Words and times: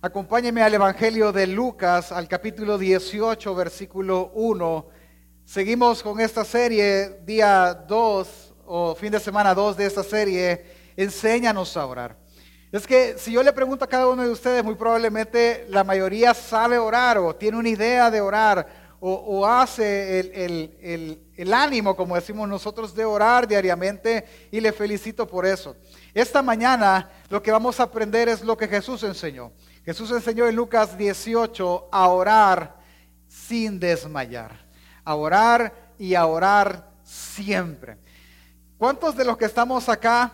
Acompáñeme 0.00 0.62
al 0.62 0.72
Evangelio 0.72 1.32
de 1.32 1.48
Lucas, 1.48 2.12
al 2.12 2.28
capítulo 2.28 2.78
18, 2.78 3.52
versículo 3.52 4.30
1. 4.32 4.86
Seguimos 5.44 6.04
con 6.04 6.20
esta 6.20 6.44
serie, 6.44 7.18
día 7.24 7.74
2 7.74 8.54
o 8.66 8.94
fin 8.94 9.10
de 9.10 9.18
semana 9.18 9.54
2 9.54 9.76
de 9.76 9.86
esta 9.86 10.04
serie, 10.04 10.64
Enséñanos 10.96 11.76
a 11.76 11.84
orar. 11.84 12.16
Es 12.70 12.86
que 12.86 13.16
si 13.18 13.32
yo 13.32 13.42
le 13.42 13.52
pregunto 13.52 13.84
a 13.84 13.88
cada 13.88 14.06
uno 14.06 14.22
de 14.22 14.30
ustedes, 14.30 14.62
muy 14.62 14.76
probablemente 14.76 15.66
la 15.68 15.82
mayoría 15.82 16.32
sabe 16.32 16.78
orar 16.78 17.18
o 17.18 17.34
tiene 17.34 17.56
una 17.56 17.68
idea 17.68 18.08
de 18.08 18.20
orar 18.20 18.68
o, 19.00 19.46
hace 19.46 20.20
el, 20.20 21.54
ánimo, 21.54 21.96
como 21.96 22.14
decimos 22.14 22.48
nosotros, 22.48 22.94
de 22.94 23.04
orar 23.04 23.46
diariamente 23.46 24.24
y 24.50 24.60
le 24.60 24.72
felicito 24.72 25.26
por 25.26 25.46
eso. 25.46 25.76
Esta 26.14 26.42
mañana 26.42 27.10
lo 27.30 27.42
que 27.42 27.50
vamos 27.52 27.78
a 27.80 27.84
aprender 27.84 28.28
es 28.28 28.42
lo 28.42 28.56
que 28.56 28.68
Jesús 28.68 29.02
enseñó. 29.02 29.52
Jesús 29.88 30.10
enseñó 30.10 30.46
en 30.46 30.54
Lucas 30.54 30.98
18 30.98 31.88
a 31.90 32.08
orar 32.08 32.76
sin 33.26 33.80
desmayar, 33.80 34.50
a 35.02 35.14
orar 35.14 35.94
y 35.98 36.14
a 36.14 36.26
orar 36.26 36.90
siempre. 37.02 37.96
¿Cuántos 38.76 39.16
de 39.16 39.24
los 39.24 39.38
que 39.38 39.46
estamos 39.46 39.88
acá 39.88 40.30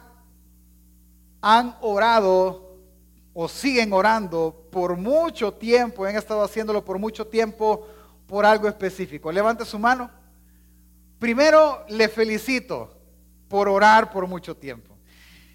han 1.41 1.77
orado 1.83 2.81
o 3.33 3.47
siguen 3.47 3.93
orando 3.93 4.67
por 4.73 4.97
mucho 4.97 5.55
tiempo, 5.55 6.05
han 6.05 6.17
estado 6.17 6.43
haciéndolo 6.43 6.85
por 6.85 6.99
mucho 6.99 7.25
tiempo 7.25 7.87
por 8.27 8.45
algo 8.45 8.67
específico. 8.67 9.31
Levante 9.31 9.65
su 9.65 9.79
mano. 9.79 10.11
Primero, 11.21 11.85
le 11.91 12.09
felicito 12.09 12.93
por 13.47 13.69
orar 13.69 14.11
por 14.11 14.27
mucho 14.27 14.57
tiempo. 14.57 14.94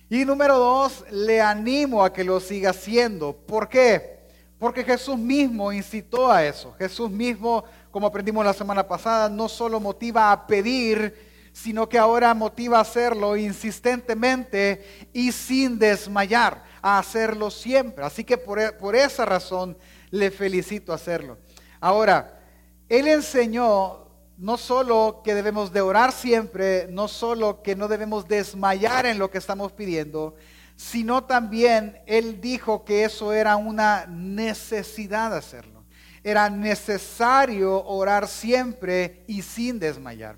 Y 0.09 0.26
número 0.26 0.58
dos, 0.58 1.05
le 1.12 1.40
animo 1.40 2.04
a 2.04 2.12
que 2.12 2.23
lo 2.23 2.40
siga 2.40 2.72
haciendo. 2.72 3.34
¿Por 3.34 3.70
qué? 3.70 4.20
Porque 4.58 4.84
Jesús 4.84 5.18
mismo 5.18 5.72
incitó 5.72 6.32
a 6.32 6.44
eso. 6.44 6.73
Jesús 6.80 7.12
mismo, 7.12 7.63
como 7.91 8.07
aprendimos 8.07 8.43
la 8.43 8.54
semana 8.54 8.87
pasada, 8.87 9.30
no 9.30 9.48
solo 9.48 9.80
motiva 9.80 10.32
a 10.32 10.48
pedir, 10.48 11.52
sino 11.54 11.87
que 11.87 11.99
ahora 11.99 12.34
motiva 12.34 12.80
a 12.80 12.82
hacerlo 12.82 13.37
insistentemente 13.37 15.07
y 15.13 15.32
sin 15.32 15.77
desmayar, 15.77 16.63
a 16.82 16.98
hacerlo 16.98 17.52
siempre. 17.52 18.04
Así 18.04 18.24
que 18.24 18.37
por, 18.37 18.60
e, 18.60 18.71
por 18.71 18.96
esa 18.96 19.26
razón 19.26 19.77
le 20.10 20.32
felicito 20.32 20.91
hacerlo. 20.91 21.37
Ahora, 21.80 22.41
él 22.90 23.07
enseñó 23.07 24.09
no 24.40 24.55
solo 24.55 25.21
que 25.21 25.35
debemos 25.35 25.73
de 25.73 25.82
orar 25.82 26.13
siempre, 26.13 26.87
no 26.90 27.09
solo 27.09 27.62
que 27.62 27.76
no 27.76 27.90
debemos 27.90 28.26
desmayar 28.26 29.05
en 29.05 29.20
lo 29.20 29.29
que 29.29 29.37
estamos 29.37 29.73
pidiendo, 29.73 30.35
sino 30.77 31.26
también 31.26 32.01
Él 32.05 32.40
dijo 32.40 32.85
que 32.85 33.04
eso 33.04 33.34
era 33.34 33.57
una 33.57 34.05
necesidad 34.07 35.35
hacerlo. 35.35 35.84
Era 36.23 36.49
necesario 36.49 37.84
orar 37.84 38.29
siempre 38.29 39.26
y 39.27 39.41
sin 39.41 39.77
desmayar. 39.77 40.37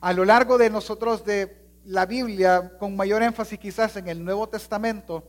A 0.00 0.14
lo 0.14 0.24
largo 0.24 0.56
de 0.56 0.70
nosotros 0.70 1.22
de 1.22 1.62
la 1.84 2.06
Biblia, 2.06 2.72
con 2.78 2.96
mayor 2.96 3.22
énfasis 3.22 3.58
quizás 3.58 3.96
en 3.96 4.08
el 4.08 4.24
Nuevo 4.24 4.48
Testamento, 4.48 5.28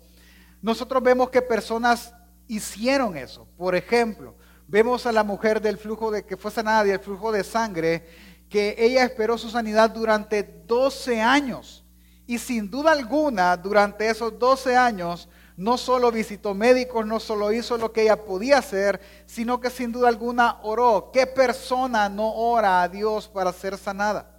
nosotros 0.61 1.03
vemos 1.03 1.29
que 1.29 1.41
personas 1.41 2.13
hicieron 2.47 3.17
eso. 3.17 3.49
Por 3.57 3.75
ejemplo, 3.75 4.35
Vemos 4.69 5.05
a 5.05 5.13
la 5.13 5.23
mujer 5.23 5.61
del 5.61 5.77
flujo 5.77 6.11
de 6.11 6.25
que 6.25 6.35
fue 6.35 6.51
sanada 6.51 6.83
del 6.83 6.99
flujo 6.99 7.31
de 7.31 7.45
sangre, 7.45 8.05
que 8.49 8.75
ella 8.77 9.05
esperó 9.05 9.37
su 9.37 9.49
sanidad 9.49 9.89
durante 9.89 10.43
12 10.43 11.21
años. 11.21 11.85
Y 12.25 12.37
sin 12.37 12.69
duda 12.69 12.91
alguna, 12.91 13.55
durante 13.55 14.09
esos 14.09 14.37
12 14.37 14.75
años, 14.75 15.29
no 15.55 15.77
solo 15.77 16.11
visitó 16.11 16.53
médicos, 16.53 17.05
no 17.05 17.19
solo 17.21 17.53
hizo 17.53 17.77
lo 17.77 17.93
que 17.93 18.01
ella 18.03 18.25
podía 18.25 18.57
hacer, 18.57 18.99
sino 19.25 19.61
que 19.61 19.69
sin 19.69 19.93
duda 19.93 20.09
alguna 20.09 20.59
oró. 20.63 21.11
¿Qué 21.13 21.25
persona 21.25 22.09
no 22.09 22.33
ora 22.33 22.81
a 22.81 22.89
Dios 22.89 23.29
para 23.29 23.53
ser 23.53 23.77
sanada? 23.77 24.29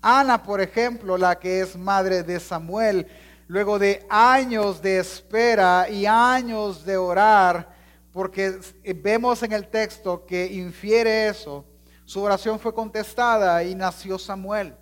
Ana, 0.00 0.44
por 0.44 0.60
ejemplo, 0.60 1.18
la 1.18 1.38
que 1.40 1.60
es 1.60 1.76
madre 1.76 2.22
de 2.22 2.38
Samuel, 2.38 3.08
luego 3.48 3.80
de 3.80 4.06
años 4.08 4.80
de 4.80 4.98
espera 4.98 5.88
y 5.90 6.06
años 6.06 6.84
de 6.84 6.96
orar, 6.96 7.71
porque 8.12 8.58
vemos 9.02 9.42
en 9.42 9.52
el 9.52 9.68
texto 9.68 10.26
que 10.26 10.46
infiere 10.46 11.28
eso. 11.28 11.64
Su 12.04 12.22
oración 12.22 12.60
fue 12.60 12.74
contestada 12.74 13.64
y 13.64 13.74
nació 13.74 14.18
Samuel. 14.18 14.74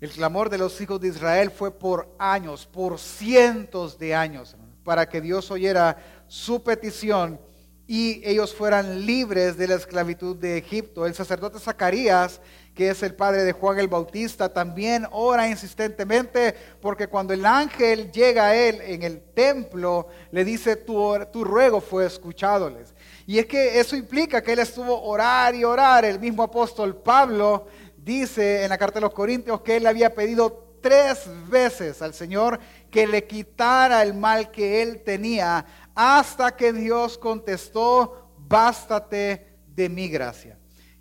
El 0.00 0.10
clamor 0.10 0.50
de 0.50 0.58
los 0.58 0.80
hijos 0.80 1.00
de 1.00 1.08
Israel 1.08 1.50
fue 1.50 1.70
por 1.70 2.14
años, 2.18 2.66
por 2.66 2.98
cientos 2.98 3.98
de 3.98 4.14
años, 4.14 4.56
para 4.84 5.08
que 5.08 5.20
Dios 5.20 5.50
oyera 5.50 5.96
su 6.28 6.62
petición 6.62 7.40
y 7.86 8.20
ellos 8.28 8.54
fueran 8.54 9.06
libres 9.06 9.56
de 9.56 9.68
la 9.68 9.76
esclavitud 9.76 10.36
de 10.36 10.58
Egipto. 10.58 11.06
El 11.06 11.14
sacerdote 11.14 11.58
Zacarías, 11.58 12.40
que 12.76 12.90
es 12.90 13.02
el 13.02 13.14
padre 13.14 13.44
de 13.44 13.52
Juan 13.52 13.78
el 13.78 13.88
Bautista, 13.88 14.52
también 14.52 15.06
ora 15.10 15.48
insistentemente 15.48 16.54
porque 16.82 17.08
cuando 17.08 17.32
el 17.32 17.46
ángel 17.46 18.12
llega 18.12 18.48
a 18.48 18.54
él 18.54 18.82
en 18.82 19.02
el 19.02 19.22
templo, 19.32 20.08
le 20.30 20.44
dice, 20.44 20.76
tu, 20.76 21.18
tu 21.32 21.42
ruego 21.42 21.80
fue 21.80 22.04
escuchadoles. 22.04 22.94
Y 23.26 23.38
es 23.38 23.46
que 23.46 23.80
eso 23.80 23.96
implica 23.96 24.42
que 24.42 24.52
él 24.52 24.58
estuvo 24.58 25.02
orar 25.04 25.54
y 25.54 25.64
orar. 25.64 26.04
El 26.04 26.20
mismo 26.20 26.42
apóstol 26.42 26.94
Pablo 26.94 27.66
dice 27.96 28.62
en 28.62 28.68
la 28.68 28.76
carta 28.76 28.96
de 28.96 29.06
los 29.06 29.14
Corintios 29.14 29.62
que 29.62 29.78
él 29.78 29.86
había 29.86 30.14
pedido 30.14 30.76
tres 30.82 31.26
veces 31.48 32.02
al 32.02 32.12
Señor 32.12 32.60
que 32.90 33.06
le 33.06 33.26
quitara 33.26 34.02
el 34.02 34.12
mal 34.12 34.50
que 34.50 34.82
él 34.82 35.02
tenía 35.02 35.64
hasta 35.94 36.54
que 36.54 36.74
Dios 36.74 37.16
contestó, 37.16 38.32
bástate 38.36 39.56
de 39.74 39.88
mi 39.88 40.10
gracia. 40.10 40.58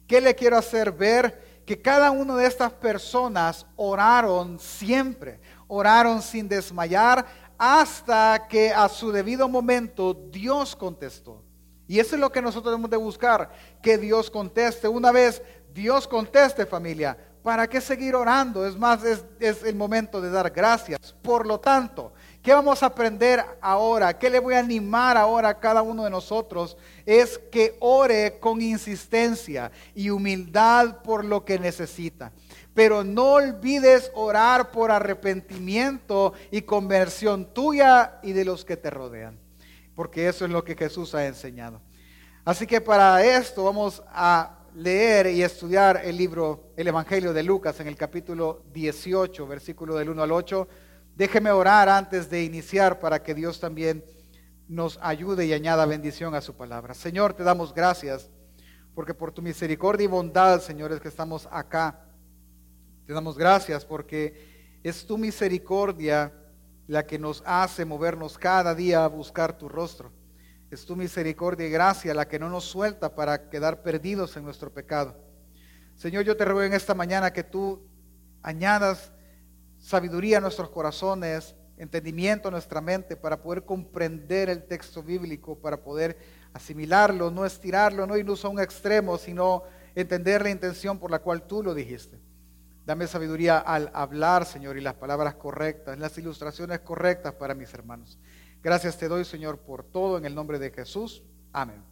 ¿Qué 0.07 0.21
le 0.21 0.35
quiero 0.35 0.55
hacer 0.57 0.93
ver? 0.93 1.44
Que 1.65 1.81
cada 1.81 2.11
una 2.11 2.35
de 2.35 2.45
estas 2.45 2.71
personas 2.71 3.65
oraron 3.75 4.59
siempre, 4.59 5.39
oraron 5.67 6.21
sin 6.21 6.47
desmayar 6.47 7.25
hasta 7.57 8.47
que 8.47 8.71
a 8.71 8.87
su 8.89 9.11
debido 9.11 9.47
momento 9.47 10.13
Dios 10.13 10.75
contestó. 10.75 11.41
Y 11.87 11.99
eso 11.99 12.15
es 12.15 12.21
lo 12.21 12.31
que 12.31 12.41
nosotros 12.41 12.71
debemos 12.71 12.89
de 12.89 12.97
buscar, 12.97 13.51
que 13.81 13.97
Dios 13.97 14.29
conteste. 14.29 14.87
Una 14.87 15.11
vez 15.11 15.41
Dios 15.73 16.07
conteste 16.07 16.65
familia, 16.65 17.17
¿para 17.43 17.67
qué 17.67 17.79
seguir 17.79 18.15
orando? 18.15 18.65
Es 18.65 18.75
más, 18.75 19.03
es, 19.03 19.23
es 19.39 19.63
el 19.63 19.75
momento 19.75 20.19
de 20.19 20.31
dar 20.31 20.49
gracias. 20.49 21.13
Por 21.21 21.45
lo 21.45 21.59
tanto, 21.59 22.11
¿Qué 22.45 22.53
vamos 22.53 22.83
a 22.83 22.85
aprender 22.85 23.43
ahora? 23.59 24.19
¿Qué 24.19 24.29
le 24.29 24.37
voy 24.37 24.53
a 24.53 24.59
animar 24.59 25.17
ahora 25.17 25.49
a 25.49 25.59
cada 25.59 25.81
uno 25.81 26.03
de 26.03 26.11
nosotros? 26.11 26.77
Es 27.05 27.37
que 27.37 27.75
ore 27.79 28.39
con 28.39 28.61
insistencia 28.61 29.71
y 29.93 30.09
humildad 30.09 31.01
por 31.03 31.23
lo 31.23 31.45
que 31.45 31.59
necesita. 31.59 32.31
Pero 32.73 33.03
no 33.03 33.33
olvides 33.33 34.11
orar 34.15 34.71
por 34.71 34.91
arrepentimiento 34.91 36.33
y 36.51 36.61
conversión 36.63 37.53
tuya 37.53 38.19
y 38.23 38.33
de 38.33 38.45
los 38.45 38.65
que 38.65 38.77
te 38.77 38.89
rodean. 38.89 39.39
Porque 39.95 40.27
eso 40.27 40.45
es 40.45 40.51
lo 40.51 40.63
que 40.63 40.75
Jesús 40.75 41.15
ha 41.15 41.25
enseñado. 41.25 41.81
Así 42.43 42.67
que 42.67 42.81
para 42.81 43.23
esto 43.23 43.63
vamos 43.63 44.03
a 44.07 44.59
leer 44.75 45.27
y 45.27 45.41
estudiar 45.41 46.01
el 46.03 46.17
libro, 46.17 46.71
el 46.75 46.87
Evangelio 46.87 47.33
de 47.33 47.43
Lucas 47.43 47.79
en 47.79 47.87
el 47.87 47.95
capítulo 47.95 48.63
18, 48.73 49.47
versículo 49.47 49.95
del 49.95 50.09
1 50.09 50.23
al 50.23 50.31
8 50.31 50.67
Déjeme 51.15 51.49
orar 51.49 51.87
antes 51.87 52.29
de 52.29 52.43
iniciar 52.43 52.99
para 52.99 53.23
que 53.23 53.33
Dios 53.33 53.61
también 53.61 54.03
nos 54.67 54.99
ayude 55.01 55.45
y 55.45 55.53
añada 55.53 55.85
bendición 55.85 56.35
a 56.35 56.41
su 56.41 56.55
palabra. 56.55 56.93
Señor, 56.93 57.33
te 57.33 57.43
damos 57.43 57.73
gracias 57.73 58.29
porque 58.93 59.13
por 59.13 59.31
tu 59.31 59.41
misericordia 59.41 60.05
y 60.05 60.07
bondad, 60.07 60.61
Señor, 60.61 60.91
es 60.91 61.01
que 61.01 61.09
estamos 61.09 61.47
acá. 61.51 62.05
Te 63.05 63.13
damos 63.13 63.37
gracias 63.37 63.85
porque 63.85 64.79
es 64.83 65.05
tu 65.05 65.17
misericordia 65.17 66.33
la 66.87 67.05
que 67.05 67.19
nos 67.19 67.43
hace 67.45 67.85
movernos 67.85 68.37
cada 68.37 68.73
día 68.73 69.03
a 69.03 69.09
buscar 69.09 69.57
tu 69.57 69.67
rostro. 69.67 70.11
Es 70.71 70.85
tu 70.85 70.95
misericordia 70.95 71.67
y 71.67 71.71
gracia 71.71 72.13
la 72.13 72.27
que 72.27 72.39
no 72.39 72.49
nos 72.49 72.63
suelta 72.65 73.13
para 73.13 73.49
quedar 73.49 73.83
perdidos 73.83 74.35
en 74.37 74.43
nuestro 74.43 74.73
pecado. 74.73 75.15
Señor, 75.95 76.23
yo 76.23 76.35
te 76.35 76.45
ruego 76.45 76.63
en 76.63 76.73
esta 76.73 76.93
mañana 76.93 77.31
que 77.31 77.43
tú 77.43 77.87
añadas 78.41 79.11
sabiduría 79.79 80.39
a 80.39 80.41
nuestros 80.41 80.69
corazones, 80.69 81.55
entendimiento 81.77 82.47
a 82.47 82.51
nuestra 82.51 82.81
mente 82.81 83.15
para 83.15 83.41
poder 83.41 83.63
comprender 83.63 84.49
el 84.49 84.63
texto 84.63 85.03
bíblico, 85.03 85.57
para 85.57 85.77
poder 85.77 86.17
asimilarlo, 86.53 87.31
no 87.31 87.45
estirarlo, 87.45 88.07
no 88.07 88.17
irnos 88.17 88.45
a 88.45 88.49
un 88.49 88.59
extremo, 88.59 89.17
sino 89.17 89.63
entender 89.93 90.41
la 90.41 90.49
intención 90.49 90.99
por 90.99 91.11
la 91.11 91.19
cual 91.19 91.43
tú 91.43 91.61
lo 91.61 91.73
dijiste. 91.73 92.19
Dame 92.85 93.07
sabiduría 93.07 93.57
al 93.57 93.89
hablar, 93.93 94.45
Señor, 94.45 94.77
y 94.77 94.81
las 94.81 94.93
palabras 94.93 95.35
correctas, 95.35 95.97
las 95.97 96.17
ilustraciones 96.17 96.79
correctas 96.79 97.33
para 97.33 97.55
mis 97.55 97.73
hermanos. 97.73 98.19
Gracias 98.61 98.97
te 98.97 99.07
doy, 99.07 99.25
Señor, 99.25 99.59
por 99.59 99.83
todo 99.83 100.17
en 100.17 100.25
el 100.25 100.35
nombre 100.35 100.59
de 100.59 100.71
Jesús. 100.71 101.23
Amén. 101.51 101.83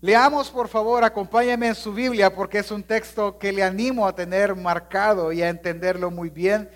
Leamos, 0.00 0.50
por 0.50 0.68
favor, 0.68 1.04
acompáñame 1.04 1.68
en 1.68 1.74
su 1.74 1.92
Biblia 1.92 2.34
porque 2.34 2.58
es 2.58 2.70
un 2.70 2.82
texto 2.82 3.38
que 3.38 3.52
le 3.52 3.62
animo 3.62 4.06
a 4.06 4.14
tener 4.14 4.54
marcado 4.56 5.32
y 5.32 5.42
a 5.42 5.48
entenderlo 5.48 6.10
muy 6.10 6.28
bien 6.28 6.68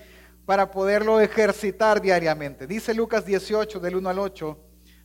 para 0.47 0.71
poderlo 0.71 1.21
ejercitar 1.21 2.01
diariamente. 2.01 2.67
Dice 2.67 2.95
Lucas 2.95 3.27
18 3.27 3.81
del 3.81 3.97
1 3.97 4.09
al 4.09 4.19
8, 4.21 4.59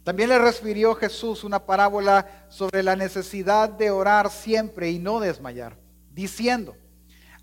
También 0.03 0.29
le 0.29 0.39
refirió 0.39 0.95
Jesús 0.95 1.43
una 1.43 1.65
parábola 1.65 2.45
sobre 2.49 2.81
la 2.81 2.95
necesidad 2.95 3.67
de 3.69 3.91
orar 3.91 4.29
siempre 4.29 4.89
y 4.89 4.99
no 4.99 5.19
desmayar, 5.19 5.77
diciendo, 6.11 6.75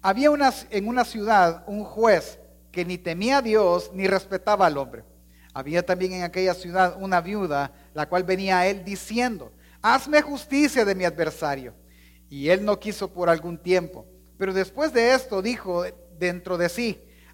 había 0.01 0.31
en 0.71 0.89
una 0.89 1.05
ciudad 1.05 1.65
un 1.67 1.85
juez 1.85 2.39
que 2.71 2.85
ni 2.85 2.99
temía 2.99 3.39
a 3.39 3.43
Dios 3.43 3.91
ni 3.93 4.07
respetaba 4.07 4.67
al 4.67 4.79
hombre. 4.79 5.05
Había 5.53 5.85
también 5.85 6.13
en 6.13 6.23
aquella 6.23 6.55
ciudad 6.55 6.97
una 7.01 7.21
viuda, 7.21 7.73
la 7.95 8.09
cual 8.09 8.23
venía 8.23 8.61
a 8.61 8.67
él 8.69 8.85
diciendo, 8.85 9.51
hazme 9.83 10.23
justicia 10.23 10.85
de 10.85 10.95
mi 10.95 11.05
adversario. 11.05 11.75
Y 12.31 12.51
él 12.51 12.65
no 12.65 12.79
quiso 12.79 13.13
por 13.13 13.29
algún 13.29 13.59
tiempo. 13.59 14.07
Pero 14.37 14.53
después 14.53 14.93
de 14.93 15.15
esto 15.15 15.43
dijo 15.43 15.85
dentro 16.17 16.59
de 16.59 16.69
sí, 16.69 17.01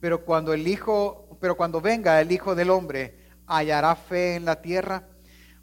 pero 0.00 0.24
cuando 0.24 0.52
el 0.52 0.66
Hijo, 0.66 1.36
pero 1.40 1.56
cuando 1.56 1.80
venga 1.80 2.20
el 2.20 2.30
Hijo 2.32 2.54
del 2.54 2.70
Hombre, 2.70 3.18
hallará 3.46 3.94
fe 3.96 4.36
en 4.36 4.44
la 4.44 4.60
tierra. 4.60 5.08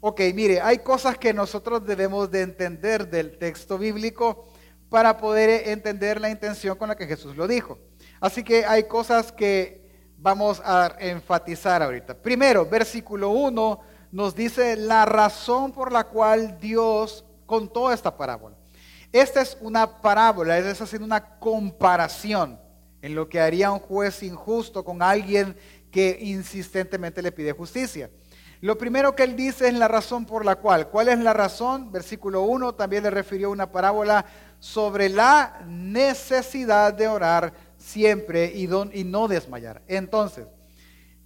Ok, 0.00 0.20
mire, 0.34 0.60
hay 0.60 0.78
cosas 0.78 1.16
que 1.16 1.32
nosotros 1.32 1.84
debemos 1.86 2.30
de 2.30 2.42
entender 2.42 3.08
del 3.08 3.38
texto 3.38 3.78
bíblico 3.78 4.46
para 4.88 5.16
poder 5.16 5.68
entender 5.68 6.20
la 6.20 6.30
intención 6.30 6.76
con 6.76 6.88
la 6.88 6.96
que 6.96 7.06
Jesús 7.06 7.36
lo 7.36 7.48
dijo. 7.48 7.78
Así 8.20 8.44
que 8.44 8.64
hay 8.64 8.84
cosas 8.84 9.32
que 9.32 10.12
vamos 10.18 10.60
a 10.64 10.94
enfatizar 10.98 11.82
ahorita. 11.82 12.14
Primero, 12.14 12.66
versículo 12.66 13.30
1 13.30 13.80
nos 14.12 14.34
dice 14.34 14.76
la 14.76 15.04
razón 15.04 15.72
por 15.72 15.92
la 15.92 16.04
cual 16.04 16.58
Dios 16.60 17.24
contó 17.44 17.92
esta 17.92 18.16
parábola. 18.16 18.56
Esta 19.12 19.40
es 19.40 19.56
una 19.60 20.00
parábola, 20.00 20.58
es 20.58 20.80
haciendo 20.80 21.06
una 21.06 21.38
comparación 21.38 22.60
en 23.06 23.14
lo 23.14 23.28
que 23.28 23.40
haría 23.40 23.70
un 23.70 23.78
juez 23.78 24.24
injusto 24.24 24.84
con 24.84 25.00
alguien 25.00 25.56
que 25.92 26.18
insistentemente 26.20 27.22
le 27.22 27.30
pide 27.30 27.52
justicia. 27.52 28.10
Lo 28.60 28.76
primero 28.76 29.14
que 29.14 29.22
él 29.22 29.36
dice 29.36 29.68
es 29.68 29.74
la 29.74 29.86
razón 29.86 30.26
por 30.26 30.44
la 30.44 30.56
cual. 30.56 30.88
¿Cuál 30.88 31.08
es 31.08 31.18
la 31.20 31.32
razón? 31.32 31.92
Versículo 31.92 32.42
1 32.42 32.74
también 32.74 33.04
le 33.04 33.10
refirió 33.10 33.50
una 33.50 33.70
parábola 33.70 34.26
sobre 34.58 35.08
la 35.08 35.60
necesidad 35.68 36.92
de 36.92 37.06
orar 37.06 37.52
siempre 37.78 38.46
y, 38.52 38.64
y 38.64 39.04
no 39.04 39.28
desmayar. 39.28 39.82
Entonces, 39.86 40.46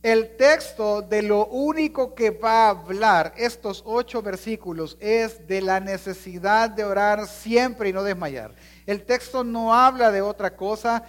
el 0.02 0.36
texto 0.36 1.02
de 1.02 1.22
lo 1.22 1.46
único 1.46 2.14
que 2.14 2.30
va 2.30 2.66
a 2.66 2.70
hablar 2.70 3.34
estos 3.36 3.82
ocho 3.84 4.22
versículos 4.22 4.96
es 4.98 5.46
de 5.46 5.60
la 5.60 5.78
necesidad 5.78 6.70
de 6.70 6.84
orar 6.84 7.26
siempre 7.26 7.90
y 7.90 7.92
no 7.92 8.02
desmayar. 8.02 8.54
El 8.86 9.04
texto 9.04 9.44
no 9.44 9.74
habla 9.74 10.10
de 10.10 10.22
otra 10.22 10.56
cosa. 10.56 11.04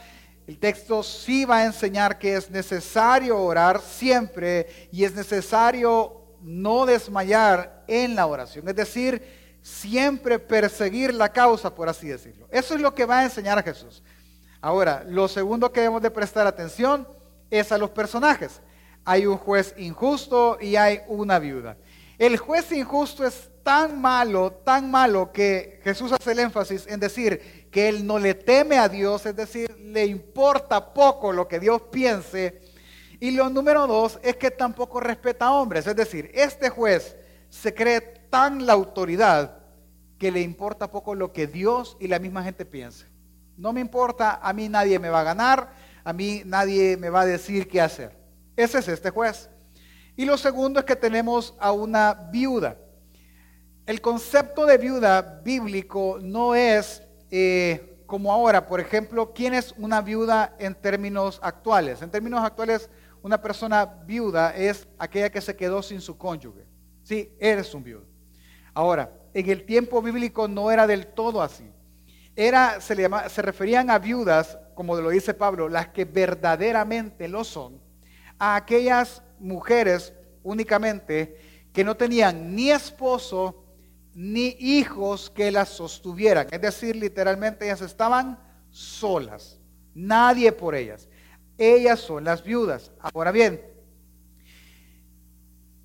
El 0.48 0.58
texto 0.58 1.04
sí 1.04 1.46
va 1.46 1.60
a 1.60 1.66
enseñar 1.66 2.18
que 2.18 2.36
es 2.36 2.50
necesario 2.50 3.38
orar 3.38 3.82
siempre 3.82 4.90
y 4.92 5.04
es 5.04 5.14
necesario 5.14 6.22
no 6.42 6.86
desmayar 6.86 7.84
en 7.88 8.16
la 8.16 8.26
oración. 8.26 8.68
Es 8.68 8.76
decir, 8.76 9.24
siempre 9.62 10.40
perseguir 10.40 11.14
la 11.14 11.32
causa, 11.32 11.74
por 11.74 11.88
así 11.88 12.08
decirlo. 12.08 12.48
Eso 12.52 12.76
es 12.76 12.82
lo 12.82 12.96
que 12.96 13.06
va 13.06 13.20
a 13.20 13.24
enseñar 13.24 13.60
a 13.60 13.64
Jesús. 13.64 14.04
Ahora, 14.60 15.04
lo 15.08 15.28
segundo 15.28 15.72
que 15.72 15.82
debemos 15.82 16.02
de 16.02 16.12
prestar 16.12 16.48
atención 16.48 17.08
es 17.50 17.72
a 17.72 17.78
los 17.78 17.92
personajes. 17.92 18.62
Hay 19.06 19.26
un 19.26 19.38
juez 19.38 19.74
injusto 19.78 20.58
y 20.60 20.76
hay 20.76 21.02
una 21.08 21.40
viuda. 21.40 21.78
El 22.18 22.38
juez 22.38 22.72
injusto 22.72 23.26
es 23.26 23.50
tan 23.64 24.00
malo, 24.00 24.52
tan 24.52 24.90
malo 24.90 25.32
que 25.32 25.80
Jesús 25.84 26.12
hace 26.12 26.32
el 26.32 26.40
énfasis 26.40 26.86
en 26.88 27.00
decir 27.00 27.61
que 27.72 27.88
él 27.88 28.06
no 28.06 28.20
le 28.20 28.36
teme 28.36 28.78
a 28.78 28.90
Dios, 28.90 29.26
es 29.26 29.36
decir, 29.36 29.76
le 29.80 30.06
importa 30.06 30.94
poco 30.94 31.32
lo 31.32 31.48
que 31.48 31.60
Dios 31.60 31.82
piense. 31.92 32.62
Y 33.20 33.32
lo 33.32 33.50
número 33.50 33.88
dos 33.88 34.20
es 34.22 34.36
que 34.36 34.52
tampoco 34.52 35.00
respeta 35.00 35.46
a 35.46 35.54
hombres, 35.54 35.88
es 35.88 35.96
decir, 35.96 36.30
este 36.34 36.70
juez 36.70 37.16
se 37.50 37.74
cree 37.74 38.02
tan 38.30 38.66
la 38.66 38.74
autoridad 38.74 39.60
que 40.18 40.32
le 40.32 40.42
importa 40.42 40.92
poco 40.92 41.16
lo 41.16 41.32
que 41.32 41.48
Dios 41.48 41.98
y 42.00 42.08
la 42.08 42.20
misma 42.20 42.44
gente 42.44 42.66
piense. 42.66 43.08
No 43.58 43.74
me 43.74 43.82
importa, 43.82 44.40
a 44.42 44.54
mí 44.54 44.70
nadie 44.70 45.00
me 45.00 45.10
va 45.10 45.22
a 45.22 45.26
ganar, 45.26 45.74
a 46.04 46.14
mí 46.14 46.44
nadie 46.46 46.98
me 46.98 47.10
va 47.10 47.22
a 47.22 47.26
decir 47.26 47.68
qué 47.68 47.82
hacer. 47.82 48.18
Ese 48.56 48.80
es 48.80 48.88
este 48.88 49.10
juez. 49.10 49.50
Y 50.16 50.26
lo 50.26 50.38
segundo 50.38 50.80
es 50.80 50.86
que 50.86 50.96
tenemos 50.96 51.56
a 51.60 51.72
una 51.72 52.14
viuda. 52.32 52.78
El 53.86 54.02
concepto 54.02 54.66
de 54.66 54.78
viuda 54.78 55.42
bíblico 55.44 56.20
no 56.22 56.54
es 56.54 57.01
eh, 57.32 58.04
como 58.06 58.32
ahora, 58.32 58.68
por 58.68 58.80
ejemplo, 58.80 59.34
¿quién 59.34 59.54
es 59.54 59.74
una 59.78 60.02
viuda 60.02 60.56
en 60.60 60.76
términos 60.76 61.40
actuales? 61.42 62.02
En 62.02 62.12
términos 62.12 62.44
actuales, 62.44 62.90
una 63.24 63.42
persona 63.42 63.86
viuda 63.86 64.56
es 64.56 64.88
aquella 65.00 65.32
que 65.32 65.42
se 65.42 65.56
quedó 65.56 65.82
sin 65.82 66.02
su 66.02 66.18
cónyuge. 66.18 66.68
Sí, 67.04 67.34
eres 67.40 67.74
un 67.74 67.84
viudo. 67.84 68.06
Ahora, 68.74 69.12
en 69.34 69.50
el 69.50 69.66
tiempo 69.66 70.02
bíblico 70.02 70.48
no 70.48 70.72
era 70.72 70.86
del 70.86 71.08
todo 71.08 71.42
así 71.42 71.72
era, 72.36 72.80
se, 72.82 72.96
se 73.30 73.42
referían 73.42 73.90
a 73.90 74.00
viudas, 74.00 74.58
como 74.76 74.96
lo 74.96 75.10
dice 75.10 75.34
Pablo, 75.34 75.70
las 75.70 75.90
que 75.90 76.06
verdaderamente 76.06 77.28
lo 77.28 77.44
son, 77.44 77.82
a 78.40 78.56
aquellas 78.56 79.24
mujeres 79.40 80.14
únicamente 80.44 81.68
que 81.74 81.84
no 81.84 81.96
tenían 81.96 82.56
ni 82.56 82.72
esposo 82.72 83.61
ni 84.14 84.56
hijos 84.60 85.30
que 85.30 85.52
las 85.52 85.70
sostuvieran. 85.70 86.48
Es 86.52 86.62
decir, 86.62 86.96
literalmente 86.96 87.66
ellas 87.66 87.82
estaban 87.82 88.40
solas, 88.70 89.60
nadie 89.94 90.52
por 90.52 90.76
ellas. 90.76 91.08
Ellas 91.58 92.00
son 92.00 92.24
las 92.24 92.44
viudas. 92.44 92.92
Ahora 93.00 93.32
bien, 93.32 93.62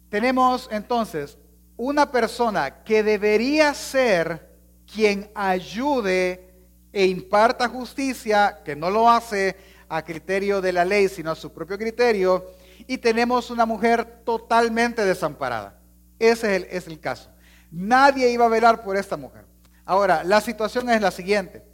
tenemos 0.09 0.69
entonces 0.71 1.39
una 1.77 2.11
persona 2.11 2.83
que 2.83 3.03
debería 3.03 3.75
ser 3.75 4.49
quien 4.91 5.31
ayude 5.35 6.55
e 6.93 7.07
imparta 7.07 7.69
justicia, 7.69 8.63
que 8.65 8.75
no 8.75 8.89
lo 8.91 9.11
hace 9.11 9.57
a 9.89 10.03
criterio 10.03 10.61
de 10.61 10.73
la 10.73 10.85
ley, 10.85 11.09
sino 11.09 11.31
a 11.31 11.37
su 11.37 11.53
propio 11.53 11.77
criterio, 11.77 12.47
y 12.87 12.99
tenemos 12.99 13.51
una 13.51 13.67
mujer 13.67 14.23
totalmente 14.25 15.05
desamparada. 15.05 15.79
Ese 16.19 16.57
es 16.57 16.63
el, 16.63 16.69
es 16.71 16.87
el 16.87 17.01
caso. 17.01 17.31
Nadie 17.71 18.31
iba 18.31 18.47
a 18.47 18.49
velar 18.49 18.83
por 18.83 18.97
esta 18.97 19.17
mujer. 19.17 19.45
Ahora, 19.85 20.25
la 20.25 20.41
situación 20.41 20.91
es 20.91 21.01
la 21.01 21.11
siguiente. 21.11 21.65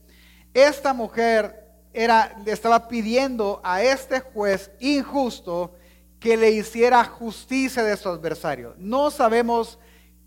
Esta 0.55 0.93
mujer 0.93 1.69
era, 1.93 2.37
le 2.45 2.53
estaba 2.53 2.89
pidiendo 2.89 3.61
a 3.65 3.83
este 3.83 4.21
juez 4.21 4.71
injusto 4.81 5.75
que 6.19 6.37
le 6.37 6.51
hiciera 6.51 7.05
justicia 7.05 7.83
de 7.83 7.97
su 7.97 8.09
adversario. 8.09 8.75
No 8.79 9.11
sabemos 9.11 9.79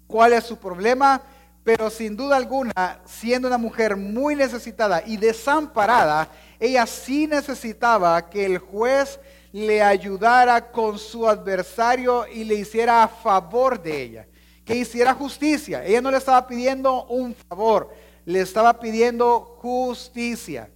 cuál 0.07 0.33
es 0.33 0.43
su 0.43 0.57
problema, 0.57 1.21
pero 1.63 1.89
sin 1.89 2.15
duda 2.15 2.35
alguna, 2.35 3.01
siendo 3.05 3.47
una 3.47 3.57
mujer 3.57 3.95
muy 3.95 4.35
necesitada 4.35 5.01
y 5.05 5.17
desamparada, 5.17 6.29
ella 6.59 6.85
sí 6.85 7.27
necesitaba 7.27 8.29
que 8.29 8.45
el 8.45 8.59
juez 8.59 9.19
le 9.51 9.81
ayudara 9.81 10.71
con 10.71 10.99
su 10.99 11.27
adversario 11.27 12.27
y 12.27 12.43
le 12.43 12.55
hiciera 12.55 13.03
a 13.03 13.07
favor 13.07 13.81
de 13.81 14.01
ella, 14.01 14.27
que 14.65 14.75
hiciera 14.75 15.13
justicia. 15.13 15.85
Ella 15.85 16.01
no 16.01 16.11
le 16.11 16.17
estaba 16.17 16.45
pidiendo 16.47 17.05
un 17.05 17.35
favor, 17.35 17.93
le 18.25 18.41
estaba 18.41 18.79
pidiendo 18.79 19.39
justicia. 19.61 20.69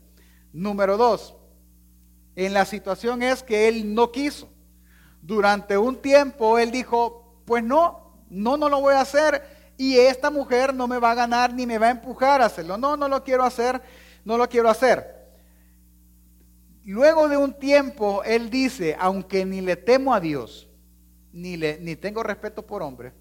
Número 0.53 0.95
dos, 0.95 1.35
en 2.35 2.53
la 2.53 2.65
situación 2.65 3.23
es 3.23 3.43
que 3.43 3.67
él 3.67 3.93
no 3.93 4.11
quiso. 4.11 4.47
Durante 5.21 5.77
un 5.77 5.97
tiempo 5.97 6.57
él 6.57 6.71
dijo, 6.71 7.41
pues 7.45 7.63
no, 7.63 8.13
no, 8.29 8.55
no 8.55 8.69
lo 8.69 8.79
voy 8.79 8.93
a 8.93 9.01
hacer 9.01 9.43
y 9.75 9.97
esta 9.97 10.29
mujer 10.29 10.73
no 10.73 10.87
me 10.87 10.99
va 10.99 11.11
a 11.11 11.15
ganar 11.15 11.53
ni 11.53 11.65
me 11.65 11.77
va 11.77 11.87
a 11.87 11.91
empujar 11.91 12.41
a 12.41 12.45
hacerlo. 12.45 12.77
No, 12.77 12.95
no 12.95 13.07
lo 13.07 13.23
quiero 13.23 13.43
hacer, 13.43 13.81
no 14.23 14.37
lo 14.37 14.47
quiero 14.47 14.69
hacer. 14.69 15.19
Luego 16.85 17.27
de 17.27 17.37
un 17.37 17.53
tiempo, 17.53 18.23
él 18.23 18.49
dice, 18.49 18.95
aunque 18.99 19.45
ni 19.45 19.61
le 19.61 19.75
temo 19.75 20.13
a 20.13 20.19
Dios, 20.19 20.67
ni, 21.31 21.57
le, 21.57 21.77
ni 21.79 21.95
tengo 21.95 22.23
respeto 22.23 22.65
por 22.65 22.81
hombre, 22.81 23.13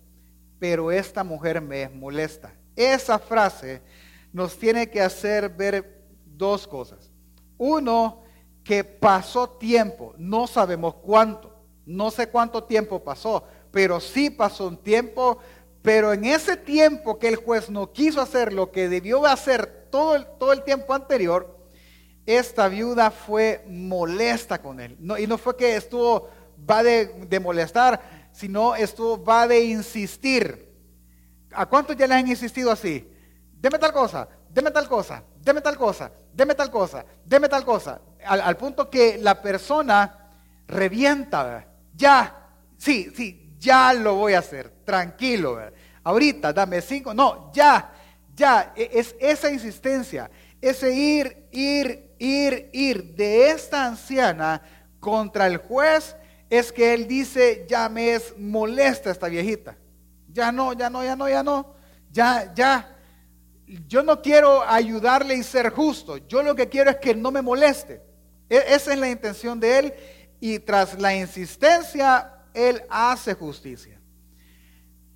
pero 0.58 0.90
esta 0.90 1.24
mujer 1.24 1.60
me 1.60 1.88
molesta. 1.88 2.52
Esa 2.74 3.18
frase 3.18 3.82
nos 4.32 4.56
tiene 4.58 4.88
que 4.90 5.00
hacer 5.00 5.48
ver 5.48 6.04
dos 6.24 6.66
cosas. 6.66 7.10
Uno, 7.56 8.22
que 8.62 8.84
pasó 8.84 9.48
tiempo, 9.48 10.14
no 10.18 10.46
sabemos 10.46 10.94
cuánto, 10.96 11.54
no 11.86 12.10
sé 12.10 12.28
cuánto 12.28 12.64
tiempo 12.64 13.02
pasó, 13.02 13.44
pero 13.70 13.98
sí 13.98 14.28
pasó 14.28 14.68
un 14.68 14.76
tiempo 14.76 15.38
Pero 15.82 16.12
en 16.12 16.24
ese 16.24 16.56
tiempo 16.56 17.18
que 17.18 17.28
el 17.28 17.36
juez 17.36 17.70
no 17.70 17.92
quiso 17.92 18.20
hacer 18.20 18.52
lo 18.52 18.70
que 18.70 18.88
debió 18.88 19.24
hacer 19.24 19.88
todo 19.90 20.16
el, 20.16 20.26
todo 20.38 20.52
el 20.52 20.62
tiempo 20.64 20.92
anterior, 20.92 21.56
esta 22.26 22.68
viuda 22.68 23.10
fue 23.10 23.64
molesta 23.66 24.60
con 24.60 24.80
él. 24.80 24.98
Y 25.18 25.26
no 25.26 25.38
fue 25.38 25.56
que 25.56 25.76
estuvo, 25.76 26.28
va 26.68 26.82
de, 26.82 27.06
de 27.06 27.40
molestar, 27.40 28.17
sino 28.38 28.76
estuvo, 28.76 29.22
va 29.22 29.48
de 29.48 29.64
insistir. 29.64 30.72
¿A 31.52 31.66
cuántos 31.66 31.96
ya 31.96 32.06
le 32.06 32.14
han 32.14 32.28
insistido 32.28 32.70
así? 32.70 33.10
Deme 33.52 33.80
tal 33.80 33.92
cosa, 33.92 34.28
deme 34.48 34.70
tal 34.70 34.88
cosa, 34.88 35.24
deme 35.40 35.60
tal 35.60 35.76
cosa, 35.76 36.12
deme 36.32 36.54
tal 36.54 36.70
cosa, 36.70 37.04
deme 37.24 37.48
tal 37.48 37.64
cosa. 37.64 38.00
Al, 38.24 38.56
punto 38.56 38.88
que 38.88 39.18
la 39.18 39.42
persona 39.42 40.30
revienta, 40.68 41.66
ya, 41.96 42.48
sí, 42.76 43.10
sí, 43.16 43.56
ya 43.58 43.92
lo 43.92 44.14
voy 44.14 44.34
a 44.34 44.38
hacer, 44.38 44.70
tranquilo. 44.84 45.58
Ahorita, 46.04 46.52
dame 46.52 46.80
cinco, 46.80 47.12
no, 47.12 47.50
ya, 47.52 47.92
ya, 48.36 48.72
e, 48.76 48.88
es 48.92 49.16
esa 49.18 49.50
insistencia, 49.50 50.30
ese 50.60 50.92
ir, 50.92 51.48
ir, 51.50 52.14
ir, 52.20 52.70
ir 52.72 53.14
de 53.16 53.50
esta 53.50 53.84
anciana 53.84 54.62
contra 55.00 55.48
el 55.48 55.56
juez 55.56 56.14
es 56.50 56.72
que 56.72 56.94
él 56.94 57.06
dice, 57.06 57.66
ya 57.68 57.88
me 57.88 58.14
es 58.14 58.34
molesta 58.38 59.10
esta 59.10 59.28
viejita. 59.28 59.76
Ya 60.32 60.50
no, 60.52 60.72
ya 60.72 60.88
no, 60.88 61.04
ya 61.04 61.16
no, 61.16 61.28
ya 61.28 61.42
no. 61.42 61.74
Ya, 62.10 62.52
ya. 62.54 62.96
Yo 63.86 64.02
no 64.02 64.22
quiero 64.22 64.62
ayudarle 64.62 65.34
y 65.34 65.42
ser 65.42 65.70
justo. 65.70 66.16
Yo 66.16 66.42
lo 66.42 66.54
que 66.54 66.68
quiero 66.68 66.90
es 66.90 66.96
que 66.96 67.14
no 67.14 67.30
me 67.30 67.42
moleste. 67.42 68.00
E, 68.48 68.56
esa 68.68 68.92
es 68.92 68.98
la 68.98 69.10
intención 69.10 69.60
de 69.60 69.78
él. 69.78 69.94
Y 70.40 70.58
tras 70.58 70.98
la 70.98 71.14
insistencia, 71.14 72.32
él 72.54 72.82
hace 72.88 73.34
justicia. 73.34 74.00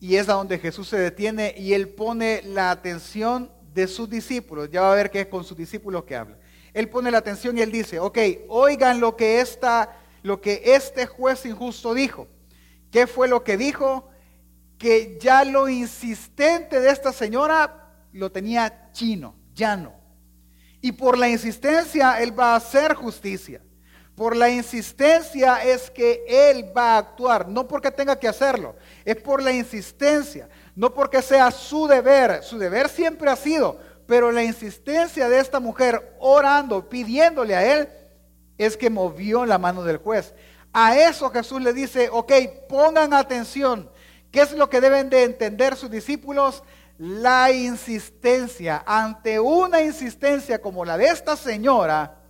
Y 0.00 0.16
es 0.16 0.28
a 0.28 0.34
donde 0.34 0.58
Jesús 0.58 0.88
se 0.88 0.98
detiene 0.98 1.54
y 1.56 1.72
él 1.74 1.88
pone 1.88 2.42
la 2.44 2.70
atención 2.70 3.50
de 3.72 3.86
sus 3.86 4.10
discípulos. 4.10 4.68
Ya 4.70 4.82
va 4.82 4.92
a 4.92 4.96
ver 4.96 5.10
que 5.10 5.20
es 5.20 5.26
con 5.28 5.44
sus 5.44 5.56
discípulos 5.56 6.04
que 6.04 6.16
habla. 6.16 6.38
Él 6.74 6.88
pone 6.88 7.10
la 7.10 7.18
atención 7.18 7.56
y 7.56 7.60
él 7.60 7.70
dice, 7.70 7.98
ok, 7.98 8.18
oigan 8.48 8.98
lo 8.98 9.16
que, 9.16 9.40
esta, 9.40 10.01
lo 10.22 10.40
que 10.40 10.62
este 10.64 11.06
juez 11.06 11.44
injusto 11.46 11.94
dijo. 11.94 12.28
¿Qué 12.90 13.06
fue 13.06 13.28
lo 13.28 13.42
que 13.42 13.56
dijo? 13.56 14.08
Que 14.78 15.18
ya 15.20 15.44
lo 15.44 15.68
insistente 15.68 16.80
de 16.80 16.90
esta 16.90 17.12
señora 17.12 17.94
lo 18.12 18.30
tenía 18.30 18.90
chino, 18.92 19.34
llano. 19.54 19.94
Y 20.80 20.92
por 20.92 21.16
la 21.16 21.28
insistencia 21.28 22.20
él 22.20 22.38
va 22.38 22.52
a 22.52 22.56
hacer 22.56 22.94
justicia. 22.94 23.62
Por 24.14 24.36
la 24.36 24.50
insistencia 24.50 25.64
es 25.64 25.90
que 25.90 26.22
Él 26.28 26.70
va 26.76 26.94
a 26.94 26.98
actuar, 26.98 27.48
no 27.48 27.66
porque 27.66 27.90
tenga 27.90 28.14
que 28.18 28.28
hacerlo, 28.28 28.76
es 29.06 29.16
por 29.16 29.42
la 29.42 29.52
insistencia, 29.52 30.50
no 30.76 30.92
porque 30.92 31.22
sea 31.22 31.50
su 31.50 31.86
deber. 31.86 32.42
Su 32.42 32.58
deber 32.58 32.90
siempre 32.90 33.30
ha 33.30 33.36
sido 33.36 33.78
pero 34.06 34.30
la 34.30 34.42
insistencia 34.42 35.28
de 35.28 35.38
esta 35.38 35.60
mujer 35.60 36.16
orando, 36.18 36.88
pidiéndole 36.88 37.54
a 37.54 37.74
él, 37.74 37.88
es 38.64 38.76
que 38.76 38.90
movió 38.90 39.44
la 39.46 39.58
mano 39.58 39.82
del 39.82 39.98
juez. 39.98 40.34
A 40.72 40.96
eso 40.96 41.30
Jesús 41.30 41.60
le 41.62 41.72
dice, 41.72 42.08
ok, 42.10 42.32
pongan 42.68 43.12
atención. 43.12 43.90
¿Qué 44.30 44.40
es 44.40 44.52
lo 44.52 44.70
que 44.70 44.80
deben 44.80 45.10
de 45.10 45.24
entender 45.24 45.76
sus 45.76 45.90
discípulos? 45.90 46.62
La 46.98 47.52
insistencia. 47.52 48.82
Ante 48.86 49.38
una 49.38 49.82
insistencia 49.82 50.60
como 50.60 50.84
la 50.84 50.96
de 50.96 51.06
esta 51.06 51.36
señora, 51.36 52.22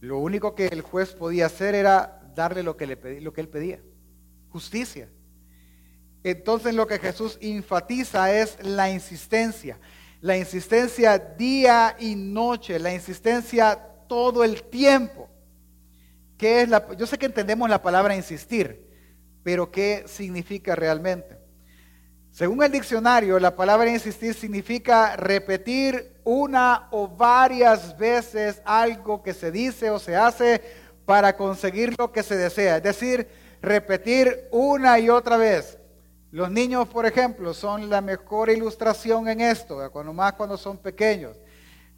lo 0.00 0.18
único 0.18 0.54
que 0.54 0.66
el 0.66 0.82
juez 0.82 1.14
podía 1.14 1.46
hacer 1.46 1.74
era 1.74 2.20
darle 2.34 2.62
lo 2.62 2.76
que, 2.76 2.86
le 2.86 3.20
lo 3.20 3.32
que 3.32 3.40
él 3.40 3.48
pedía, 3.48 3.80
justicia. 4.48 5.08
Entonces 6.24 6.74
lo 6.74 6.86
que 6.86 6.98
Jesús 6.98 7.38
enfatiza 7.40 8.32
es 8.32 8.58
la 8.62 8.90
insistencia 8.90 9.78
la 10.22 10.36
insistencia 10.36 11.18
día 11.18 11.96
y 11.98 12.14
noche, 12.14 12.78
la 12.78 12.94
insistencia 12.94 13.91
todo 14.12 14.44
el 14.44 14.64
tiempo. 14.64 15.30
¿Qué 16.36 16.60
es 16.60 16.68
la, 16.68 16.86
yo 16.98 17.06
sé 17.06 17.16
que 17.16 17.24
entendemos 17.24 17.70
la 17.70 17.80
palabra 17.80 18.14
insistir, 18.14 18.86
pero 19.42 19.70
¿qué 19.70 20.04
significa 20.06 20.76
realmente? 20.76 21.38
Según 22.30 22.62
el 22.62 22.70
diccionario, 22.70 23.38
la 23.38 23.56
palabra 23.56 23.90
insistir 23.90 24.34
significa 24.34 25.16
repetir 25.16 26.20
una 26.24 26.88
o 26.90 27.08
varias 27.08 27.96
veces 27.96 28.60
algo 28.66 29.22
que 29.22 29.32
se 29.32 29.50
dice 29.50 29.88
o 29.88 29.98
se 29.98 30.14
hace 30.14 30.60
para 31.06 31.34
conseguir 31.34 31.94
lo 31.98 32.12
que 32.12 32.22
se 32.22 32.36
desea. 32.36 32.76
Es 32.76 32.82
decir, 32.82 33.26
repetir 33.62 34.46
una 34.50 34.98
y 34.98 35.08
otra 35.08 35.38
vez. 35.38 35.78
Los 36.30 36.50
niños, 36.50 36.86
por 36.86 37.06
ejemplo, 37.06 37.54
son 37.54 37.88
la 37.88 38.02
mejor 38.02 38.50
ilustración 38.50 39.26
en 39.28 39.40
esto, 39.40 39.90
cuando 39.90 40.12
más 40.12 40.34
cuando 40.34 40.58
son 40.58 40.76
pequeños. 40.76 41.38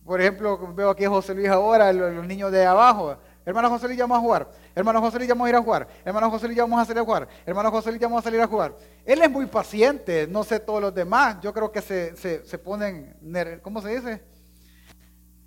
Por 0.04 0.20
ejemplo, 0.20 0.74
veo 0.74 0.90
aquí 0.90 1.04
a 1.04 1.08
José 1.08 1.34
Luis 1.34 1.48
ahora, 1.48 1.92
los, 1.92 2.26
niños 2.26 2.52
de 2.52 2.64
abajo. 2.64 3.16
Hermano 3.46 3.70
José 3.70 3.86
Luis, 3.86 3.98
ya 3.98 4.04
vamos 4.04 4.18
a 4.18 4.20
jugar. 4.20 4.50
Hermano 4.74 5.00
José 5.00 5.18
Luis, 5.18 5.28
ya 5.28 5.34
vamos 5.34 5.46
a 5.46 5.50
ir 5.50 5.56
a 5.56 5.62
jugar. 5.62 5.88
Hermano 6.04 6.30
José 6.30 6.46
Luis, 6.46 6.56
ya 6.56 6.62
vamos 6.64 6.80
a 6.80 6.84
salir 6.84 7.00
a 7.00 7.04
jugar. 7.04 7.28
Hermano 7.46 7.70
José 7.70 7.90
Luis, 7.90 8.00
ya 8.00 8.06
vamos 8.06 8.20
a 8.20 8.24
salir 8.24 8.40
a 8.40 8.46
jugar. 8.46 8.76
Él 9.04 9.22
es 9.22 9.30
muy 9.30 9.46
paciente, 9.46 10.26
no 10.26 10.44
sé 10.44 10.60
todos 10.60 10.80
los 10.80 10.94
demás. 10.94 11.38
Yo 11.40 11.52
creo 11.52 11.72
que 11.72 11.80
se, 11.80 12.16
se, 12.16 12.58
ponen, 12.58 13.16
¿cómo 13.62 13.80
se 13.80 13.88
dice? 13.88 14.22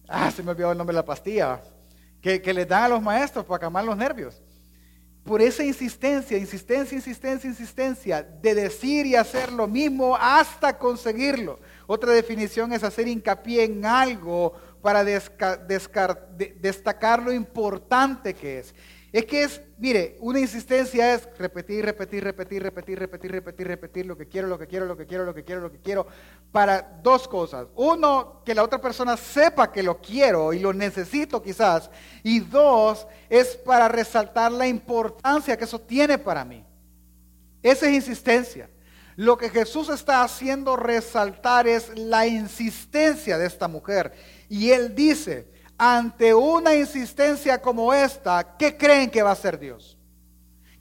Ah, 0.08 0.32
se 0.32 0.42
me 0.42 0.52
olvidó 0.52 0.72
el 0.72 0.78
nombre 0.78 0.94
de 0.94 1.02
la 1.02 1.06
pastilla. 1.06 1.62
Que, 2.22 2.42
que 2.42 2.54
les 2.54 2.68
dan 2.68 2.84
a 2.84 2.88
los 2.90 3.02
maestros 3.02 3.46
para 3.46 3.60
calmar 3.60 3.84
los 3.84 3.96
nervios 3.96 4.42
por 5.28 5.42
esa 5.42 5.64
insistencia, 5.64 6.38
insistencia, 6.38 6.96
insistencia, 6.96 7.50
insistencia 7.50 8.24
de 8.24 8.56
decir 8.56 9.06
y 9.06 9.16
hacer 9.16 9.52
lo 9.52 9.68
mismo 9.68 10.16
hasta 10.16 10.78
conseguirlo. 10.78 11.60
Otra 11.86 12.14
definición 12.14 12.72
es 12.72 12.84
hacer 12.84 13.10
hincapié 13.10 13.66
en 13.66 13.86
algo 13.86 14.54
para 14.82 15.04
destacar 15.04 16.22
lo 17.22 17.34
importante 17.34 18.34
que 18.34 18.60
es. 18.60 18.74
Es 19.18 19.26
que 19.26 19.42
es, 19.42 19.62
mire, 19.80 20.16
una 20.20 20.40
insistencia 20.40 21.16
es 21.16 21.28
repetir, 21.40 21.84
repetir, 21.84 22.24
repetir, 22.24 22.62
repetir, 22.62 23.00
repetir, 23.00 23.32
repetir, 23.32 23.68
repetir 23.68 24.06
lo 24.06 24.16
que 24.16 24.28
quiero, 24.28 24.48
lo 24.48 24.60
que 24.60 24.68
quiero, 24.68 24.86
lo 24.86 24.96
que 24.96 25.08
quiero, 25.08 25.26
lo 25.26 25.34
que 25.34 25.44
quiero, 25.44 25.62
lo 25.62 25.72
que 25.72 25.80
quiero, 25.80 26.08
para 26.52 27.00
dos 27.02 27.28
cosas. 27.28 27.66
Uno, 27.76 28.44
que 28.46 28.54
la 28.54 28.62
otra 28.62 28.80
persona 28.80 29.18
sepa 29.18 29.72
que 29.72 29.82
lo 29.82 30.00
quiero 30.00 30.54
y 30.54 30.60
lo 30.60 30.72
necesito 30.72 31.42
quizás. 31.42 31.90
Y 32.22 32.42
dos, 32.42 33.08
es 33.28 33.56
para 33.56 33.88
resaltar 33.88 34.52
la 34.52 34.68
importancia 34.68 35.58
que 35.58 35.64
eso 35.64 35.82
tiene 35.82 36.20
para 36.20 36.46
mí. 36.46 36.64
Esa 37.64 37.88
es 37.88 37.96
insistencia. 37.96 38.70
Lo 39.16 39.36
que 39.36 39.50
Jesús 39.50 39.90
está 39.90 40.22
haciendo 40.22 40.76
resaltar 40.76 41.68
es 41.68 41.90
la 41.98 42.28
insistencia 42.28 43.40
de 43.40 43.48
esta 43.48 43.68
mujer. 43.68 44.14
Y 44.48 44.70
él 44.70 44.94
dice, 44.94 45.57
ante 45.78 46.34
una 46.34 46.74
insistencia 46.74 47.62
como 47.62 47.94
esta, 47.94 48.56
¿qué 48.58 48.76
creen 48.76 49.10
que 49.10 49.22
va 49.22 49.30
a 49.30 49.34
hacer 49.34 49.60
Dios? 49.60 49.98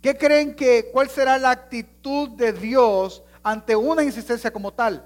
¿Qué 0.01 0.17
creen 0.17 0.55
que, 0.55 0.91
cuál 0.93 1.11
será 1.11 1.39
la 1.39 1.51
actitud 1.51 2.31
de 2.31 2.53
Dios 2.53 3.23
ante 3.43 3.77
una 3.77 4.03
insistencia 4.03 4.51
como 4.51 4.73
tal? 4.73 5.05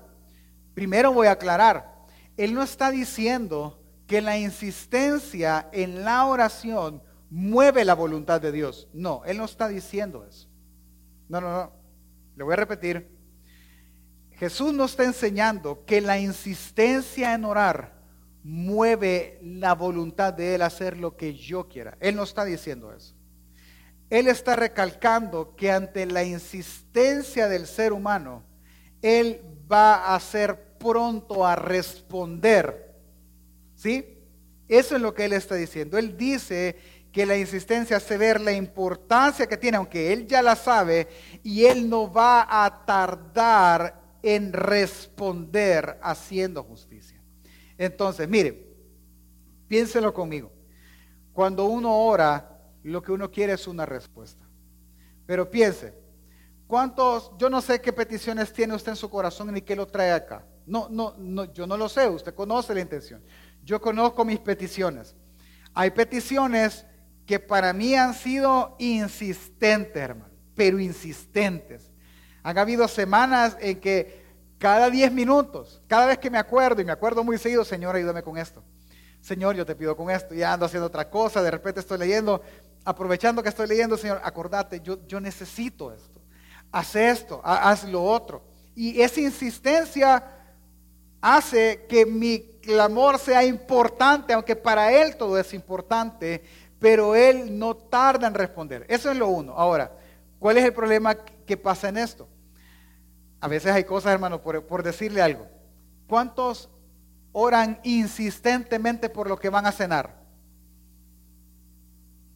Primero 0.75 1.13
voy 1.13 1.27
a 1.27 1.33
aclarar, 1.33 2.07
Él 2.37 2.55
no 2.55 2.63
está 2.63 2.91
diciendo 2.91 3.83
que 4.07 4.21
la 4.21 4.39
insistencia 4.39 5.69
en 5.73 6.05
la 6.05 6.27
oración 6.27 7.03
mueve 7.29 7.85
la 7.85 7.95
voluntad 7.95 8.41
de 8.41 8.53
Dios. 8.53 8.89
No, 8.93 9.23
Él 9.25 9.39
no 9.39 9.45
está 9.45 9.69
diciendo 9.69 10.27
eso. 10.29 10.49
No, 11.29 11.41
no, 11.41 11.53
no. 11.53 11.73
Le 12.37 12.45
voy 12.45 12.53
a 12.55 12.57
repetir. 12.57 13.17
Jesús 14.33 14.73
no 14.73 14.87
está 14.87 15.05
enseñando 15.05 15.85
que 15.85 16.01
la 16.01 16.19
insistencia 16.19 17.35
en 17.35 17.45
orar 17.45 18.00
mueve 18.43 19.39
la 19.43 19.75
voluntad 19.75 20.33
de 20.33 20.55
Él 20.55 20.63
a 20.63 20.67
hacer 20.67 20.97
lo 20.97 21.17
que 21.17 21.35
yo 21.35 21.69
quiera. 21.69 21.97
Él 22.01 22.17
no 22.17 22.23
está 22.23 22.45
diciendo 22.45 22.93
eso. 22.93 23.15
Él 24.09 24.27
está 24.27 24.57
recalcando 24.57 25.55
que 25.55 25.71
ante 25.71 26.05
la 26.07 26.25
insistencia 26.25 27.49
del 27.49 27.67
ser 27.67 27.93
humano, 27.93 28.43
Él 29.03 29.41
va 29.71 30.15
a 30.15 30.21
ser 30.21 30.77
pronto 30.79 31.47
a 31.47 31.55
responder. 31.55 32.97
¿Sí? 33.77 34.19
Eso 34.69 34.97
es 34.97 35.03
lo 35.03 35.15
que 35.15 35.25
Él 35.27 35.33
está 35.33 35.55
diciendo. 35.55 35.97
Él 35.97 36.17
dice 36.17 36.77
que 37.13 37.27
la 37.27 37.37
insistencia 37.37 37.97
hace 37.97 38.17
ver 38.17 38.41
la 38.41 38.53
importancia 38.53 39.47
que 39.47 39.57
tiene, 39.57 39.77
aunque 39.77 40.13
Él 40.13 40.27
ya 40.27 40.43
la 40.43 40.57
sabe, 40.57 41.09
y 41.43 41.65
Él 41.65 41.89
no 41.89 42.13
va 42.13 42.47
a 42.65 42.85
tardar 42.85 44.01
en 44.23 44.53
responder 44.53 45.99
haciendo 46.03 46.63
justicia. 46.63 46.90
Entonces, 47.81 48.29
mire, 48.29 48.77
piénselo 49.67 50.13
conmigo. 50.13 50.53
Cuando 51.33 51.65
uno 51.65 51.97
ora, 51.97 52.61
lo 52.83 53.01
que 53.01 53.11
uno 53.11 53.31
quiere 53.31 53.55
es 53.55 53.67
una 53.67 53.87
respuesta. 53.87 54.47
Pero 55.25 55.51
piense, 55.51 55.95
¿cuántos, 56.67 57.33
yo 57.39 57.49
no 57.49 57.63
sé 57.63 57.81
qué 57.81 57.91
peticiones 57.91 58.53
tiene 58.53 58.75
usted 58.75 58.93
en 58.93 58.97
su 58.97 59.09
corazón 59.09 59.51
ni 59.51 59.63
qué 59.63 59.75
lo 59.75 59.87
trae 59.87 60.13
acá? 60.13 60.45
No, 60.67 60.91
no, 60.91 61.15
no, 61.17 61.51
yo 61.55 61.67
no 61.67 61.79
lo 61.79 61.89
sé, 61.89 62.07
usted 62.07 62.35
conoce 62.35 62.75
la 62.75 62.83
intención. 62.83 63.23
Yo 63.65 63.81
conozco 63.81 64.27
mis 64.27 64.41
peticiones. 64.41 65.17
Hay 65.73 65.91
peticiones 65.93 66.85
que 67.25 67.41
para 67.41 67.73
mí 67.73 67.95
han 67.95 68.13
sido 68.13 68.77
insistentes, 68.79 69.97
hermano, 69.97 70.35
pero 70.55 70.79
insistentes. 70.79 71.91
Han 72.43 72.59
habido 72.59 72.87
semanas 72.89 73.57
en 73.59 73.81
que 73.81 74.20
cada 74.61 74.91
10 74.91 75.11
minutos, 75.13 75.81
cada 75.87 76.05
vez 76.05 76.19
que 76.19 76.29
me 76.29 76.37
acuerdo, 76.37 76.83
y 76.83 76.85
me 76.85 76.93
acuerdo 76.93 77.25
muy 77.25 77.39
seguido, 77.39 77.65
Señor, 77.65 77.97
ayúdame 77.97 78.23
con 78.23 78.37
esto. 78.37 78.63
Señor, 79.23 79.57
yo 79.57 79.65
te 79.65 79.75
pido 79.75 79.97
con 79.97 80.11
esto, 80.11 80.35
ya 80.35 80.53
ando 80.53 80.67
haciendo 80.67 80.87
otra 80.87 81.09
cosa, 81.09 81.43
de 81.43 81.51
repente 81.51 81.81
estoy 81.81 81.97
leyendo, 81.97 82.43
aprovechando 82.85 83.43
que 83.43 83.49
estoy 83.49 83.67
leyendo, 83.67 83.97
Señor, 83.97 84.21
acordate, 84.23 84.83
yo, 84.83 84.99
yo 85.07 85.19
necesito 85.19 85.91
esto. 85.95 86.21
Haz 86.71 86.95
esto, 86.95 87.41
haz 87.43 87.85
lo 87.85 88.05
otro. 88.05 88.43
Y 88.75 89.01
esa 89.01 89.23
insistencia 89.23 90.23
hace 91.23 91.87
que 91.89 92.05
mi 92.05 92.41
clamor 92.61 93.19
sea 93.19 93.43
importante, 93.43 94.35
aunque 94.35 94.57
para 94.57 94.93
Él 94.93 95.17
todo 95.17 95.39
es 95.39 95.55
importante, 95.55 96.45
pero 96.79 97.15
Él 97.15 97.59
no 97.59 97.75
tarda 97.75 98.27
en 98.27 98.35
responder. 98.35 98.85
Eso 98.91 99.11
es 99.11 99.17
lo 99.17 99.29
uno. 99.29 99.55
Ahora, 99.55 99.91
¿cuál 100.39 100.59
es 100.59 100.67
el 100.67 100.75
problema 100.75 101.15
que 101.15 101.57
pasa 101.57 101.89
en 101.89 101.97
esto? 101.97 102.29
A 103.41 103.49
veces 103.49 103.73
hay 103.73 103.85
cosas, 103.85 104.13
hermano, 104.13 104.43
por, 104.43 104.67
por 104.67 104.83
decirle 104.83 105.23
algo. 105.23 105.49
¿Cuántos 106.07 106.69
oran 107.33 107.81
insistentemente 107.83 109.09
por 109.09 109.29
lo 109.29 109.39
que 109.39 109.49
van 109.49 109.67
a 109.67 109.73
cenar? 109.73 110.21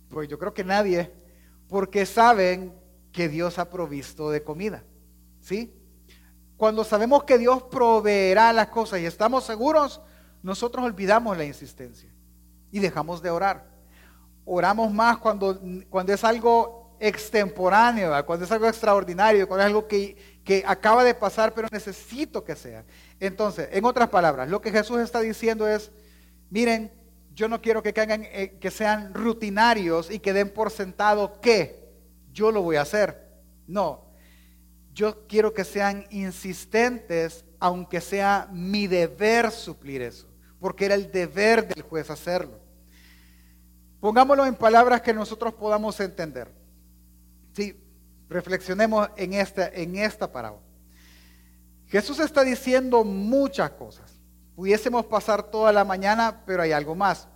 Pues 0.08 0.28
yo 0.28 0.38
creo 0.38 0.54
que 0.54 0.64
nadie, 0.64 1.12
porque 1.68 2.06
saben 2.06 2.74
que 3.12 3.28
Dios 3.28 3.58
ha 3.58 3.68
provisto 3.68 4.30
de 4.30 4.42
comida. 4.42 4.84
¿Sí? 5.40 5.74
Cuando 6.56 6.84
sabemos 6.84 7.24
que 7.24 7.36
Dios 7.36 7.62
proveerá 7.64 8.52
las 8.52 8.68
cosas 8.68 9.00
y 9.00 9.06
estamos 9.06 9.44
seguros, 9.44 10.00
nosotros 10.42 10.84
olvidamos 10.84 11.36
la 11.36 11.44
insistencia 11.44 12.12
y 12.70 12.78
dejamos 12.78 13.22
de 13.22 13.30
orar. 13.30 13.68
Oramos 14.44 14.92
más 14.92 15.18
cuando, 15.18 15.60
cuando 15.90 16.12
es 16.12 16.22
algo 16.22 16.83
extemporáneo, 17.06 18.12
cuando 18.26 18.44
es 18.44 18.52
algo 18.52 18.66
extraordinario, 18.66 19.46
cuando 19.46 19.62
es 19.62 19.66
algo 19.66 19.86
que, 19.86 20.16
que 20.44 20.62
acaba 20.66 21.04
de 21.04 21.14
pasar, 21.14 21.54
pero 21.54 21.68
necesito 21.70 22.44
que 22.44 22.56
sea. 22.56 22.84
Entonces, 23.20 23.68
en 23.72 23.84
otras 23.84 24.08
palabras, 24.08 24.48
lo 24.48 24.60
que 24.60 24.70
Jesús 24.70 24.98
está 24.98 25.20
diciendo 25.20 25.68
es, 25.68 25.90
miren, 26.50 26.92
yo 27.34 27.48
no 27.48 27.60
quiero 27.60 27.82
que, 27.82 27.92
eh, 27.96 28.58
que 28.60 28.70
sean 28.70 29.12
rutinarios 29.12 30.10
y 30.10 30.18
que 30.18 30.32
den 30.32 30.50
por 30.50 30.70
sentado 30.70 31.40
que 31.40 31.92
yo 32.32 32.52
lo 32.52 32.62
voy 32.62 32.76
a 32.76 32.82
hacer. 32.82 33.32
No, 33.66 34.04
yo 34.92 35.26
quiero 35.26 35.52
que 35.52 35.64
sean 35.64 36.06
insistentes, 36.10 37.44
aunque 37.58 38.00
sea 38.00 38.48
mi 38.52 38.86
deber 38.86 39.50
suplir 39.50 40.02
eso 40.02 40.34
porque 40.64 40.86
era 40.86 40.94
el 40.94 41.12
deber 41.12 41.68
del 41.68 41.82
juez 41.82 42.08
hacerlo. 42.08 42.58
Pongámoslo 44.00 44.46
en 44.46 44.54
palabras 44.54 45.02
que 45.02 45.12
nosotros 45.12 45.52
podamos 45.52 46.00
entender. 46.00 46.50
Sí, 47.54 47.80
reflexionemos 48.28 49.08
en 49.16 49.32
esta, 49.32 49.68
en 49.68 49.96
esta 49.96 50.30
parábola. 50.30 50.62
Jesús 51.86 52.18
está 52.18 52.42
diciendo 52.42 53.04
muchas 53.04 53.70
cosas. 53.70 54.20
Pudiésemos 54.56 55.06
pasar 55.06 55.44
toda 55.44 55.72
la 55.72 55.84
mañana, 55.84 56.42
pero 56.44 56.62
hay 56.62 56.72
algo 56.72 56.94
más. 56.94 57.28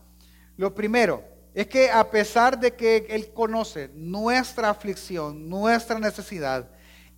Lo 0.57 0.75
primero 0.75 1.23
es 1.55 1.69
que 1.69 1.91
a 1.91 2.11
pesar 2.11 2.59
de 2.59 2.75
que 2.75 3.07
Él 3.11 3.33
conoce 3.33 3.91
nuestra 3.95 4.71
aflicción, 4.71 5.49
nuestra 5.49 6.01
necesidad, 6.01 6.69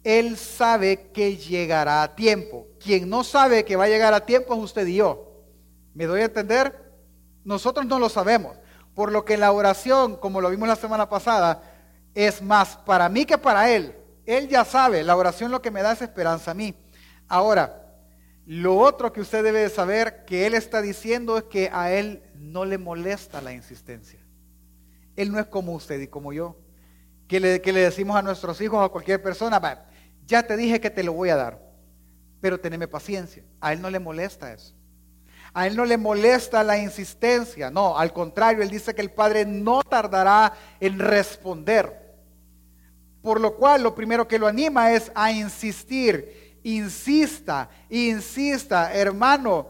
Él 0.04 0.36
sabe 0.36 1.10
que 1.12 1.36
llegará 1.36 2.02
a 2.02 2.14
tiempo. 2.14 2.66
Quien 2.78 3.08
no 3.08 3.24
sabe 3.24 3.64
que 3.64 3.76
va 3.76 3.84
a 3.84 3.88
llegar 3.88 4.12
a 4.12 4.26
tiempo 4.26 4.54
es 4.54 4.60
usted 4.60 4.86
y 4.86 4.96
yo. 4.96 5.44
¿Me 5.94 6.06
doy 6.06 6.20
a 6.20 6.26
entender? 6.26 6.92
Nosotros 7.44 7.86
no 7.86 7.98
lo 7.98 8.10
sabemos. 8.10 8.58
Por 8.94 9.12
lo 9.12 9.24
que 9.24 9.38
la 9.38 9.52
oración, 9.52 10.16
como 10.16 10.42
lo 10.42 10.50
vimos 10.50 10.68
la 10.68 10.76
semana 10.76 11.08
pasada, 11.08 11.62
es 12.14 12.42
más 12.42 12.76
para 12.76 13.08
mí 13.08 13.24
que 13.24 13.38
para 13.38 13.70
Él. 13.70 13.94
Él 14.26 14.48
ya 14.48 14.64
sabe, 14.64 15.02
la 15.02 15.16
oración 15.16 15.50
lo 15.50 15.62
que 15.62 15.70
me 15.70 15.82
da 15.82 15.92
es 15.92 16.02
esperanza 16.02 16.52
a 16.52 16.54
mí. 16.54 16.74
Ahora, 17.28 17.80
lo 18.46 18.78
otro 18.78 19.12
que 19.12 19.20
usted 19.20 19.44
debe 19.44 19.68
saber 19.68 20.24
que 20.24 20.46
Él 20.46 20.54
está 20.54 20.82
diciendo 20.82 21.38
es 21.38 21.44
que 21.44 21.70
a 21.72 21.92
Él 21.92 22.22
no 22.34 22.64
le 22.64 22.78
molesta 22.78 23.40
la 23.40 23.52
insistencia. 23.52 24.20
Él 25.16 25.32
no 25.32 25.38
es 25.38 25.46
como 25.46 25.72
usted 25.72 26.00
y 26.00 26.08
como 26.08 26.32
yo, 26.32 26.56
que 27.28 27.40
le, 27.40 27.60
que 27.60 27.72
le 27.72 27.80
decimos 27.80 28.16
a 28.16 28.22
nuestros 28.22 28.60
hijos, 28.60 28.84
a 28.84 28.88
cualquier 28.88 29.22
persona, 29.22 29.60
ya 30.26 30.42
te 30.44 30.56
dije 30.56 30.80
que 30.80 30.90
te 30.90 31.02
lo 31.02 31.12
voy 31.12 31.30
a 31.30 31.36
dar, 31.36 31.62
pero 32.40 32.58
teneme 32.58 32.88
paciencia. 32.88 33.44
A 33.60 33.72
Él 33.72 33.80
no 33.80 33.90
le 33.90 33.98
molesta 33.98 34.52
eso. 34.52 34.74
A 35.52 35.66
él 35.66 35.76
no 35.76 35.84
le 35.84 35.96
molesta 35.96 36.62
la 36.62 36.78
insistencia, 36.78 37.70
no, 37.70 37.98
al 37.98 38.12
contrario, 38.12 38.62
él 38.62 38.70
dice 38.70 38.94
que 38.94 39.02
el 39.02 39.10
Padre 39.10 39.44
no 39.44 39.82
tardará 39.82 40.52
en 40.78 40.98
responder. 40.98 42.00
Por 43.22 43.40
lo 43.40 43.56
cual 43.56 43.82
lo 43.82 43.94
primero 43.94 44.26
que 44.26 44.38
lo 44.38 44.46
anima 44.46 44.92
es 44.92 45.10
a 45.14 45.32
insistir, 45.32 46.58
insista, 46.62 47.68
insista, 47.88 48.94
hermano, 48.94 49.68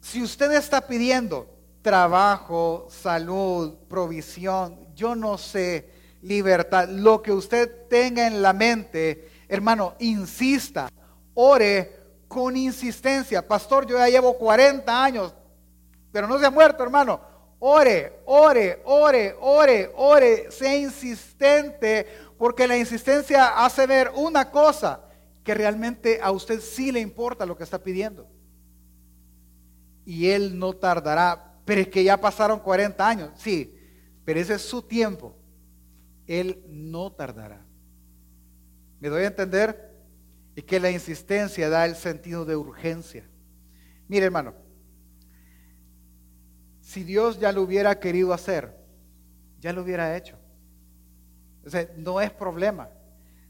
si 0.00 0.22
usted 0.22 0.52
está 0.52 0.86
pidiendo 0.86 1.48
trabajo, 1.82 2.86
salud, 2.90 3.74
provisión, 3.88 4.78
yo 4.94 5.14
no 5.14 5.36
sé, 5.36 5.90
libertad, 6.22 6.88
lo 6.88 7.20
que 7.20 7.32
usted 7.32 7.88
tenga 7.88 8.26
en 8.26 8.40
la 8.40 8.52
mente, 8.52 9.30
hermano, 9.48 9.94
insista, 9.98 10.88
ore 11.34 12.03
con 12.34 12.56
insistencia. 12.56 13.46
Pastor, 13.46 13.86
yo 13.86 13.96
ya 13.96 14.08
llevo 14.08 14.36
40 14.36 15.04
años, 15.04 15.32
pero 16.10 16.26
no 16.26 16.36
se 16.36 16.46
ha 16.46 16.50
muerto, 16.50 16.82
hermano. 16.82 17.20
Ore, 17.60 18.22
ore, 18.26 18.82
ore, 18.84 19.36
ore, 19.40 19.92
ore. 19.94 20.50
Sea 20.50 20.76
insistente, 20.76 22.08
porque 22.36 22.66
la 22.66 22.76
insistencia 22.76 23.64
hace 23.64 23.86
ver 23.86 24.10
una 24.16 24.50
cosa, 24.50 25.04
que 25.44 25.54
realmente 25.54 26.18
a 26.20 26.32
usted 26.32 26.58
sí 26.58 26.90
le 26.90 26.98
importa 26.98 27.46
lo 27.46 27.56
que 27.56 27.62
está 27.62 27.78
pidiendo. 27.78 28.26
Y 30.04 30.30
él 30.30 30.58
no 30.58 30.72
tardará, 30.72 31.54
pero 31.64 31.82
es 31.82 31.88
que 31.88 32.02
ya 32.02 32.20
pasaron 32.20 32.58
40 32.58 33.08
años. 33.08 33.30
Sí, 33.36 33.78
pero 34.24 34.40
ese 34.40 34.54
es 34.54 34.62
su 34.62 34.82
tiempo. 34.82 35.36
Él 36.26 36.64
no 36.68 37.12
tardará. 37.12 37.64
¿Me 38.98 39.08
doy 39.08 39.22
a 39.22 39.28
entender? 39.28 39.93
Y 40.56 40.62
que 40.62 40.80
la 40.80 40.90
insistencia 40.90 41.68
da 41.68 41.84
el 41.84 41.96
sentido 41.96 42.44
de 42.44 42.56
urgencia. 42.56 43.28
Mire 44.08 44.26
hermano, 44.26 44.54
si 46.80 47.02
Dios 47.02 47.40
ya 47.40 47.50
lo 47.52 47.62
hubiera 47.62 47.98
querido 47.98 48.32
hacer, 48.32 48.76
ya 49.58 49.72
lo 49.72 49.82
hubiera 49.82 50.16
hecho. 50.16 50.38
O 51.64 51.70
sea, 51.70 51.88
no 51.96 52.20
es 52.20 52.30
problema. 52.30 52.90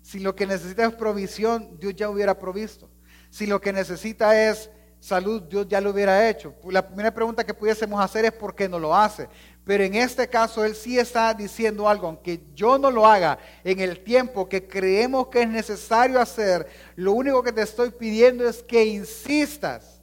Si 0.00 0.20
lo 0.20 0.34
que 0.34 0.46
necesita 0.46 0.86
es 0.86 0.94
provisión, 0.94 1.78
Dios 1.80 1.94
ya 1.96 2.08
hubiera 2.08 2.38
provisto. 2.38 2.90
Si 3.30 3.46
lo 3.46 3.60
que 3.60 3.72
necesita 3.72 4.48
es 4.48 4.70
salud, 5.00 5.42
Dios 5.42 5.66
ya 5.68 5.80
lo 5.80 5.90
hubiera 5.90 6.28
hecho. 6.28 6.54
La 6.70 6.86
primera 6.86 7.12
pregunta 7.12 7.44
que 7.44 7.52
pudiésemos 7.52 8.02
hacer 8.02 8.24
es 8.24 8.32
por 8.32 8.54
qué 8.54 8.68
no 8.68 8.78
lo 8.78 8.94
hace. 8.94 9.28
Pero 9.64 9.82
en 9.82 9.94
este 9.94 10.28
caso 10.28 10.64
Él 10.64 10.74
sí 10.74 10.98
está 10.98 11.32
diciendo 11.32 11.88
algo, 11.88 12.06
aunque 12.06 12.40
yo 12.54 12.76
no 12.76 12.90
lo 12.90 13.06
haga 13.06 13.38
en 13.64 13.80
el 13.80 14.04
tiempo 14.04 14.46
que 14.48 14.68
creemos 14.68 15.28
que 15.28 15.42
es 15.42 15.48
necesario 15.48 16.20
hacer, 16.20 16.66
lo 16.96 17.12
único 17.12 17.42
que 17.42 17.52
te 17.52 17.62
estoy 17.62 17.90
pidiendo 17.90 18.46
es 18.46 18.62
que 18.62 18.84
insistas. 18.84 20.02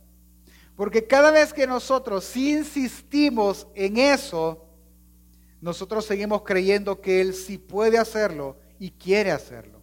Porque 0.75 1.05
cada 1.05 1.29
vez 1.29 1.53
que 1.53 1.67
nosotros 1.67 2.35
insistimos 2.35 3.67
en 3.75 3.97
eso, 3.97 4.65
nosotros 5.61 6.05
seguimos 6.05 6.41
creyendo 6.41 6.99
que 6.99 7.21
Él 7.21 7.35
sí 7.35 7.59
puede 7.59 7.99
hacerlo 7.99 8.57
y 8.79 8.89
quiere 8.89 9.31
hacerlo. 9.31 9.79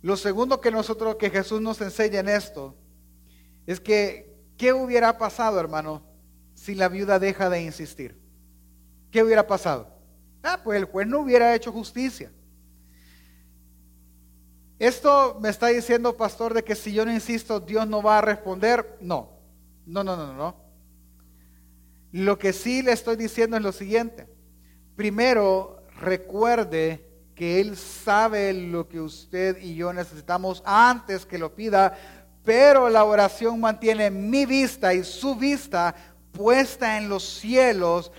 Lo 0.00 0.16
segundo 0.16 0.62
que 0.62 0.70
nosotros, 0.70 1.16
que 1.16 1.28
Jesús 1.28 1.60
nos 1.60 1.82
enseña 1.82 2.20
en 2.20 2.30
esto, 2.30 2.74
es 3.66 3.78
que, 3.78 4.34
¿qué 4.56 4.72
hubiera 4.72 5.18
pasado, 5.18 5.60
hermano, 5.60 6.02
si 6.54 6.74
la 6.74 6.88
viuda 6.88 7.18
deja 7.18 7.50
de 7.50 7.60
insistir? 7.60 8.27
¿Qué 9.10 9.22
hubiera 9.22 9.46
pasado? 9.46 9.88
Ah, 10.42 10.60
pues 10.62 10.78
el 10.78 10.84
juez 10.84 11.06
no 11.06 11.20
hubiera 11.20 11.54
hecho 11.54 11.72
justicia. 11.72 12.30
Esto 14.78 15.38
me 15.40 15.48
está 15.48 15.68
diciendo, 15.68 16.16
pastor, 16.16 16.54
de 16.54 16.62
que 16.62 16.76
si 16.76 16.92
yo 16.92 17.04
no 17.04 17.12
insisto, 17.12 17.58
Dios 17.58 17.88
no 17.88 18.00
va 18.00 18.18
a 18.18 18.22
responder. 18.22 18.96
No, 19.00 19.30
no, 19.86 20.04
no, 20.04 20.16
no, 20.16 20.32
no. 20.32 20.56
Lo 22.12 22.38
que 22.38 22.52
sí 22.52 22.82
le 22.82 22.92
estoy 22.92 23.16
diciendo 23.16 23.56
es 23.56 23.62
lo 23.62 23.72
siguiente. 23.72 24.28
Primero, 24.94 25.82
recuerde 26.00 27.08
que 27.34 27.60
Él 27.60 27.76
sabe 27.76 28.52
lo 28.52 28.88
que 28.88 29.00
usted 29.00 29.58
y 29.60 29.74
yo 29.74 29.92
necesitamos 29.92 30.62
antes 30.64 31.26
que 31.26 31.38
lo 31.38 31.54
pida, 31.54 31.96
pero 32.44 32.88
la 32.88 33.04
oración 33.04 33.60
mantiene 33.60 34.10
mi 34.10 34.46
vista 34.46 34.94
y 34.94 35.04
su 35.04 35.34
vista 35.34 35.94
puesta 36.32 36.98
en 36.98 37.08
los 37.08 37.22
cielos 37.22 38.10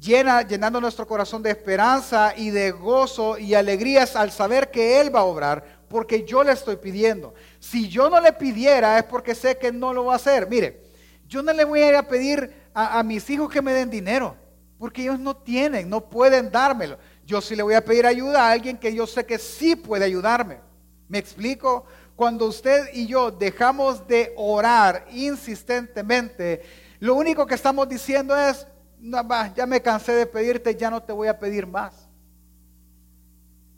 llena, 0.00 0.42
llenando 0.42 0.80
nuestro 0.80 1.06
corazón 1.06 1.42
de 1.42 1.50
esperanza 1.50 2.32
y 2.36 2.50
de 2.50 2.70
gozo 2.70 3.38
y 3.38 3.54
alegrías 3.54 4.16
al 4.16 4.30
saber 4.30 4.70
que 4.70 5.00
Él 5.00 5.14
va 5.14 5.20
a 5.20 5.24
obrar, 5.24 5.84
porque 5.88 6.24
yo 6.24 6.44
le 6.44 6.52
estoy 6.52 6.76
pidiendo. 6.76 7.34
Si 7.58 7.88
yo 7.88 8.10
no 8.10 8.20
le 8.20 8.32
pidiera 8.32 8.98
es 8.98 9.04
porque 9.04 9.34
sé 9.34 9.58
que 9.58 9.72
no 9.72 9.92
lo 9.92 10.06
va 10.06 10.14
a 10.14 10.16
hacer. 10.16 10.48
Mire, 10.48 10.82
yo 11.26 11.42
no 11.42 11.52
le 11.52 11.64
voy 11.64 11.80
a 11.80 11.88
ir 11.88 11.96
a 11.96 12.06
pedir 12.06 12.52
a, 12.74 12.98
a 12.98 13.02
mis 13.02 13.28
hijos 13.30 13.50
que 13.50 13.62
me 13.62 13.72
den 13.72 13.90
dinero, 13.90 14.36
porque 14.78 15.02
ellos 15.02 15.18
no 15.18 15.36
tienen, 15.36 15.88
no 15.88 16.08
pueden 16.08 16.50
dármelo. 16.50 16.98
Yo 17.24 17.40
sí 17.40 17.56
le 17.56 17.62
voy 17.62 17.74
a 17.74 17.84
pedir 17.84 18.06
ayuda 18.06 18.46
a 18.46 18.52
alguien 18.52 18.78
que 18.78 18.94
yo 18.94 19.06
sé 19.06 19.26
que 19.26 19.38
sí 19.38 19.76
puede 19.76 20.04
ayudarme. 20.04 20.60
¿Me 21.08 21.18
explico? 21.18 21.84
Cuando 22.16 22.46
usted 22.46 22.88
y 22.92 23.06
yo 23.06 23.30
dejamos 23.30 24.06
de 24.08 24.32
orar 24.36 25.06
insistentemente, 25.12 26.62
lo 27.00 27.14
único 27.14 27.46
que 27.46 27.54
estamos 27.54 27.88
diciendo 27.88 28.36
es, 28.36 28.66
ya 29.54 29.66
me 29.66 29.80
cansé 29.82 30.12
de 30.12 30.26
pedirte, 30.26 30.74
ya 30.74 30.90
no 30.90 31.02
te 31.02 31.12
voy 31.12 31.28
a 31.28 31.38
pedir 31.38 31.66
más. 31.66 32.08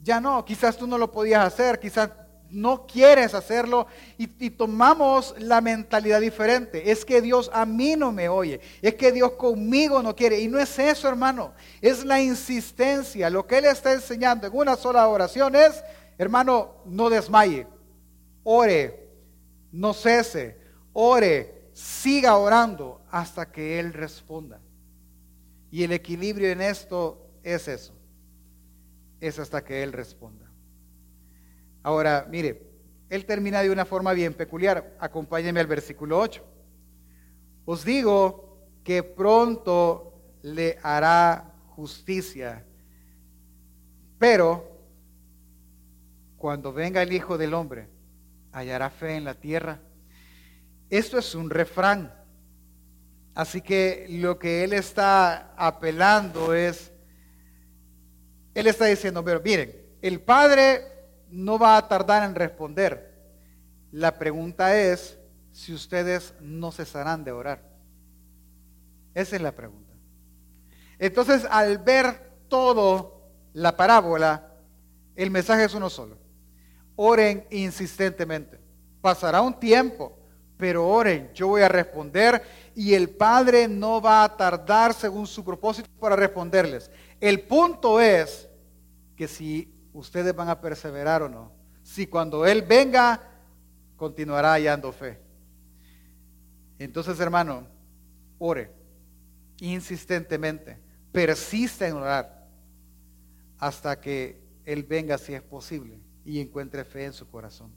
Ya 0.02 0.20
no, 0.20 0.44
quizás 0.44 0.76
tú 0.76 0.87
no 0.87 0.96
lo 0.96 1.12
podías 1.12 1.44
hacer, 1.44 1.78
quizás 1.78 2.11
no 2.50 2.87
quieres 2.87 3.35
hacerlo 3.35 3.87
y, 4.18 4.50
tomamos 4.50 5.35
la 5.38 5.61
mentalidad 5.61 6.20
diferente. 6.20 6.90
Es 6.90 7.04
que 7.04 7.22
Dios 7.22 7.50
a 7.52 7.64
mí 7.64 7.94
no 7.96 8.12
me 8.12 8.28
oye, 8.28 8.61
es 8.83 8.94
que 8.94 9.12
Dios 9.12 9.33
conmigo 9.33 10.02
no 10.02 10.14
quiere. 10.14 10.40
Y 10.40 10.48
no 10.48 10.59
es 10.59 10.78
eso, 10.78 11.09
hermano, 11.09 11.52
es 11.80 12.04
la 12.04 12.20
insistencia. 12.20 13.30
Lo 13.30 13.46
que 13.46 13.59
Él 13.59 13.66
está 13.66 13.92
enseñando 13.92 14.46
en 14.46 14.56
una 14.56 14.76
sola 14.76 15.06
oración 15.09 15.54
es, 15.54 15.83
hermano, 16.18 16.83
no 16.87 17.09
desmaye, 17.09 17.66
ore, 18.42 19.09
no 19.72 19.94
cese, 19.94 20.59
ore, 20.92 21.70
siga 21.72 22.37
orando 22.37 23.00
hasta 23.11 23.50
que 23.50 23.78
Él 23.78 23.92
responda. 23.92 24.61
Y 25.70 25.85
el 25.85 25.92
equilibrio 25.92 26.48
en 26.48 26.61
esto 26.61 27.30
es 27.42 27.68
eso, 27.68 27.94
es 29.20 29.38
hasta 29.38 29.64
que 29.64 29.83
Él 29.83 29.92
responda. 29.92 30.50
Ahora, 31.83 32.26
mire, 32.28 32.70
él 33.11 33.26
termina 33.26 33.61
de 33.61 33.70
una 33.70 33.85
forma 33.85 34.12
bien 34.12 34.33
peculiar. 34.35 34.96
Acompáñeme 35.00 35.59
al 35.59 35.66
versículo 35.66 36.18
8. 36.18 36.44
Os 37.64 37.85
digo 37.85 38.68
que 38.85 39.02
pronto 39.02 40.14
le 40.42 40.78
hará 40.83 41.52
justicia, 41.74 42.64
pero 44.16 44.78
cuando 46.37 46.72
venga 46.72 47.02
el 47.02 47.12
Hijo 47.12 47.37
del 47.37 47.52
Hombre, 47.52 47.88
hallará 48.52 48.90
fe 48.90 49.16
en 49.16 49.24
la 49.24 49.35
tierra. 49.35 49.80
Esto 50.88 51.18
es 51.18 51.35
un 51.35 51.50
refrán. 51.50 52.14
Así 53.34 53.60
que 53.60 54.06
lo 54.08 54.38
que 54.38 54.64
él 54.64 54.72
está 54.72 55.54
apelando 55.56 56.52
es, 56.54 56.92
él 58.54 58.66
está 58.66 58.86
diciendo, 58.86 59.24
pero 59.24 59.40
miren, 59.40 59.74
el 60.02 60.20
Padre 60.20 60.82
no 61.30 61.58
va 61.58 61.76
a 61.76 61.88
tardar 61.88 62.24
en 62.24 62.34
responder. 62.34 63.10
La 63.92 64.18
pregunta 64.18 64.76
es 64.76 65.18
si 65.52 65.72
ustedes 65.72 66.34
no 66.40 66.72
cesarán 66.72 67.24
de 67.24 67.32
orar. 67.32 67.62
Esa 69.14 69.36
es 69.36 69.42
la 69.42 69.52
pregunta. 69.52 69.92
Entonces, 70.98 71.46
al 71.50 71.78
ver 71.78 72.30
todo 72.48 73.30
la 73.52 73.76
parábola, 73.76 74.52
el 75.16 75.30
mensaje 75.30 75.64
es 75.64 75.74
uno 75.74 75.90
solo. 75.90 76.18
Oren 76.96 77.46
insistentemente. 77.50 78.60
Pasará 79.00 79.40
un 79.40 79.58
tiempo, 79.58 80.18
pero 80.56 80.86
oren, 80.86 81.30
yo 81.34 81.48
voy 81.48 81.62
a 81.62 81.68
responder 81.68 82.42
y 82.74 82.94
el 82.94 83.11
Padre 83.11 83.68
no 83.68 84.00
va 84.00 84.24
a 84.24 84.37
tardar 84.37 84.94
según 84.94 85.26
su 85.26 85.44
propósito 85.44 85.88
para 85.98 86.16
responderles. 86.16 86.90
El 87.20 87.42
punto 87.42 88.00
es 88.00 88.48
que 89.16 89.28
si 89.28 89.72
ustedes 89.92 90.35
van 90.35 90.48
a 90.48 90.61
perseverar 90.61 91.22
o 91.22 91.28
no. 91.28 91.52
Si 91.83 92.06
cuando 92.06 92.46
Él 92.46 92.62
venga, 92.62 93.22
continuará 93.96 94.52
hallando 94.52 94.92
fe. 94.92 95.20
Entonces, 96.78 97.18
hermano, 97.20 97.66
ore 98.38 98.72
insistentemente, 99.61 100.78
persiste 101.12 101.87
en 101.87 101.94
orar 101.94 102.48
hasta 103.59 104.00
que 104.00 104.40
Él 104.64 104.85
venga 104.85 105.18
si 105.18 105.35
es 105.35 105.42
posible 105.42 106.00
y 106.24 106.40
encuentre 106.40 106.85
fe 106.85 107.04
en 107.04 107.12
su 107.12 107.28
corazón. 107.28 107.70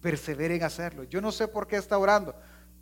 Persevere 0.00 0.56
en 0.56 0.64
hacerlo. 0.64 1.04
Yo 1.04 1.20
no 1.22 1.32
sé 1.32 1.48
por 1.48 1.66
qué 1.66 1.76
está 1.76 1.96
orando. 1.96 2.34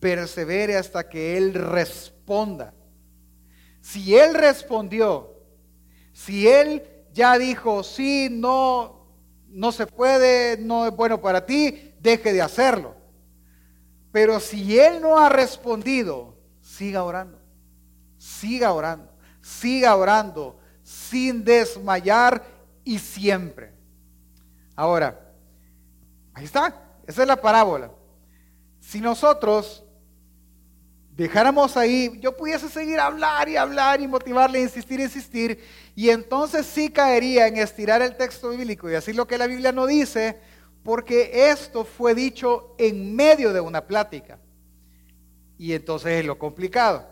Persevere 0.03 0.77
hasta 0.77 1.09
que 1.09 1.37
Él 1.37 1.55
responda. 1.55 2.75
Si 3.81 4.17
Él 4.17 4.35
respondió, 4.35 5.33
si 6.12 6.49
Él 6.49 6.83
ya 7.12 7.38
dijo, 7.38 7.85
sí, 7.85 8.27
no, 8.29 9.07
no 9.47 9.71
se 9.71 9.87
puede, 9.87 10.59
no 10.59 10.88
es 10.88 10.97
bueno 10.97 11.21
para 11.21 11.47
ti, 11.47 11.95
deje 12.01 12.33
de 12.33 12.43
hacerlo. 12.43 12.97
Pero 14.11 14.41
si 14.41 14.77
Él 14.77 15.01
no 15.01 15.21
ha 15.21 15.29
respondido, 15.29 16.37
siga 16.61 17.05
orando, 17.05 17.38
siga 18.19 18.73
orando, 18.73 19.09
siga 19.41 19.95
orando 19.95 20.59
sin 20.83 21.45
desmayar 21.45 22.45
y 22.83 22.99
siempre. 22.99 23.73
Ahora, 24.75 25.33
ahí 26.35 26.45
está, 26.45 26.75
esa 27.07 27.23
es 27.23 27.29
la 27.29 27.41
parábola. 27.41 27.93
Si 28.81 29.01
nosotros 29.01 29.82
dejáramos 31.16 31.77
ahí, 31.77 32.18
yo 32.20 32.37
pudiese 32.37 32.68
seguir 32.68 32.98
hablar 32.98 33.48
y 33.48 33.57
hablar 33.57 34.01
y 34.01 34.09
motivarle, 34.09 34.61
insistir, 34.61 35.01
insistir, 35.01 35.62
y 35.94 36.11
entonces 36.11 36.66
sí 36.66 36.90
caería 36.90 37.46
en 37.46 37.59
estirar 37.59 38.01
el 38.03 38.16
texto 38.16 38.51
bíblico 38.51 38.88
y 38.88 38.92
decir 38.92 39.14
lo 39.14 39.27
que 39.27 39.38
la 39.38 39.46
Biblia 39.46 39.72
no 39.72 39.87
dice, 39.87 40.38
porque 40.83 41.51
esto 41.51 41.85
fue 41.85 42.14
dicho 42.14 42.75
en 42.79 43.14
medio 43.14 43.53
de 43.53 43.61
una 43.61 43.87
plática. 43.87 44.38
Y 45.59 45.75
entonces 45.75 46.20
es 46.20 46.25
lo 46.25 46.38
complicado. 46.38 47.07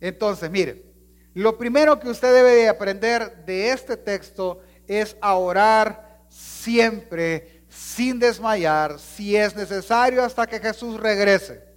Entonces, 0.00 0.48
mire, 0.50 0.84
lo 1.34 1.58
primero 1.58 1.98
que 1.98 2.08
usted 2.08 2.32
debe 2.32 2.54
de 2.54 2.68
aprender 2.68 3.44
de 3.46 3.70
este 3.70 3.96
texto 3.96 4.60
es 4.86 5.16
a 5.20 5.34
orar 5.34 6.20
siempre, 6.28 7.64
sin 7.68 8.18
desmayar, 8.18 8.98
si 8.98 9.34
es 9.34 9.56
necesario, 9.56 10.22
hasta 10.22 10.46
que 10.46 10.60
Jesús 10.60 11.00
regrese 11.00 11.69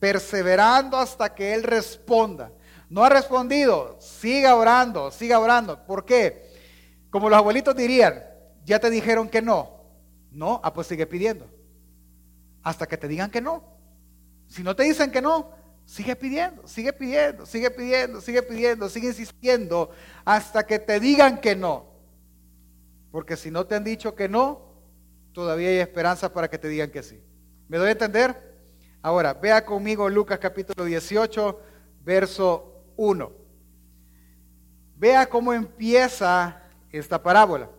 perseverando 0.00 0.96
hasta 0.96 1.32
que 1.34 1.54
Él 1.54 1.62
responda. 1.62 2.50
No 2.88 3.04
ha 3.04 3.08
respondido, 3.08 3.96
siga 4.00 4.56
orando, 4.56 5.12
siga 5.12 5.38
orando. 5.38 5.86
¿Por 5.86 6.04
qué? 6.04 6.50
Como 7.10 7.28
los 7.28 7.38
abuelitos 7.38 7.76
dirían, 7.76 8.24
ya 8.64 8.80
te 8.80 8.90
dijeron 8.90 9.28
que 9.28 9.42
no. 9.42 9.84
No, 10.32 10.60
ah, 10.64 10.72
pues 10.72 10.88
sigue 10.88 11.06
pidiendo. 11.06 11.48
Hasta 12.62 12.86
que 12.86 12.96
te 12.96 13.06
digan 13.06 13.30
que 13.30 13.40
no. 13.40 13.62
Si 14.48 14.62
no 14.62 14.74
te 14.74 14.82
dicen 14.82 15.12
que 15.12 15.22
no, 15.22 15.52
sigue 15.84 16.16
pidiendo, 16.16 16.66
sigue 16.66 16.92
pidiendo, 16.92 17.46
sigue 17.46 17.70
pidiendo, 17.70 18.20
sigue 18.20 18.42
pidiendo, 18.42 18.88
sigue 18.88 19.08
insistiendo 19.08 19.90
hasta 20.24 20.66
que 20.66 20.78
te 20.78 20.98
digan 20.98 21.40
que 21.40 21.54
no. 21.54 21.90
Porque 23.12 23.36
si 23.36 23.50
no 23.50 23.66
te 23.66 23.76
han 23.76 23.84
dicho 23.84 24.14
que 24.14 24.28
no, 24.28 24.70
todavía 25.32 25.68
hay 25.68 25.78
esperanza 25.78 26.32
para 26.32 26.48
que 26.48 26.58
te 26.58 26.68
digan 26.68 26.90
que 26.90 27.02
sí. 27.02 27.22
¿Me 27.68 27.78
doy 27.78 27.88
a 27.88 27.92
entender? 27.92 28.49
Ahora, 29.02 29.32
vea 29.32 29.64
conmigo 29.64 30.10
Lucas 30.10 30.38
capítulo 30.38 30.84
18, 30.84 31.58
verso 32.04 32.84
1. 32.96 33.32
Vea 34.96 35.26
cómo 35.26 35.54
empieza 35.54 36.60
esta 36.92 37.22
parábola. 37.22 37.70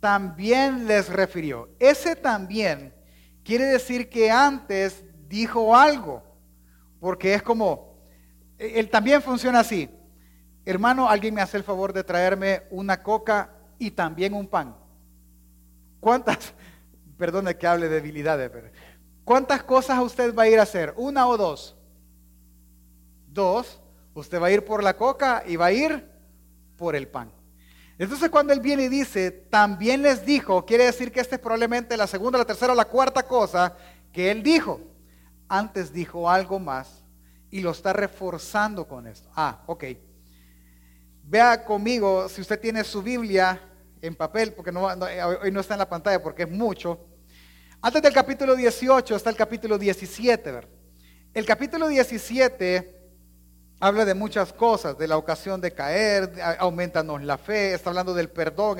También 0.00 0.86
les 0.86 1.10
refirió. 1.10 1.68
Ese 1.78 2.16
también 2.16 2.94
quiere 3.44 3.66
decir 3.66 4.08
que 4.08 4.30
antes 4.30 5.04
dijo 5.28 5.76
algo, 5.76 6.22
porque 7.00 7.34
es 7.34 7.42
como, 7.42 7.94
él 8.56 8.88
también 8.88 9.20
funciona 9.20 9.60
así. 9.60 9.90
Hermano, 10.64 11.06
alguien 11.06 11.34
me 11.34 11.42
hace 11.42 11.58
el 11.58 11.64
favor 11.64 11.92
de 11.92 12.02
traerme 12.02 12.62
una 12.70 13.02
coca 13.02 13.50
y 13.78 13.90
también 13.90 14.32
un 14.32 14.48
pan. 14.48 14.74
¿Cuántas? 16.00 16.54
Perdone 17.18 17.56
que 17.58 17.66
hable 17.66 17.90
de 17.90 17.96
debilidades, 17.96 18.48
pero 18.48 18.70
¿Cuántas 19.24 19.62
cosas 19.62 19.98
usted 20.00 20.34
va 20.34 20.44
a 20.44 20.48
ir 20.48 20.58
a 20.58 20.64
hacer? 20.64 20.92
¿Una 20.96 21.26
o 21.26 21.36
dos? 21.36 21.74
Dos. 23.26 23.80
Usted 24.14 24.40
va 24.40 24.46
a 24.48 24.50
ir 24.50 24.64
por 24.64 24.82
la 24.82 24.96
coca 24.96 25.42
y 25.46 25.56
va 25.56 25.66
a 25.66 25.72
ir 25.72 26.08
por 26.76 26.94
el 26.94 27.08
pan. 27.08 27.32
Entonces 27.98 28.28
cuando 28.28 28.52
él 28.52 28.60
viene 28.60 28.84
y 28.84 28.88
dice, 28.88 29.30
también 29.30 30.02
les 30.02 30.26
dijo, 30.26 30.64
quiere 30.66 30.84
decir 30.84 31.10
que 31.10 31.20
esta 31.20 31.36
es 31.36 31.40
probablemente 31.40 31.96
la 31.96 32.06
segunda, 32.06 32.38
la 32.38 32.44
tercera 32.44 32.72
o 32.72 32.76
la 32.76 32.84
cuarta 32.84 33.22
cosa 33.22 33.76
que 34.12 34.30
él 34.30 34.42
dijo. 34.42 34.80
Antes 35.48 35.92
dijo 35.92 36.28
algo 36.28 36.58
más 36.58 37.04
y 37.50 37.60
lo 37.60 37.70
está 37.70 37.92
reforzando 37.92 38.86
con 38.86 39.06
esto. 39.06 39.28
Ah, 39.34 39.62
ok. 39.66 39.84
Vea 41.22 41.64
conmigo, 41.64 42.28
si 42.28 42.40
usted 42.40 42.60
tiene 42.60 42.84
su 42.84 43.02
Biblia 43.02 43.60
en 44.02 44.14
papel, 44.14 44.52
porque 44.52 44.72
no, 44.72 44.84
hoy 44.84 45.50
no 45.50 45.60
está 45.60 45.74
en 45.74 45.78
la 45.78 45.88
pantalla 45.88 46.22
porque 46.22 46.42
es 46.42 46.50
mucho. 46.50 46.98
Antes 47.86 48.00
del 48.00 48.14
capítulo 48.14 48.56
18 48.56 49.14
está 49.14 49.28
el 49.28 49.36
capítulo 49.36 49.76
17. 49.76 50.60
El 51.34 51.44
capítulo 51.44 51.86
17 51.86 52.98
habla 53.78 54.06
de 54.06 54.14
muchas 54.14 54.54
cosas, 54.54 54.96
de 54.96 55.06
la 55.06 55.18
ocasión 55.18 55.60
de 55.60 55.70
caer, 55.70 56.32
aumentanos 56.60 57.22
la 57.22 57.36
fe, 57.36 57.74
está 57.74 57.90
hablando 57.90 58.14
del 58.14 58.30
perdón, 58.30 58.78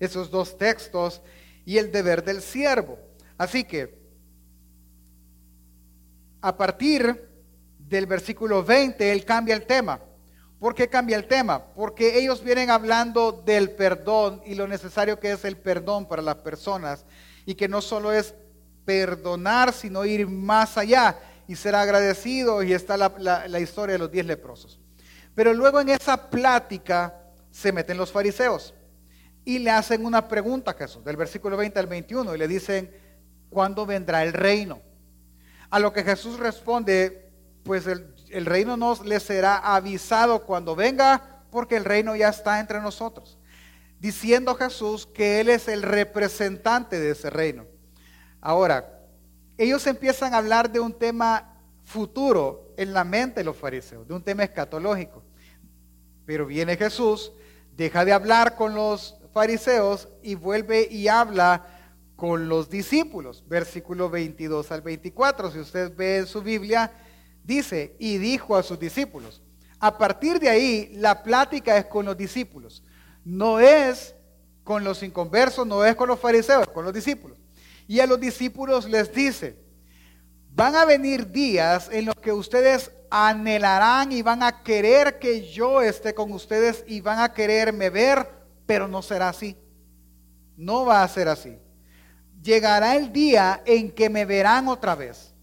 esos 0.00 0.30
dos 0.30 0.56
textos, 0.56 1.20
y 1.66 1.76
el 1.76 1.92
deber 1.92 2.24
del 2.24 2.40
siervo. 2.40 2.98
Así 3.36 3.64
que, 3.64 4.00
a 6.40 6.56
partir 6.56 7.28
del 7.80 8.06
versículo 8.06 8.64
20, 8.64 9.12
él 9.12 9.26
cambia 9.26 9.54
el 9.54 9.66
tema. 9.66 10.00
¿Por 10.58 10.74
qué 10.74 10.88
cambia 10.88 11.18
el 11.18 11.28
tema? 11.28 11.62
Porque 11.74 12.18
ellos 12.18 12.42
vienen 12.42 12.70
hablando 12.70 13.30
del 13.44 13.72
perdón 13.72 14.40
y 14.46 14.54
lo 14.54 14.66
necesario 14.66 15.20
que 15.20 15.32
es 15.32 15.44
el 15.44 15.58
perdón 15.58 16.08
para 16.08 16.22
las 16.22 16.36
personas 16.36 17.04
y 17.46 17.54
que 17.54 17.68
no 17.68 17.80
solo 17.80 18.12
es 18.12 18.34
perdonar, 18.84 19.72
sino 19.72 20.04
ir 20.04 20.26
más 20.26 20.76
allá 20.76 21.18
y 21.46 21.56
ser 21.56 21.74
agradecido. 21.74 22.62
Y 22.62 22.72
está 22.72 22.96
la, 22.96 23.60
historia 23.60 23.94
de 23.94 23.98
los 23.98 24.10
diez 24.10 24.26
leprosos. 24.26 24.80
Pero 25.34 25.52
luego 25.54 25.80
en 25.80 25.90
esa 25.90 26.30
plática 26.30 27.14
se 27.50 27.72
meten 27.72 27.96
los 27.96 28.12
fariseos 28.12 28.74
y 29.44 29.58
le 29.58 29.70
hacen 29.70 30.04
una 30.04 30.28
pregunta 30.28 30.72
a 30.72 30.74
Jesús, 30.74 31.04
del 31.04 31.16
versículo 31.16 31.56
20 31.56 31.78
al 31.78 31.86
21, 31.86 32.34
y 32.34 32.38
le 32.38 32.48
dicen, 32.48 32.94
¿cuándo 33.50 33.84
vendrá 33.86 34.22
el 34.22 34.32
reino? 34.32 34.80
A 35.70 35.78
lo 35.78 35.92
que 35.92 36.04
Jesús 36.04 36.38
responde, 36.38 37.30
pues 37.64 37.86
el, 37.86 38.14
el 38.30 38.46
reino 38.46 38.76
no 38.76 38.96
le 39.04 39.18
será 39.20 39.56
avisado 39.74 40.44
cuando 40.44 40.76
venga, 40.76 41.42
porque 41.50 41.76
el 41.76 41.84
reino 41.84 42.14
ya 42.14 42.28
está 42.28 42.60
entre 42.60 42.80
nosotros. 42.80 43.38
Diciendo 44.02 44.56
Jesús 44.56 45.06
que 45.06 45.38
Él 45.38 45.48
es 45.48 45.68
el 45.68 45.80
representante 45.80 46.98
de 46.98 47.12
ese 47.12 47.30
reino. 47.30 47.66
Ahora, 48.40 48.98
ellos 49.56 49.86
empiezan 49.86 50.34
a 50.34 50.38
hablar 50.38 50.72
de 50.72 50.80
un 50.80 50.92
tema 50.92 51.56
futuro 51.84 52.74
en 52.76 52.92
la 52.94 53.04
mente 53.04 53.38
de 53.38 53.44
los 53.44 53.56
fariseos, 53.56 54.08
de 54.08 54.12
un 54.12 54.24
tema 54.24 54.42
escatológico. 54.42 55.22
Pero 56.26 56.46
viene 56.46 56.76
Jesús, 56.76 57.30
deja 57.76 58.04
de 58.04 58.12
hablar 58.12 58.56
con 58.56 58.74
los 58.74 59.20
fariseos 59.32 60.08
y 60.20 60.34
vuelve 60.34 60.88
y 60.90 61.06
habla 61.06 61.64
con 62.16 62.48
los 62.48 62.68
discípulos. 62.68 63.44
Versículo 63.46 64.10
22 64.10 64.72
al 64.72 64.82
24, 64.82 65.52
si 65.52 65.60
usted 65.60 65.94
ve 65.94 66.16
en 66.16 66.26
su 66.26 66.42
Biblia, 66.42 66.90
dice, 67.44 67.94
y 68.00 68.18
dijo 68.18 68.56
a 68.56 68.64
sus 68.64 68.80
discípulos. 68.80 69.42
A 69.78 69.96
partir 69.96 70.40
de 70.40 70.48
ahí, 70.48 70.92
la 70.96 71.22
plática 71.22 71.76
es 71.76 71.84
con 71.84 72.04
los 72.04 72.16
discípulos. 72.16 72.82
No 73.24 73.60
es 73.60 74.14
con 74.64 74.84
los 74.84 75.02
inconversos, 75.02 75.66
no 75.66 75.84
es 75.84 75.94
con 75.94 76.08
los 76.08 76.18
fariseos, 76.18 76.62
es 76.62 76.68
con 76.68 76.84
los 76.84 76.92
discípulos. 76.92 77.38
Y 77.86 78.00
a 78.00 78.06
los 78.06 78.20
discípulos 78.20 78.88
les 78.88 79.12
dice, 79.12 79.56
van 80.54 80.76
a 80.76 80.84
venir 80.84 81.30
días 81.30 81.88
en 81.92 82.06
los 82.06 82.14
que 82.16 82.32
ustedes 82.32 82.90
anhelarán 83.10 84.12
y 84.12 84.22
van 84.22 84.42
a 84.42 84.62
querer 84.62 85.18
que 85.18 85.50
yo 85.50 85.82
esté 85.82 86.14
con 86.14 86.32
ustedes 86.32 86.84
y 86.86 87.00
van 87.00 87.18
a 87.18 87.32
quererme 87.32 87.90
ver, 87.90 88.28
pero 88.66 88.88
no 88.88 89.02
será 89.02 89.28
así. 89.28 89.56
No 90.56 90.84
va 90.84 91.02
a 91.02 91.08
ser 91.08 91.28
así. 91.28 91.58
Llegará 92.42 92.96
el 92.96 93.12
día 93.12 93.62
en 93.64 93.90
que 93.90 94.08
me 94.08 94.24
verán 94.24 94.68
otra 94.68 94.94
vez. 94.94 95.34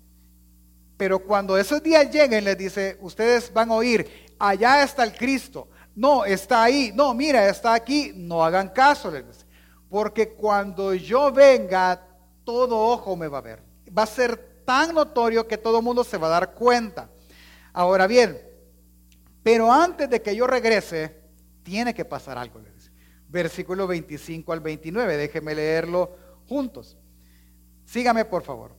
Pero 0.98 1.20
cuando 1.20 1.58
esos 1.58 1.82
días 1.82 2.12
lleguen, 2.12 2.44
les 2.44 2.58
dice, 2.58 2.98
ustedes 3.02 3.54
van 3.54 3.72
a 3.72 3.76
oír, 3.76 4.28
allá 4.38 4.84
está 4.84 5.04
el 5.04 5.16
Cristo. 5.16 5.70
No, 6.00 6.24
está 6.24 6.64
ahí. 6.64 6.94
No, 6.96 7.14
mira, 7.14 7.50
está 7.50 7.74
aquí. 7.74 8.14
No 8.16 8.42
hagan 8.42 8.70
caso, 8.70 9.12
les 9.12 9.28
dice. 9.28 9.46
Porque 9.90 10.30
cuando 10.30 10.94
yo 10.94 11.30
venga, 11.30 12.02
todo 12.46 12.80
ojo 12.80 13.18
me 13.18 13.28
va 13.28 13.40
a 13.40 13.42
ver. 13.42 13.62
Va 13.96 14.04
a 14.04 14.06
ser 14.06 14.64
tan 14.64 14.96
notorio 14.96 15.46
que 15.46 15.58
todo 15.58 15.80
el 15.80 15.84
mundo 15.84 16.06
se 16.06 16.18
va 16.18 16.28
a 16.28 16.40
dar 16.40 16.54
cuenta. 16.54 17.10
Ahora 17.74 18.08
bien, 18.08 18.42
pero 19.44 19.70
antes 19.70 20.10
de 20.10 20.22
que 20.22 20.34
yo 20.34 20.48
regrese, 20.48 21.18
tiene 21.64 21.94
que 21.94 22.06
pasar 22.06 22.38
algo. 22.38 22.62
Versículo 23.28 23.86
25 23.86 24.54
al 24.54 24.62
29, 24.62 25.18
déjeme 25.18 25.54
leerlo 25.54 26.16
juntos. 26.48 26.98
Sígame, 27.84 28.24
por 28.24 28.44
favor. 28.44 28.72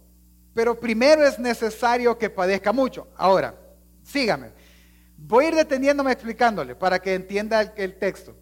Pero 0.55 0.81
primero 0.81 1.27
es 1.27 1.39
necesario 1.39 2.17
que 2.17 2.31
padezca 2.31 2.73
mucho. 2.73 3.09
Ahora, 3.15 3.55
sígame. 4.05 4.53
Voy 5.23 5.45
a 5.45 5.49
ir 5.49 5.55
deteniéndome 5.55 6.13
explicándole 6.13 6.75
para 6.75 6.99
que 6.99 7.15
entienda 7.15 7.61
el, 7.77 7.99
texto. 7.99 8.35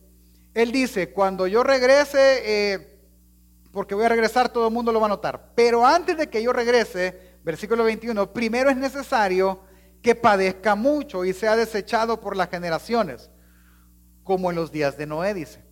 Él 0.55 0.73
dice, 0.73 1.11
cuando 1.11 1.47
yo 1.47 1.63
regrese, 1.63 2.19
eh, 2.45 3.01
porque 3.73 3.95
voy 3.95 4.05
a 4.05 4.09
regresar, 4.09 4.49
todo 4.49 4.69
el 4.69 4.75
mundo 4.75 4.93
lo 4.93 5.01
va 5.01 5.07
a 5.07 5.11
notar. 5.11 5.53
Pero 5.55 5.85
antes 5.85 6.17
de 6.17 6.29
que 6.29 6.43
yo 6.43 6.53
regrese, 6.53 7.37
versículo 7.45 7.85
21, 7.85 8.33
primero 8.33 8.71
es 8.71 8.77
necesario 8.77 9.61
que 10.03 10.15
padezca 10.15 10.77
mucho 10.77 11.25
y 11.25 11.33
sea 11.33 11.57
desechado 11.57 12.21
por 12.21 12.37
las 12.37 12.49
generaciones, 12.49 13.29
como 14.23 14.51
en 14.51 14.57
los 14.57 14.71
días 14.71 14.97
de 14.97 15.07
Noé, 15.07 15.35
dice. 15.35 15.65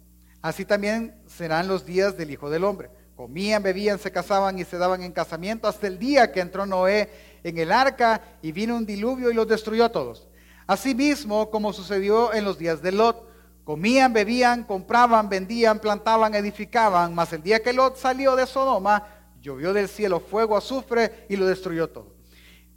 Así 0.43 0.65
también 0.65 1.23
serán 1.27 1.69
los 1.69 1.87
días 1.87 2.17
del 2.17 2.31
Hijo 2.31 2.51
del 2.51 2.65
Hombre. 2.65 2.91
Comían, 3.15 3.63
bebían, 3.63 3.99
se 3.99 4.13
casaban 4.13 4.59
y 4.59 4.65
se 4.65 4.77
daban 4.77 5.03
en 5.03 5.13
casamiento 5.13 5.69
hasta 5.69 5.87
el 5.87 5.99
día 5.99 6.33
que 6.33 6.41
entró 6.41 6.67
Noé 6.67 7.09
en 7.45 7.59
el 7.59 7.73
arca 7.73 8.21
y 8.43 8.53
vino 8.53 8.77
un 8.77 8.85
diluvio 8.85 9.31
y 9.31 9.35
los 9.35 9.49
destruyó 9.49 9.85
a 9.85 9.93
todos. 9.93 10.29
Asimismo, 10.67 11.51
como 11.51 11.73
sucedió 11.73 12.33
en 12.33 12.45
los 12.45 12.59
días 12.59 12.83
de 12.83 12.93
Lot, 12.93 13.27
Comían, 13.67 14.13
bebían, 14.13 14.63
compraban, 14.63 15.29
vendían, 15.29 15.81
plantaban, 15.81 16.37
edificaban, 16.37 17.13
mas 17.17 17.33
el 17.33 17.43
día 17.43 17.61
que 17.61 17.73
Lot 17.73 17.97
salió 17.97 18.37
de 18.37 18.47
Sodoma, 18.47 19.09
llovió 19.41 19.73
del 19.73 19.89
cielo 19.89 20.21
fuego, 20.21 20.57
azufre 20.57 21.27
y 21.29 21.35
lo 21.35 21.47
destruyó 21.47 21.91
todo. 21.91 22.15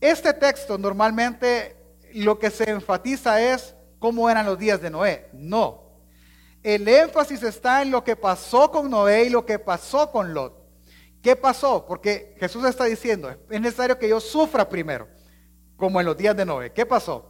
Este 0.02 0.34
texto 0.34 0.80
normalmente 0.80 1.78
lo 2.16 2.40
que 2.40 2.50
se 2.50 2.68
enfatiza 2.72 3.40
es 3.40 3.76
cómo 4.00 4.32
eran 4.32 4.48
los 4.48 4.58
días 4.58 4.82
de 4.82 4.90
Noé. 4.90 5.30
No. 5.32 6.02
El 6.64 6.88
énfasis 6.88 7.44
está 7.44 7.84
en 7.84 7.92
lo 7.92 8.04
que 8.04 8.16
pasó 8.16 8.72
con 8.72 8.90
Noé 8.90 9.26
y 9.26 9.30
lo 9.30 9.46
que 9.46 9.60
pasó 9.60 10.10
con 10.12 10.34
Lot. 10.34 10.58
¿Qué 11.22 11.36
pasó? 11.36 11.86
Porque 11.86 12.36
Jesús 12.40 12.66
está 12.66 12.86
diciendo, 12.86 13.30
es 13.30 13.62
necesario 13.62 14.00
que 14.00 14.10
yo 14.10 14.20
sufra 14.20 14.68
primero, 14.68 15.08
como 15.78 16.00
en 16.00 16.08
los 16.08 16.18
días 16.18 16.36
de 16.36 16.46
Noé. 16.46 16.74
¿Qué 16.74 16.84
pasó? 16.84 17.30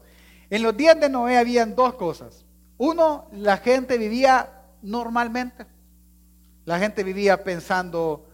En 0.49 0.63
los 0.63 0.75
días 0.75 0.99
de 0.99 1.09
Noé 1.09 1.37
habían 1.37 1.75
dos 1.75 1.93
cosas. 1.93 2.45
Uno, 2.77 3.27
la 3.31 3.57
gente 3.57 3.97
vivía 3.97 4.63
normalmente. 4.81 5.65
La 6.65 6.79
gente 6.79 7.03
vivía 7.03 7.43
pensando 7.43 8.27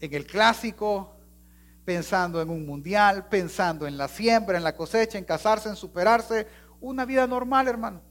en 0.00 0.12
el 0.12 0.26
clásico, 0.26 1.16
pensando 1.84 2.42
en 2.42 2.50
un 2.50 2.66
mundial, 2.66 3.28
pensando 3.28 3.86
en 3.86 3.96
la 3.96 4.08
siembra, 4.08 4.58
en 4.58 4.64
la 4.64 4.76
cosecha, 4.76 5.16
en 5.16 5.24
casarse, 5.24 5.68
en 5.68 5.76
superarse. 5.76 6.46
Una 6.80 7.06
vida 7.06 7.26
normal, 7.26 7.68
hermano. 7.68 8.02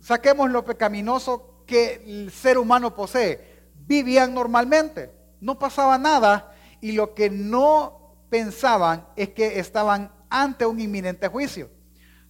Saquemos 0.00 0.50
lo 0.50 0.64
pecaminoso 0.64 1.64
que 1.66 2.02
el 2.06 2.30
ser 2.30 2.58
humano 2.58 2.94
posee. 2.94 3.64
Vivían 3.86 4.34
normalmente, 4.34 5.10
no 5.40 5.58
pasaba 5.58 5.96
nada 5.96 6.54
y 6.80 6.92
lo 6.92 7.14
que 7.14 7.30
no 7.30 8.26
pensaban 8.28 9.06
es 9.16 9.30
que 9.30 9.58
estaban 9.58 10.12
ante 10.28 10.66
un 10.66 10.78
inminente 10.78 11.28
juicio. 11.28 11.70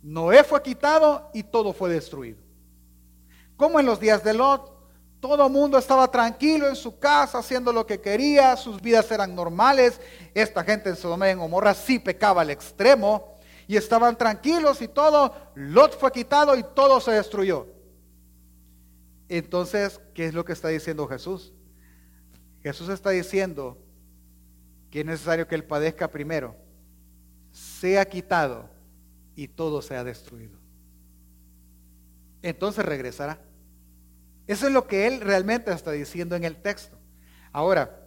Noé 0.07 0.45
fue 0.45 0.63
quitado 0.63 1.33
y 1.35 1.43
todo 1.43 1.73
fue 1.73 1.91
destruido. 1.91 2.39
Como 3.57 3.81
en 3.81 3.87
los 3.87 3.99
días 3.99 4.23
de 4.23 4.35
Lot, 4.35 4.73
todo 5.19 5.47
el 5.47 5.53
mundo 5.53 5.77
estaba 5.77 6.09
tranquilo 6.09 6.69
en 6.69 6.77
su 6.77 7.01
casa, 7.01 7.39
haciendo 7.39 7.73
lo 7.73 7.85
que 7.85 8.01
quería, 8.01 8.57
sus 8.57 8.81
vidas 8.81 9.11
eran 9.11 9.35
normales. 9.35 10.01
Esta 10.33 10.63
gente 10.63 10.91
en 10.91 10.95
Sodoma 10.95 11.27
y 11.27 11.33
en 11.33 11.41
Gomorra 11.41 11.75
sí 11.75 11.99
pecaba 11.99 12.43
al 12.43 12.51
extremo 12.51 13.35
y 13.67 13.77
estaban 13.77 14.17
tranquilos 14.17 14.81
y 14.81 14.87
todo. 14.87 15.35
Lot 15.57 15.99
fue 15.99 16.13
quitado 16.13 16.57
y 16.57 16.63
todo 16.63 17.01
se 17.01 17.11
destruyó. 17.11 17.67
Entonces, 19.29 20.01
¿qué 20.15 20.27
es 20.27 20.35
lo 20.35 20.45
que 20.45 20.53
está 20.53 20.69
diciendo 20.69 21.09
Jesús? 21.09 21.53
Jesús 22.63 22.91
está 22.91 23.11
diciendo 23.11 23.77
que 24.89 25.01
es 25.01 25.07
necesario 25.07 25.49
que 25.49 25.57
Él 25.57 25.65
padezca 25.65 26.07
primero, 26.07 26.55
sea 27.51 28.05
quitado 28.05 28.76
y 29.37 29.49
todo 29.49 29.83
sea 29.83 30.03
destruido. 30.03 30.59
Entonces 32.43 32.85
regresará. 32.85 33.39
Eso 34.47 34.67
es 34.67 34.73
lo 34.73 34.87
que 34.87 35.07
él 35.07 35.21
realmente 35.21 35.73
está 35.73 35.93
diciendo 35.93 36.35
en 36.35 36.45
el 36.45 36.57
texto. 36.57 36.97
Ahora, 37.53 38.01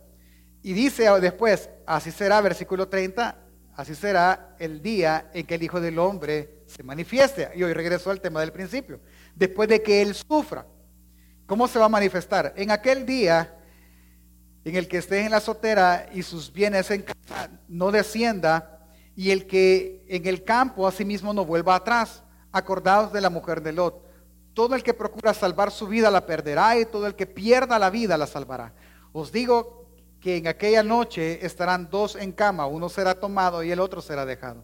y 0.62 0.74
dice 0.74 1.10
después, 1.22 1.70
así 1.86 2.12
será, 2.12 2.42
versículo 2.42 2.88
30, 2.88 3.38
así 3.76 3.96
será 3.96 4.56
el 4.60 4.82
día 4.82 5.30
en 5.34 5.46
que 5.46 5.56
el 5.56 5.64
Hijo 5.64 5.80
del 5.80 6.00
Hombre 6.00 6.64
se 6.66 6.84
manifieste. 6.84 7.50
Y 7.56 7.64
hoy 7.64 7.74
regreso 7.74 8.10
al 8.10 8.22
tema 8.22 8.42
del 8.42 8.52
principio. 8.52 9.00
Después 9.36 9.70
de 9.70 9.82
que 9.82 10.02
Él 10.02 10.16
sufra, 10.16 10.66
¿cómo 11.46 11.68
se 11.68 11.80
va 11.80 11.86
a 11.86 11.90
manifestar? 11.90 12.54
En 12.56 12.72
aquel 12.72 13.06
día 13.06 13.56
en 14.64 14.76
el 14.76 14.88
que 14.88 14.98
esté 14.98 15.22
en 15.22 15.32
la 15.32 15.38
azotera 15.38 16.10
y 16.14 16.24
sus 16.24 16.52
bienes 16.52 16.92
en 16.92 17.04
casa 17.04 17.50
no 17.68 17.92
descienda, 17.92 18.79
y 19.20 19.32
el 19.32 19.48
que 19.48 20.06
en 20.08 20.26
el 20.28 20.46
campo 20.46 20.88
asimismo 20.88 21.34
no 21.34 21.44
vuelva 21.44 21.76
atrás. 21.76 22.24
Acordados 22.54 23.12
de 23.12 23.20
la 23.20 23.30
mujer 23.30 23.62
de 23.62 23.74
Lot 23.74 24.10
todo 24.54 24.76
el 24.76 24.84
que 24.84 24.94
procura 24.94 25.34
salvar 25.34 25.72
su 25.72 25.88
vida 25.88 26.10
la 26.10 26.26
perderá 26.26 26.78
y 26.78 26.86
todo 26.86 27.08
el 27.08 27.16
que 27.16 27.26
pierda 27.26 27.80
la 27.80 27.90
vida 27.90 28.18
la 28.18 28.28
salvará. 28.28 28.74
Os 29.14 29.32
digo 29.32 29.88
que 30.20 30.38
en 30.38 30.48
aquella 30.48 30.84
noche 30.84 31.46
estarán 31.46 31.90
dos 31.90 32.16
en 32.16 32.32
cama, 32.32 32.66
uno 32.66 32.90
será 32.90 33.16
tomado 33.16 33.64
y 33.64 33.72
el 33.72 33.80
otro 33.80 34.02
será 34.02 34.26
dejado. 34.26 34.64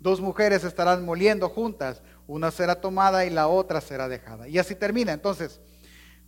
Dos 0.00 0.20
mujeres 0.20 0.64
estarán 0.64 1.04
moliendo 1.04 1.48
juntas, 1.48 2.02
una 2.26 2.50
será 2.50 2.80
tomada 2.80 3.24
y 3.26 3.30
la 3.30 3.48
otra 3.48 3.80
será 3.80 4.08
dejada. 4.08 4.48
Y 4.48 4.58
así 4.58 4.74
termina. 4.74 5.12
Entonces, 5.12 5.60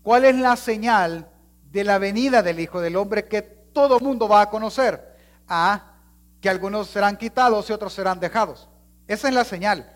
¿cuál 0.02 0.24
es 0.24 0.36
la 0.36 0.56
señal 0.56 1.30
de 1.72 1.84
la 1.84 1.98
venida 1.98 2.42
del 2.42 2.60
Hijo 2.60 2.80
del 2.80 2.96
Hombre 2.96 3.28
que 3.28 3.40
todo 3.42 4.00
mundo 4.00 4.28
va 4.28 4.42
a 4.42 4.50
conocer? 4.50 5.16
A 5.48 5.95
que 6.40 6.48
algunos 6.48 6.88
serán 6.88 7.16
quitados 7.16 7.68
y 7.68 7.72
otros 7.72 7.92
serán 7.92 8.20
dejados. 8.20 8.68
Esa 9.06 9.28
es 9.28 9.34
la 9.34 9.44
señal. 9.44 9.92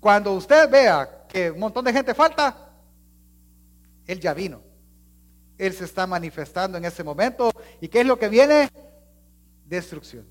Cuando 0.00 0.32
usted 0.32 0.70
vea 0.70 1.26
que 1.28 1.50
un 1.50 1.60
montón 1.60 1.84
de 1.84 1.92
gente 1.92 2.14
falta, 2.14 2.70
Él 4.06 4.20
ya 4.20 4.34
vino. 4.34 4.62
Él 5.58 5.72
se 5.72 5.84
está 5.84 6.06
manifestando 6.06 6.76
en 6.78 6.84
ese 6.84 7.02
momento. 7.02 7.50
¿Y 7.80 7.88
qué 7.88 8.00
es 8.00 8.06
lo 8.06 8.18
que 8.18 8.28
viene? 8.28 8.70
destrucción. 9.66 10.26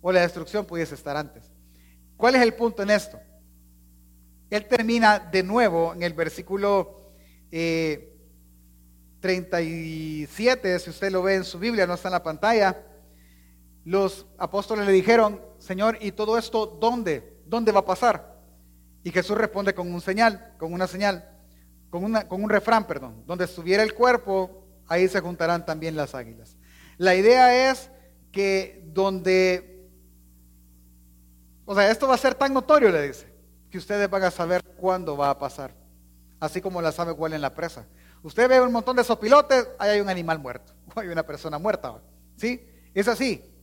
O 0.00 0.12
la 0.12 0.20
destrucción 0.20 0.64
pudiese 0.66 0.94
estar 0.94 1.16
antes. 1.16 1.50
¿Cuál 2.16 2.36
es 2.36 2.42
el 2.42 2.54
punto 2.54 2.82
en 2.82 2.90
esto? 2.90 3.18
Él 4.50 4.66
termina 4.66 5.18
de 5.18 5.42
nuevo 5.42 5.94
en 5.94 6.02
el 6.02 6.12
versículo 6.12 7.00
37, 9.20 10.74
eh, 10.74 10.78
si 10.78 10.90
usted 10.90 11.10
lo 11.10 11.22
ve 11.22 11.36
en 11.36 11.44
su 11.44 11.58
Biblia, 11.58 11.86
no 11.86 11.94
está 11.94 12.08
en 12.08 12.12
la 12.12 12.22
pantalla. 12.22 12.76
Los 13.84 14.26
apóstoles 14.38 14.86
le 14.86 14.92
dijeron, 14.92 15.40
Señor, 15.58 15.98
¿y 16.00 16.12
todo 16.12 16.38
esto 16.38 16.66
dónde? 16.66 17.42
¿Dónde 17.46 17.72
va 17.72 17.80
a 17.80 17.84
pasar? 17.84 18.34
Y 19.02 19.10
Jesús 19.10 19.36
responde 19.36 19.74
con 19.74 19.92
un 19.92 20.00
señal, 20.00 20.54
con 20.58 20.72
una 20.72 20.86
señal, 20.86 21.28
con, 21.90 22.02
una, 22.02 22.26
con 22.26 22.42
un 22.42 22.48
refrán, 22.48 22.86
perdón. 22.86 23.22
Donde 23.26 23.44
estuviera 23.44 23.82
el 23.82 23.92
cuerpo, 23.92 24.66
ahí 24.88 25.06
se 25.08 25.20
juntarán 25.20 25.66
también 25.66 25.96
las 25.96 26.14
águilas. 26.14 26.56
La 26.96 27.14
idea 27.14 27.70
es 27.70 27.90
que 28.32 28.82
donde, 28.86 29.88
o 31.66 31.74
sea, 31.74 31.90
esto 31.90 32.08
va 32.08 32.14
a 32.14 32.18
ser 32.18 32.34
tan 32.34 32.54
notorio, 32.54 32.90
le 32.90 33.08
dice, 33.08 33.32
que 33.70 33.78
ustedes 33.78 34.08
van 34.08 34.22
a 34.22 34.30
saber 34.30 34.62
cuándo 34.76 35.16
va 35.16 35.30
a 35.30 35.38
pasar, 35.38 35.74
así 36.40 36.60
como 36.60 36.80
la 36.80 36.92
sabe 36.92 37.14
cuál 37.14 37.34
en 37.34 37.42
la 37.42 37.54
presa. 37.54 37.86
Usted 38.22 38.48
ve 38.48 38.60
un 38.60 38.72
montón 38.72 38.96
de 38.96 39.04
sopilotes, 39.04 39.68
ahí 39.78 39.90
hay 39.90 40.00
un 40.00 40.08
animal 40.08 40.38
muerto, 40.38 40.72
o 40.94 41.00
hay 41.00 41.08
una 41.08 41.24
persona 41.24 41.58
muerta, 41.58 42.00
¿sí? 42.36 42.66
Es 42.94 43.06
así. 43.08 43.53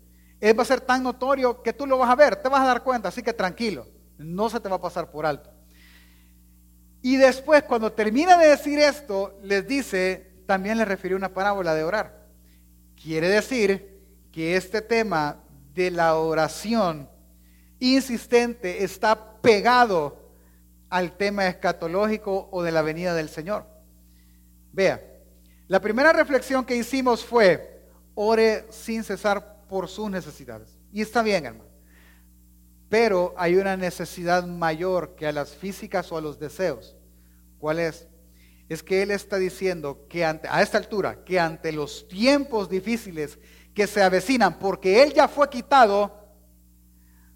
Es, 0.42 0.58
va 0.58 0.64
a 0.64 0.66
ser 0.66 0.82
tan 0.82 1.04
notorio 1.04 1.62
que 1.62 1.72
tú 1.72 1.86
lo 1.86 1.98
vas 2.00 2.10
a 2.10 2.16
ver, 2.16 2.36
te 2.36 2.50
vas 2.50 2.62
a 2.62 2.66
dar 2.66 2.84
cuenta, 2.84 3.10
así 3.10 3.22
que 3.22 3.32
tranquilo, 3.32 3.88
no 4.18 4.50
se 4.50 4.60
te 4.60 4.68
va 4.68 4.76
a 4.76 4.82
pasar 4.82 5.10
por 5.12 5.26
alto. 5.26 5.52
Y 7.04 7.16
después, 7.16 7.64
cuando 7.64 7.94
termina 7.94 8.38
de 8.38 8.50
decir 8.50 8.80
esto, 8.80 9.40
les 9.44 9.68
dice, 9.68 10.34
también 10.48 10.78
le 10.78 10.86
refirió 10.86 11.16
una 11.16 11.34
parábola 11.34 11.74
de 11.76 11.84
orar. 11.84 12.28
Quiere 13.02 13.30
decir 13.30 14.02
que 14.32 14.56
este 14.56 14.82
tema 14.82 15.44
de 15.74 15.92
la 15.92 16.16
oración 16.16 17.10
insistente 17.80 18.84
está 18.84 19.42
pegado 19.42 20.32
al 20.90 21.18
tema 21.18 21.48
escatológico 21.48 22.50
o 22.52 22.64
de 22.64 22.72
la 22.72 22.82
venida 22.82 23.14
del 23.14 23.30
Señor. 23.30 23.66
Vea, 24.74 25.02
la 25.68 25.80
primera 25.80 26.14
reflexión 26.14 26.66
que 26.66 26.76
hicimos 26.76 27.26
fue, 27.26 27.88
ore 28.14 28.68
sin 28.70 29.04
cesar 29.04 29.61
por 29.72 29.88
sus 29.88 30.12
necesidades. 30.12 30.78
Y 30.92 31.02
está 31.02 31.24
bien, 31.24 31.46
hermano. 31.46 31.70
Pero 32.90 33.34
hay 33.38 33.56
una 33.56 33.78
necesidad 33.78 34.46
mayor 34.46 35.16
que 35.16 35.26
a 35.26 35.32
las 35.32 35.56
físicas 35.56 36.12
o 36.12 36.18
a 36.18 36.22
los 36.22 36.38
deseos. 36.38 36.98
¿Cuál 37.58 37.80
es? 37.80 38.06
Es 38.68 38.84
que 38.84 39.02
Él 39.02 39.12
está 39.12 39.38
diciendo 39.38 40.08
que 40.10 40.26
a 40.26 40.62
esta 40.62 40.78
altura, 40.78 41.24
que 41.24 41.40
ante 41.40 41.72
los 41.72 42.06
tiempos 42.10 42.68
difíciles 42.70 43.40
que 43.74 43.88
se 43.88 44.04
avecinan, 44.04 44.60
porque 44.60 45.04
Él 45.04 45.14
ya 45.14 45.30
fue 45.30 45.50
quitado, 45.50 46.20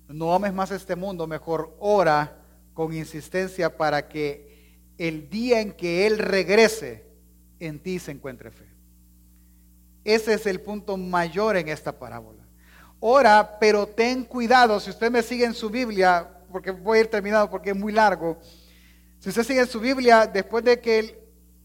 no 0.10 0.34
ames 0.34 0.54
más 0.54 0.72
este 0.72 0.98
mundo, 0.98 1.28
mejor 1.28 1.74
ora 1.80 2.44
con 2.74 2.94
insistencia 2.94 3.78
para 3.78 4.10
que 4.10 4.82
el 4.98 5.30
día 5.30 5.62
en 5.62 5.72
que 5.72 6.06
Él 6.06 6.20
regrese, 6.20 7.06
en 7.62 7.80
ti 7.80 7.98
se 7.98 8.12
encuentre 8.12 8.52
fe. 8.52 8.75
Ese 10.06 10.36
es 10.36 10.46
el 10.46 10.62
punto 10.62 10.96
mayor 10.96 11.58
en 11.58 11.68
esta 11.68 11.92
parábola. 11.92 12.44
Ora, 13.00 13.58
pero 13.60 13.88
ten 13.88 14.24
cuidado, 14.24 14.80
si 14.80 14.92
usted 14.92 15.12
me 15.12 15.24
sigue 15.24 15.46
en 15.46 15.54
su 15.54 15.70
Biblia, 15.70 16.30
porque 16.52 16.72
voy 16.72 17.00
a 17.00 17.02
ir 17.02 17.08
terminado 17.08 17.50
porque 17.50 17.72
es 17.72 17.76
muy 17.76 17.92
largo, 17.92 18.38
si 19.20 19.30
usted 19.30 19.44
sigue 19.44 19.62
en 19.62 19.68
su 19.68 19.80
Biblia, 19.80 20.28
después 20.28 20.64
de 20.64 20.80
que 20.80 21.00
él 21.00 21.16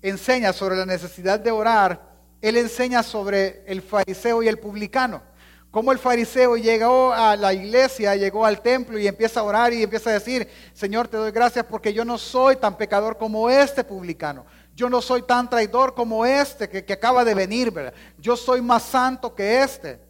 enseña 0.00 0.54
sobre 0.54 0.76
la 0.76 0.86
necesidad 0.86 1.38
de 1.38 1.50
orar, 1.50 2.10
él 2.40 2.56
enseña 2.56 3.02
sobre 3.02 3.62
el 3.66 3.82
fariseo 3.82 4.42
y 4.42 4.48
el 4.48 4.58
publicano. 4.58 5.22
Cómo 5.70 5.92
el 5.92 5.98
fariseo 5.98 6.56
llegó 6.56 7.12
a 7.12 7.36
la 7.36 7.52
iglesia, 7.52 8.16
llegó 8.16 8.44
al 8.44 8.60
templo 8.60 8.98
y 8.98 9.06
empieza 9.06 9.40
a 9.40 9.44
orar 9.44 9.72
y 9.72 9.82
empieza 9.82 10.10
a 10.10 10.14
decir, 10.14 10.48
Señor, 10.72 11.06
te 11.06 11.16
doy 11.16 11.30
gracias 11.30 11.64
porque 11.66 11.92
yo 11.92 12.04
no 12.04 12.18
soy 12.18 12.56
tan 12.56 12.76
pecador 12.76 13.18
como 13.18 13.48
este 13.50 13.84
publicano. 13.84 14.46
Yo 14.80 14.88
no 14.88 15.02
soy 15.02 15.20
tan 15.20 15.50
traidor 15.50 15.94
como 15.94 16.24
este 16.24 16.66
que, 16.66 16.90
acaba 16.90 17.22
de 17.22 17.34
venir, 17.34 17.70
¿verdad? 17.70 17.92
Yo 18.16 18.34
soy 18.34 18.62
más 18.62 18.82
santo 18.82 19.34
que 19.34 19.62
este. 19.62 20.00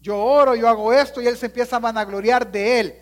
Yo 0.00 0.16
oro, 0.16 0.54
yo 0.54 0.66
hago 0.66 0.94
esto 0.94 1.20
y 1.20 1.26
él 1.26 1.36
se 1.36 1.44
empieza 1.44 1.76
a 1.76 1.78
vanagloriar 1.78 2.50
de 2.50 2.80
él. 2.80 2.98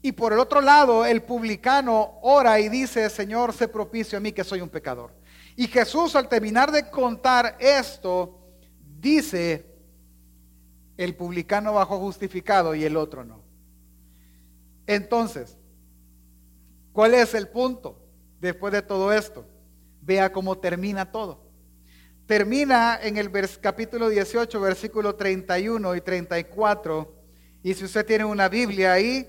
Y 0.00 0.12
por 0.12 0.32
el 0.32 0.38
otro 0.38 0.60
lado, 0.60 1.04
el 1.04 1.24
publicano 1.24 2.20
ora 2.22 2.60
y 2.60 2.68
dice, 2.68 3.10
Señor, 3.10 3.52
sé 3.52 3.66
propicio 3.66 4.16
a 4.16 4.20
mí 4.20 4.30
que 4.30 4.44
soy 4.44 4.60
un 4.60 4.68
pecador. 4.68 5.10
Y 5.56 5.66
Jesús 5.66 6.14
al 6.14 6.28
terminar 6.28 6.70
de 6.70 6.88
contar 6.88 7.56
esto, 7.58 8.38
dice, 9.00 9.66
el 10.96 11.16
publicano 11.16 11.72
bajó 11.72 11.98
justificado 11.98 12.76
y 12.76 12.84
el 12.84 12.96
otro 12.96 13.24
no. 13.24 13.42
Entonces, 14.86 15.56
¿cuál 16.92 17.14
es 17.14 17.34
el 17.34 17.48
punto 17.48 17.98
después 18.40 18.72
de 18.72 18.82
todo 18.82 19.12
esto? 19.12 19.44
Vea 20.08 20.32
cómo 20.32 20.56
termina 20.56 21.12
todo. 21.12 21.44
Termina 22.24 22.98
en 23.02 23.18
el 23.18 23.30
capítulo 23.60 24.08
18, 24.08 24.58
versículo 24.58 25.16
31 25.16 25.94
y 25.96 26.00
34. 26.00 27.14
Y 27.62 27.74
si 27.74 27.84
usted 27.84 28.06
tiene 28.06 28.24
una 28.24 28.48
Biblia 28.48 28.94
ahí, 28.94 29.28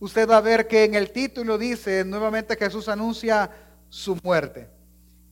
usted 0.00 0.28
va 0.28 0.38
a 0.38 0.40
ver 0.40 0.66
que 0.66 0.82
en 0.82 0.96
el 0.96 1.12
título 1.12 1.56
dice 1.58 2.04
nuevamente 2.04 2.56
Jesús 2.56 2.88
anuncia 2.88 3.52
su 3.88 4.18
muerte. 4.24 4.68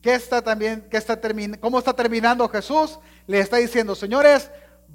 ¿Qué 0.01 0.15
está 0.15 0.41
también, 0.41 0.87
qué 0.89 0.95
está 0.95 1.19
¿Cómo 1.59 1.79
está 1.79 1.91
terminando 1.91 2.47
Jesús? 2.47 2.97
Le 3.27 3.41
está 3.41 3.57
diciendo, 3.57 3.95
señores, 3.95 4.49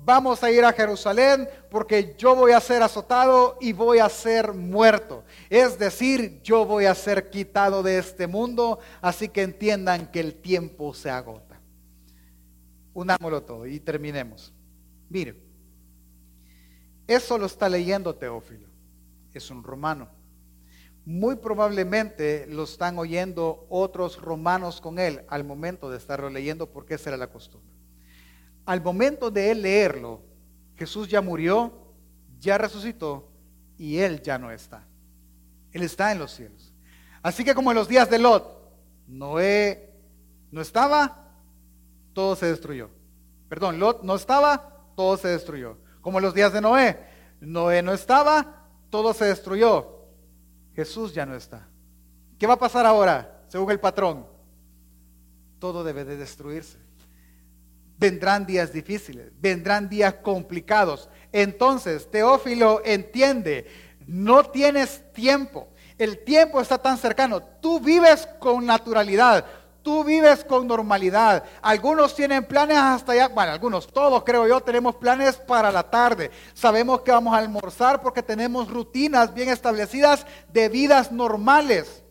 vamos 0.05 0.43
a 0.43 0.51
ir 0.51 0.65
a 0.65 0.73
Jerusalén 0.73 1.49
porque 1.71 2.15
yo 2.19 2.35
voy 2.35 2.53
a 2.53 2.61
ser 2.61 2.83
azotado 2.83 3.57
y 3.61 3.73
voy 3.73 3.99
a 3.99 4.09
ser 4.09 4.53
muerto. 4.53 5.25
Es 5.49 5.79
decir, 5.79 6.41
yo 6.43 6.65
voy 6.65 6.87
a 6.87 6.95
ser 6.95 7.31
quitado 7.31 7.83
de 7.83 7.99
este 7.99 8.27
mundo, 8.27 8.79
así 9.01 9.29
que 9.29 9.43
entiendan 9.43 10.11
que 10.11 10.21
el 10.21 10.35
tiempo 10.35 10.95
se 10.95 11.11
agota. 11.11 11.61
Unámoslo 12.93 13.43
todo 13.43 13.67
y 13.67 13.79
terminemos. 13.81 14.53
Mire, 15.09 15.37
eso 17.07 17.39
lo 17.39 17.47
está 17.47 17.69
leyendo 17.69 18.15
Teófilo, 18.15 18.69
es 19.33 19.51
un 19.51 19.63
romano. 19.63 20.09
Muy 21.05 21.37
probablemente 21.37 22.47
lo 22.47 22.65
están 22.65 22.99
oyendo 22.99 23.67
otros 23.71 24.21
romanos 24.21 24.81
con 24.81 24.99
él 24.99 25.25
al 25.29 25.45
momento 25.45 25.91
de 25.91 25.97
estarlo 25.97 26.29
leyendo 26.31 26.71
porque 26.71 26.95
esa 26.95 27.11
era 27.11 27.17
la 27.17 27.29
costumbre 27.29 27.70
al 28.67 28.83
momento 28.83 29.31
de 29.31 29.51
él 29.51 29.63
leerlo, 29.63 30.23
Jesús 30.77 31.09
ya 31.09 31.21
murió, 31.21 31.73
ya 32.39 32.59
resucitó 32.59 33.29
y 33.77 33.99
él 33.99 34.23
ya 34.23 34.39
no 34.39 34.51
está. 34.51 34.87
Él 35.73 35.83
está 35.83 36.13
en 36.13 36.19
los 36.19 36.33
cielos. 36.33 36.73
Así 37.23 37.45
que 37.45 37.55
como 37.55 37.71
en 37.71 37.77
los 37.77 37.89
días 37.89 38.09
de 38.11 38.19
Lot, 38.19 38.61
Noé 39.07 39.93
no 40.51 40.61
estaba, 40.61 41.29
todo 42.13 42.37
se 42.37 42.47
destruyó. 42.47 42.91
Perdón, 43.49 43.79
Lot 43.79 44.03
no 44.03 44.15
estaba, 44.15 44.85
todo 44.97 45.17
se 45.17 45.29
destruyó. 45.29 45.79
Como 46.01 46.19
en 46.19 46.25
los 46.25 46.35
días 46.35 46.53
de 46.53 46.61
Noé, 46.61 46.99
Noé 47.41 47.83
no 47.83 47.93
estaba, 47.93 48.69
todo 48.91 49.13
se 49.13 49.27
destruyó. 49.27 50.07
Jesús 50.75 51.13
ya 51.15 51.27
no 51.27 51.35
está. 51.35 51.69
¿Qué 52.39 52.47
va 52.47 52.55
a 52.55 52.59
pasar 52.59 52.87
ahora, 52.87 53.45
según 53.49 53.71
el 53.71 53.81
patrón? 53.81 54.27
Todo 55.59 55.85
debe 55.85 56.05
de 56.05 56.17
destruirse. 56.17 56.79
Vendrán 58.01 58.47
días 58.47 58.73
difíciles, 58.73 59.31
vendrán 59.39 59.91
días 59.91 60.15
complicados. 60.23 61.11
Entonces, 61.33 62.11
Teófilo 62.11 62.81
entiende, 62.83 63.67
no 64.07 64.43
tienes 64.43 65.03
tiempo. 65.13 65.69
El 65.99 66.25
tiempo 66.25 66.63
está 66.63 66.79
tan 66.79 66.97
cercano. 66.97 67.43
Tú 67.43 67.79
vives 67.79 68.27
con 68.39 68.65
naturalidad. 68.65 69.45
Tú 69.83 70.03
vives 70.03 70.43
con 70.45 70.67
normalidad. 70.67 71.45
Algunos 71.61 72.15
tienen 72.15 72.43
planes 72.43 72.79
hasta 72.79 73.13
allá. 73.13 73.29
Bueno, 73.29 73.53
algunos, 73.53 73.87
todos 73.87 74.25
creo 74.25 74.49
yo, 74.49 74.63
tenemos 74.63 74.97
planes 74.97 75.37
para 75.37 75.71
la 75.71 75.83
tarde. 75.83 76.31
Sabemos 76.55 77.03
que 77.03 77.13
vamos 77.13 77.35
a 77.35 77.39
almorzar 77.39 78.01
porque 78.01 78.23
tenemos 78.23 78.71
rutinas 78.71 79.35
bien 79.35 79.51
establecidas 79.51 80.27
de 80.51 80.71
vidas 80.71 81.13
normales. 81.13 82.03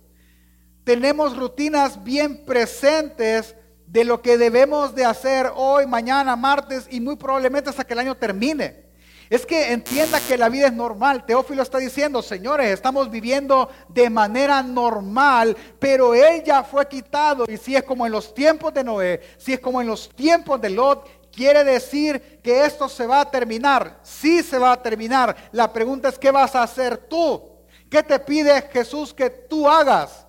Tenemos 0.84 1.36
rutinas 1.36 2.04
bien 2.04 2.46
presentes 2.46 3.56
de 3.90 4.04
lo 4.04 4.22
que 4.22 4.38
debemos 4.38 4.94
de 4.94 5.04
hacer 5.04 5.52
hoy, 5.56 5.88
mañana, 5.88 6.36
martes 6.36 6.88
y 6.92 7.02
muy 7.02 7.16
probablemente 7.16 7.72
hasta 7.72 7.84
que 7.84 7.94
el 7.94 8.00
año 8.00 8.16
termine. 8.16 8.88
Es 9.30 9.46
que 9.46 9.72
entienda 9.72 10.20
que 10.28 10.38
la 10.38 10.50
vida 10.50 10.68
es 10.68 10.74
normal. 10.74 11.26
Teófilo 11.26 11.62
está 11.62 11.78
diciendo, 11.78 12.22
señores, 12.22 12.68
estamos 12.72 13.12
viviendo 13.12 13.70
de 13.88 14.10
manera 14.10 14.64
normal, 14.64 15.56
pero 15.80 16.16
él 16.16 16.44
ya 16.44 16.64
fue 16.64 16.88
quitado. 16.88 17.46
Y 17.48 17.58
si 17.58 17.76
es 17.76 17.84
como 17.84 18.06
en 18.06 18.12
los 18.12 18.34
tiempos 18.34 18.74
de 18.74 18.84
Noé, 18.84 19.22
si 19.38 19.54
es 19.54 19.60
como 19.60 19.82
en 19.82 19.88
los 19.88 20.10
tiempos 20.10 20.60
de 20.62 20.72
Lot, 20.72 21.08
quiere 21.32 21.64
decir 21.64 22.40
que 22.44 22.66
esto 22.66 22.90
se 22.90 23.06
va 23.06 23.22
a 23.22 23.30
terminar. 23.30 24.00
Sí 24.02 24.42
se 24.42 24.58
va 24.58 24.72
a 24.72 24.82
terminar. 24.82 25.36
La 25.52 25.72
pregunta 25.72 26.10
es, 26.10 26.18
¿qué 26.18 26.32
vas 26.32 26.56
a 26.56 26.64
hacer 26.64 26.98
tú? 26.98 27.44
¿Qué 27.90 28.02
te 28.02 28.20
pide 28.20 28.64
Jesús 28.72 29.14
que 29.14 29.30
tú 29.30 29.68
hagas? 29.68 30.26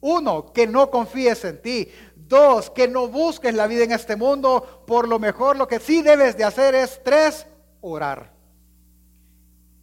Uno, 0.00 0.52
que 0.52 0.66
no 0.66 0.90
confíes 0.90 1.44
en 1.44 1.60
ti. 1.60 1.88
Dos, 2.30 2.70
que 2.70 2.86
no 2.86 3.08
busques 3.08 3.52
la 3.52 3.66
vida 3.66 3.82
en 3.82 3.90
este 3.90 4.14
mundo. 4.14 4.84
Por 4.86 5.08
lo 5.08 5.18
mejor 5.18 5.56
lo 5.56 5.66
que 5.66 5.80
sí 5.80 6.00
debes 6.00 6.36
de 6.36 6.44
hacer 6.44 6.76
es, 6.76 7.02
tres, 7.02 7.44
orar. 7.80 8.32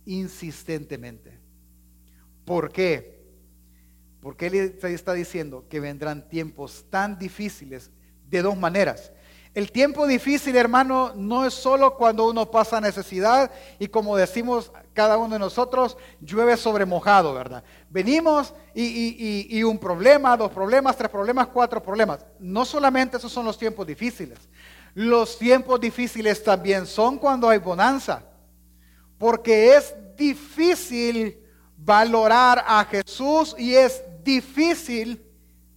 insistentemente. 0.06 1.38
¿Por 2.46 2.72
qué? 2.72 3.22
Porque 4.22 4.48
Él 4.48 4.78
está 4.82 5.12
diciendo 5.12 5.66
que 5.70 5.82
vendrán 5.82 6.30
tiempos 6.30 6.86
tan 6.90 7.20
difíciles 7.20 7.92
de 8.30 8.42
dos 8.42 8.56
maneras. 8.56 9.12
El 9.54 9.72
tiempo 9.72 10.08
difícil, 10.08 10.56
hermano, 10.56 11.12
no 11.16 11.44
es 11.44 11.54
solo 11.54 11.96
cuando 11.96 12.30
uno 12.30 12.50
pasa 12.50 12.80
necesidad 12.80 13.52
y 13.80 13.90
como 13.90 14.16
decimos 14.16 14.72
cada 14.94 15.18
uno 15.18 15.34
de 15.34 15.40
nosotros, 15.40 15.98
llueve 16.22 16.56
sobre 16.56 16.86
mojado, 16.86 17.34
¿verdad? 17.34 17.64
Venimos 17.90 18.54
y, 18.74 19.64
un 19.64 19.78
problema, 19.80 20.36
dos 20.36 20.52
problemas, 20.52 20.98
tres 20.98 21.10
problemas, 21.10 21.48
cuatro 21.48 21.82
problemas. 21.82 22.26
No 22.40 22.66
solamente 22.66 23.18
esos 23.18 23.32
son 23.32 23.46
los 23.46 23.58
tiempos 23.58 23.88
difíciles. 23.88 24.38
Los 24.94 25.38
tiempos 25.38 25.80
difíciles 25.80 26.44
también 26.44 26.86
son 26.86 27.18
cuando 27.18 27.50
hay 27.50 27.60
bonanza. 27.60 28.24
Porque 29.18 29.76
es 29.76 29.96
difícil 30.18 31.40
valorar 31.78 32.64
a 32.68 32.84
Jesús 32.86 33.56
y 33.58 33.74
es 33.74 34.04
difícil 34.24 35.24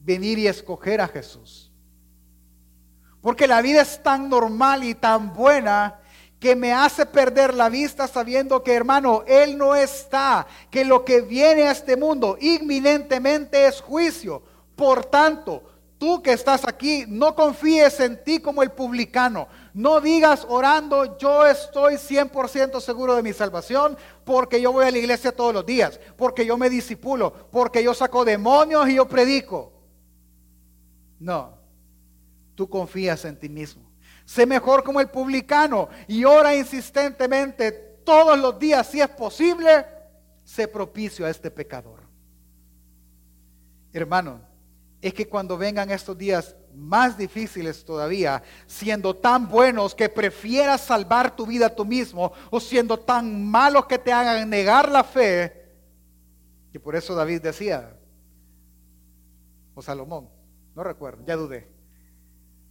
venir 0.00 0.38
y 0.38 0.48
escoger 0.48 1.00
a 1.00 1.08
Jesús. 1.08 1.72
Porque 3.20 3.46
la 3.46 3.62
vida 3.62 3.82
es 3.82 4.02
tan 4.02 4.28
normal 4.28 4.82
y 4.82 4.94
tan 4.94 5.32
buena 5.32 5.99
que 6.40 6.56
me 6.56 6.72
hace 6.72 7.06
perder 7.06 7.54
la 7.54 7.68
vista 7.68 8.08
sabiendo 8.08 8.64
que, 8.64 8.74
hermano, 8.74 9.22
Él 9.26 9.56
no 9.56 9.76
está, 9.76 10.46
que 10.70 10.84
lo 10.84 11.04
que 11.04 11.20
viene 11.20 11.64
a 11.64 11.72
este 11.72 11.96
mundo 11.96 12.36
inminentemente 12.40 13.66
es 13.66 13.80
juicio. 13.80 14.42
Por 14.74 15.04
tanto, 15.04 15.62
tú 15.98 16.22
que 16.22 16.32
estás 16.32 16.66
aquí, 16.66 17.04
no 17.06 17.34
confíes 17.34 18.00
en 18.00 18.24
ti 18.24 18.40
como 18.40 18.62
el 18.62 18.72
publicano. 18.72 19.46
No 19.74 20.00
digas 20.00 20.46
orando, 20.48 21.18
yo 21.18 21.46
estoy 21.46 21.94
100% 21.94 22.80
seguro 22.80 23.14
de 23.14 23.22
mi 23.22 23.34
salvación 23.34 23.96
porque 24.24 24.60
yo 24.60 24.72
voy 24.72 24.86
a 24.86 24.90
la 24.90 24.98
iglesia 24.98 25.30
todos 25.30 25.52
los 25.54 25.66
días, 25.66 26.00
porque 26.16 26.46
yo 26.46 26.56
me 26.56 26.70
disipulo, 26.70 27.32
porque 27.52 27.84
yo 27.84 27.92
saco 27.92 28.24
demonios 28.24 28.88
y 28.88 28.94
yo 28.94 29.06
predico. 29.06 29.72
No 31.18 31.60
tú 32.60 32.68
confías 32.68 33.24
en 33.24 33.38
ti 33.38 33.48
mismo. 33.48 33.89
Sé 34.30 34.46
mejor 34.46 34.84
como 34.84 35.00
el 35.00 35.08
publicano 35.08 35.88
y 36.06 36.24
ora 36.24 36.54
insistentemente 36.54 37.72
todos 38.04 38.38
los 38.38 38.60
días, 38.60 38.86
si 38.86 39.00
es 39.00 39.08
posible, 39.08 39.84
sé 40.44 40.68
propicio 40.68 41.26
a 41.26 41.30
este 41.30 41.50
pecador. 41.50 41.98
Hermano, 43.92 44.40
es 45.02 45.12
que 45.14 45.26
cuando 45.26 45.58
vengan 45.58 45.90
estos 45.90 46.16
días 46.16 46.54
más 46.72 47.18
difíciles 47.18 47.84
todavía, 47.84 48.40
siendo 48.68 49.16
tan 49.16 49.48
buenos 49.48 49.96
que 49.96 50.08
prefieras 50.08 50.82
salvar 50.82 51.34
tu 51.34 51.44
vida 51.44 51.74
tú 51.74 51.84
mismo, 51.84 52.32
o 52.50 52.60
siendo 52.60 53.00
tan 53.00 53.44
malos 53.44 53.86
que 53.86 53.98
te 53.98 54.12
hagan 54.12 54.48
negar 54.48 54.92
la 54.92 55.02
fe, 55.02 55.72
y 56.72 56.78
por 56.78 56.94
eso 56.94 57.16
David 57.16 57.42
decía, 57.42 57.98
o 59.74 59.82
Salomón, 59.82 60.30
no 60.76 60.84
recuerdo, 60.84 61.24
ya 61.26 61.34
dudé, 61.34 61.79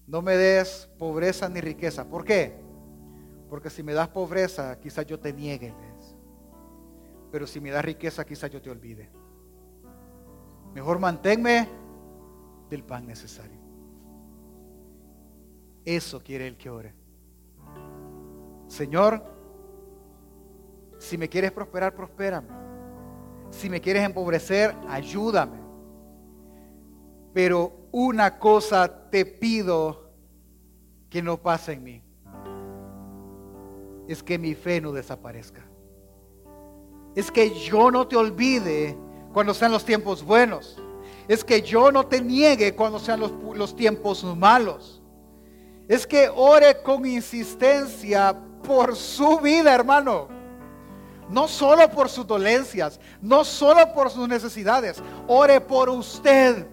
no 0.10 0.24
me 0.24 0.36
des 0.36 0.90
pobreza 0.98 1.48
ni 1.48 1.62
riqueza. 1.62 2.04
¿Por 2.04 2.26
qué? 2.26 2.56
Porque 3.48 3.70
si 3.70 3.84
me 3.84 3.94
das 3.94 4.08
pobreza, 4.08 4.80
quizás 4.80 5.06
yo 5.06 5.20
te 5.20 5.32
niegue. 5.32 5.72
Pero 7.32 7.46
si 7.46 7.60
me 7.60 7.70
das 7.70 7.86
riqueza, 7.86 8.26
quizás 8.26 8.50
yo 8.50 8.60
te 8.60 8.72
olvide. 8.72 9.08
Mejor 10.74 10.98
manténme 10.98 11.68
del 12.72 12.84
pan 12.84 13.06
necesario. 13.06 13.60
Eso 15.86 16.20
quiere 16.22 16.48
el 16.48 16.58
que 16.58 16.72
ore. 16.72 16.96
Señor, 18.68 19.24
si 20.98 21.20
me 21.20 21.30
quieres 21.30 21.52
prosperar, 21.52 21.94
prospérame. 21.94 22.48
Si 23.52 23.70
me 23.70 23.80
quieres 23.80 24.04
empobrecer, 24.04 24.76
ayúdame. 24.88 25.60
Pero 27.32 27.79
una 27.92 28.38
cosa 28.40 29.10
te 29.10 29.26
pido 29.26 30.10
que 31.10 31.22
no 31.22 31.38
pase 31.38 31.74
en 31.74 31.84
mí. 31.84 32.04
Es 34.08 34.24
que 34.24 34.38
mi 34.38 34.56
fe 34.56 34.82
no 34.82 34.92
desaparezca. 34.92 35.62
Es 37.16 37.32
que 37.32 37.54
yo 37.60 37.92
no 37.92 38.08
te 38.08 38.16
olvide 38.16 38.98
cuando 39.34 39.54
sean 39.54 39.72
los 39.72 39.86
tiempos 39.86 40.24
buenos. 40.24 40.82
Es 41.28 41.44
que 41.44 41.62
yo 41.62 41.92
no 41.92 42.06
te 42.06 42.22
niegue 42.22 42.76
cuando 42.76 43.00
sean 43.00 43.20
los, 43.20 43.32
los 43.56 43.76
tiempos 43.76 44.24
malos. 44.24 45.02
Es 45.88 46.06
que 46.06 46.30
ore 46.30 46.82
con 46.82 47.06
insistencia 47.06 48.36
por 48.64 48.96
su 48.96 49.40
vida, 49.40 49.74
hermano. 49.74 50.28
No 51.30 51.48
solo 51.48 51.90
por 51.90 52.10
sus 52.10 52.26
dolencias, 52.26 53.00
no 53.22 53.44
solo 53.44 53.94
por 53.94 54.10
sus 54.10 54.28
necesidades. 54.28 55.02
Ore 55.28 55.62
por 55.62 55.90
usted 55.90 56.66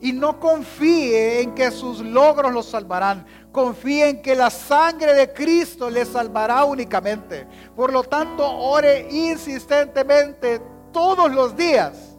y 0.00 0.12
no 0.12 0.40
confíe 0.40 1.42
en 1.42 1.54
que 1.54 1.70
sus 1.70 2.00
logros 2.00 2.52
lo 2.52 2.62
salvarán. 2.62 3.26
Confíe 3.52 4.08
en 4.08 4.22
que 4.22 4.34
la 4.34 4.48
sangre 4.48 5.12
de 5.12 5.32
Cristo 5.32 5.90
le 5.90 6.04
salvará 6.04 6.64
únicamente. 6.64 7.46
Por 7.76 7.92
lo 7.92 8.02
tanto, 8.02 8.46
ore 8.46 9.08
insistentemente 9.10 10.60
todos 10.92 11.30
los 11.30 11.56
días 11.56 12.16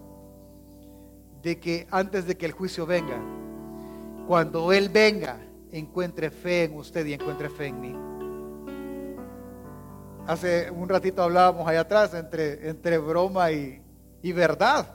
de 1.41 1.59
que 1.59 1.87
antes 1.89 2.27
de 2.27 2.37
que 2.37 2.45
el 2.45 2.51
juicio 2.51 2.85
venga, 2.85 3.17
cuando 4.27 4.71
Él 4.71 4.89
venga, 4.89 5.37
encuentre 5.71 6.29
fe 6.29 6.65
en 6.65 6.75
usted 6.75 7.05
y 7.05 7.13
encuentre 7.13 7.49
fe 7.49 7.67
en 7.67 7.81
mí. 7.81 7.95
Hace 10.27 10.69
un 10.69 10.87
ratito 10.87 11.23
hablábamos 11.23 11.67
allá 11.67 11.81
atrás 11.81 12.13
entre, 12.13 12.69
entre 12.69 12.99
broma 12.99 13.51
y, 13.51 13.81
y 14.21 14.31
verdad. 14.33 14.85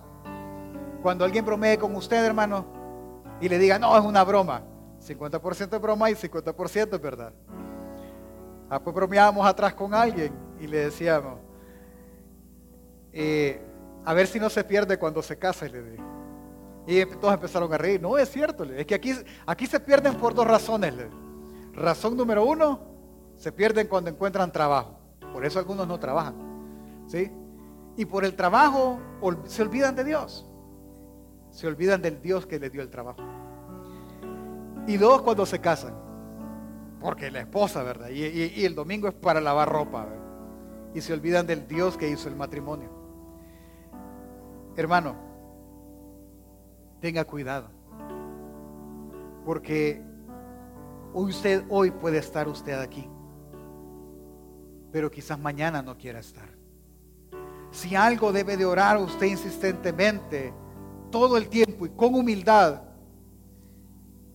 Cuando 1.02 1.24
alguien 1.24 1.44
bromee 1.44 1.78
con 1.78 1.94
usted, 1.96 2.24
hermano, 2.24 2.75
y 3.40 3.48
le 3.48 3.58
diga, 3.58 3.78
no, 3.78 3.96
es 3.96 4.04
una 4.04 4.24
broma. 4.24 4.62
50% 5.06 5.74
es 5.74 5.80
broma 5.80 6.10
y 6.10 6.14
50% 6.14 6.94
es 6.94 7.00
verdad. 7.00 7.32
Ah, 8.68 8.82
pues 8.82 8.94
bromeábamos 8.94 9.46
atrás 9.46 9.74
con 9.74 9.94
alguien 9.94 10.32
y 10.60 10.66
le 10.66 10.78
decíamos, 10.78 11.38
eh, 13.12 13.60
a 14.04 14.14
ver 14.14 14.26
si 14.26 14.40
no 14.40 14.50
se 14.50 14.64
pierde 14.64 14.98
cuando 14.98 15.22
se 15.22 15.38
casa, 15.38 15.66
le 15.68 15.82
dije. 15.82 16.02
Y 16.86 17.04
todos 17.16 17.34
empezaron 17.34 17.72
a 17.72 17.78
reír. 17.78 18.00
No, 18.00 18.16
es 18.16 18.30
cierto, 18.30 18.64
es 18.64 18.86
que 18.86 18.94
aquí, 18.94 19.12
aquí 19.44 19.66
se 19.66 19.80
pierden 19.80 20.14
por 20.14 20.34
dos 20.34 20.46
razones. 20.46 20.94
Razón 21.72 22.16
número 22.16 22.44
uno, 22.44 22.80
se 23.36 23.52
pierden 23.52 23.86
cuando 23.86 24.10
encuentran 24.10 24.50
trabajo. 24.50 24.98
Por 25.32 25.44
eso 25.44 25.58
algunos 25.58 25.86
no 25.86 25.98
trabajan. 25.98 26.34
¿sí? 27.06 27.30
Y 27.96 28.04
por 28.04 28.24
el 28.24 28.34
trabajo 28.34 28.98
se 29.44 29.62
olvidan 29.62 29.94
de 29.94 30.04
Dios 30.04 30.46
se 31.56 31.66
olvidan 31.66 32.02
del 32.02 32.20
Dios 32.20 32.44
que 32.44 32.58
les 32.58 32.70
dio 32.70 32.82
el 32.82 32.90
trabajo. 32.90 33.22
Y 34.86 34.98
dos, 34.98 35.22
cuando 35.22 35.46
se 35.46 35.58
casan. 35.58 35.94
Porque 37.00 37.30
la 37.30 37.40
esposa, 37.40 37.82
¿verdad? 37.82 38.10
Y, 38.10 38.62
el 38.66 38.74
domingo 38.74 39.08
es 39.08 39.14
para 39.14 39.40
lavar 39.40 39.66
ropa. 39.66 40.06
Y 40.92 41.00
se 41.00 41.14
olvidan 41.14 41.46
del 41.46 41.66
Dios 41.66 41.96
que 41.96 42.10
hizo 42.10 42.28
el 42.28 42.36
matrimonio. 42.36 42.90
Hermano, 44.76 45.16
tenga 47.00 47.24
cuidado. 47.24 47.70
Porque 49.46 50.02
usted 51.14 51.64
hoy 51.70 51.90
puede 51.90 52.18
estar 52.18 52.48
usted 52.48 52.78
aquí. 52.78 53.08
Pero 54.92 55.10
quizás 55.10 55.38
mañana 55.38 55.80
no 55.80 55.96
quiera 55.96 56.18
estar. 56.18 56.50
Si 57.70 57.96
algo 57.96 58.30
debe 58.30 58.58
de 58.58 58.66
orar 58.66 58.98
usted 58.98 59.24
insistentemente, 59.24 60.52
todo 61.18 61.38
el 61.38 61.48
tiempo 61.48 61.86
y 61.86 61.88
con 61.88 62.14
humildad 62.14 62.82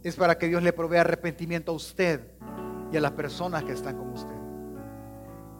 es 0.01 0.15
para 0.15 0.35
que 0.35 0.47
Dios 0.47 0.63
le 0.63 0.73
provea 0.73 1.01
arrepentimiento 1.01 1.71
a 1.71 1.75
usted 1.75 2.21
y 2.91 2.97
a 2.97 3.01
las 3.01 3.11
personas 3.11 3.63
que 3.63 3.73
están 3.73 3.99
con 3.99 4.09
usted. 4.09 4.33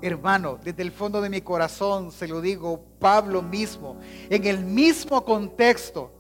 Hermano, 0.02 0.58
desde 0.64 0.82
el 0.82 0.92
fondo 0.92 1.22
de 1.22 1.30
mi 1.30 1.42
corazón 1.42 2.12
se 2.12 2.28
lo 2.28 2.42
digo, 2.42 2.84
Pablo 2.98 3.44
mismo, 3.44 4.00
en 4.32 4.48
el 4.48 4.66
mismo 4.66 5.24
contexto 5.24 6.12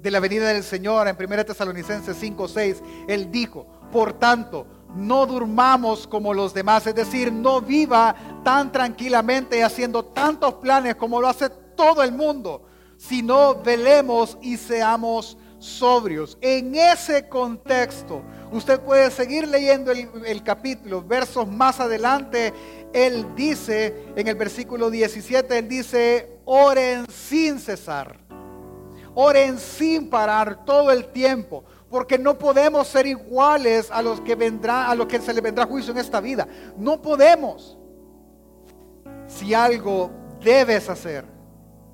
de 0.00 0.08
la 0.12 0.20
venida 0.20 0.46
del 0.46 0.62
Señor 0.62 1.08
en 1.08 1.16
1 1.18 1.44
Tesalonicenses 1.44 2.16
5, 2.16 2.46
6, 2.46 2.82
él 3.08 3.32
dijo, 3.32 3.66
por 3.90 4.12
tanto, 4.12 4.68
no 4.94 5.26
durmamos 5.26 6.06
como 6.06 6.32
los 6.32 6.54
demás, 6.54 6.86
es 6.86 6.94
decir, 6.94 7.32
no 7.32 7.60
viva 7.60 8.14
tan 8.44 8.70
tranquilamente 8.70 9.58
y 9.58 9.62
haciendo 9.62 10.04
tantos 10.04 10.54
planes 10.54 10.94
como 10.94 11.20
lo 11.20 11.26
hace 11.26 11.50
todo 11.74 12.04
el 12.04 12.12
mundo, 12.12 12.67
sino 12.98 13.54
velemos 13.54 14.36
y 14.42 14.56
seamos 14.56 15.38
sobrios. 15.58 16.36
En 16.40 16.74
ese 16.74 17.28
contexto, 17.28 18.22
usted 18.50 18.80
puede 18.80 19.10
seguir 19.10 19.48
leyendo 19.48 19.92
el, 19.92 20.42
capítulo, 20.42 21.02
versos 21.02 21.48
más 21.48 21.80
adelante, 21.80 22.52
él 22.92 23.34
dice, 23.34 23.94
en 24.16 24.28
el 24.28 24.34
versículo 24.34 24.90
17, 24.90 25.58
él 25.58 25.68
dice, 25.68 26.40
oren 26.44 27.06
sin 27.08 27.58
cesar, 27.58 28.18
oren 29.14 29.58
sin 29.58 30.10
parar 30.10 30.64
todo 30.64 30.90
el 30.90 31.06
tiempo. 31.06 31.64
Porque 31.88 32.18
no 32.18 32.36
podemos 32.36 32.86
ser 32.86 33.06
iguales 33.06 33.90
a 33.90 34.02
los 34.02 34.20
que 34.20 34.34
vendrá, 34.34 34.90
a 34.90 34.94
los 34.94 35.06
que 35.06 35.22
se 35.22 35.32
le 35.32 35.40
vendrá 35.40 35.64
juicio 35.64 35.90
en 35.92 35.98
esta 35.98 36.20
vida. 36.20 36.46
No 36.76 37.00
podemos. 37.00 37.78
Si 39.26 39.54
algo 39.54 40.10
debes 40.42 40.90
hacer 40.90 41.24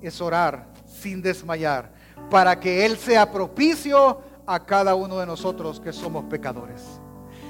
es 0.01 0.19
orar 0.19 0.74
sin 1.01 1.21
desmayar, 1.21 1.91
para 2.29 2.59
que 2.59 2.85
Él 2.85 2.97
sea 2.97 3.31
propicio 3.31 4.21
a 4.45 4.65
cada 4.65 4.95
uno 4.95 5.19
de 5.19 5.25
nosotros 5.25 5.79
que 5.79 5.91
somos 5.91 6.25
pecadores. 6.25 6.81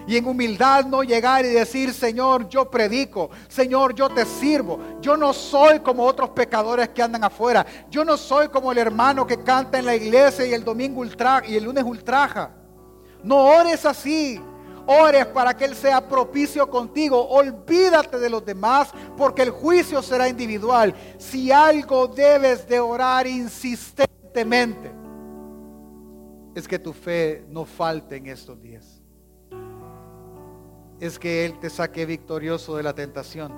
Y 0.08 0.18
en 0.18 0.28
humildad 0.28 0.86
no 0.86 1.04
llegar 1.04 1.46
y 1.46 1.50
decir, 1.50 1.92
Señor, 1.92 2.48
yo 2.48 2.70
predico, 2.70 3.32
Señor, 3.48 3.96
yo 3.96 4.08
te 4.10 4.24
sirvo. 4.24 4.80
Yo 5.02 5.18
no 5.18 5.34
soy 5.34 5.80
como 5.80 6.04
otros 6.04 6.30
pecadores 6.30 6.90
que 6.90 7.02
andan 7.02 7.24
afuera. 7.24 7.66
Yo 7.90 8.06
no 8.06 8.16
soy 8.16 8.50
como 8.50 8.72
el 8.72 8.78
hermano 8.78 9.26
que 9.26 9.42
canta 9.42 9.80
en 9.80 9.86
la 9.86 9.96
iglesia 9.96 10.46
y 10.46 10.54
el 10.54 10.64
domingo 10.64 11.02
ultraja 11.02 11.48
y 11.48 11.56
el 11.56 11.64
lunes 11.64 11.84
ultraja. 11.84 12.52
No 13.24 13.38
ores 13.46 13.84
así. 13.86 14.40
Ores 14.88 15.26
para 15.28 15.56
que 15.56 15.66
Él 15.66 15.76
sea 15.76 16.08
propicio 16.08 16.70
contigo. 16.70 17.28
Olvídate 17.30 18.20
de 18.20 18.30
los 18.30 18.46
demás 18.46 18.94
porque 19.18 19.42
el 19.42 19.52
juicio 19.52 20.02
será 20.02 20.28
individual. 20.30 20.94
Si 21.18 21.52
algo 21.52 22.08
debes 22.08 22.68
de 22.68 22.80
orar 22.80 23.28
insistentemente, 23.28 24.92
es 26.54 26.68
que 26.68 26.80
tu 26.80 26.94
fe 26.94 27.46
no 27.50 27.66
falte 27.66 28.18
en 28.18 28.28
estos 28.28 28.62
días 28.62 29.02
es 31.00 31.20
que 31.20 31.46
Él 31.46 31.60
te 31.60 31.70
saque 31.70 32.06
victorioso 32.06 32.78
de 32.78 32.84
la 32.84 32.94
tentación. 32.94 33.54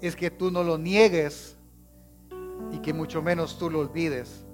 Es 0.00 0.16
que 0.16 0.30
tú 0.30 0.50
no 0.50 0.62
lo 0.62 0.78
niegues 0.78 1.56
y 2.72 2.78
que 2.78 2.92
mucho 2.92 3.22
menos 3.22 3.58
tú 3.58 3.70
lo 3.70 3.80
olvides 3.80 4.44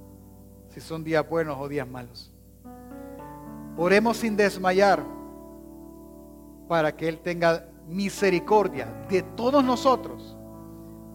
si 0.70 0.80
son 0.80 1.04
días 1.04 1.28
buenos 1.28 1.56
o 1.58 1.68
días 1.68 1.88
malos. 1.88 2.32
Oremos 3.80 4.16
sin 4.16 4.36
desmayar 4.36 5.04
para 6.66 6.96
que 6.96 7.08
Él 7.08 7.20
tenga 7.20 7.64
misericordia 7.86 8.86
de 9.08 9.22
todos 9.22 9.62
nosotros, 9.62 10.36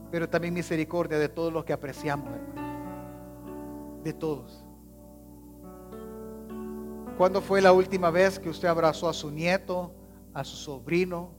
pero 0.10 0.30
también 0.30 0.54
misericordia 0.54 1.20
de 1.20 1.28
todos 1.28 1.52
los 1.52 1.66
que 1.66 1.74
apreciamos, 1.74 2.30
De 4.02 4.14
todos. 4.14 4.66
¿Cuándo 7.18 7.42
fue 7.42 7.62
la 7.62 7.74
última 7.74 8.10
vez 8.10 8.40
que 8.40 8.50
usted 8.50 8.70
abrazó 8.70 9.08
a 9.08 9.14
su 9.14 9.30
nieto, 9.30 9.92
a 10.34 10.44
su 10.44 10.56
sobrino, 10.56 11.32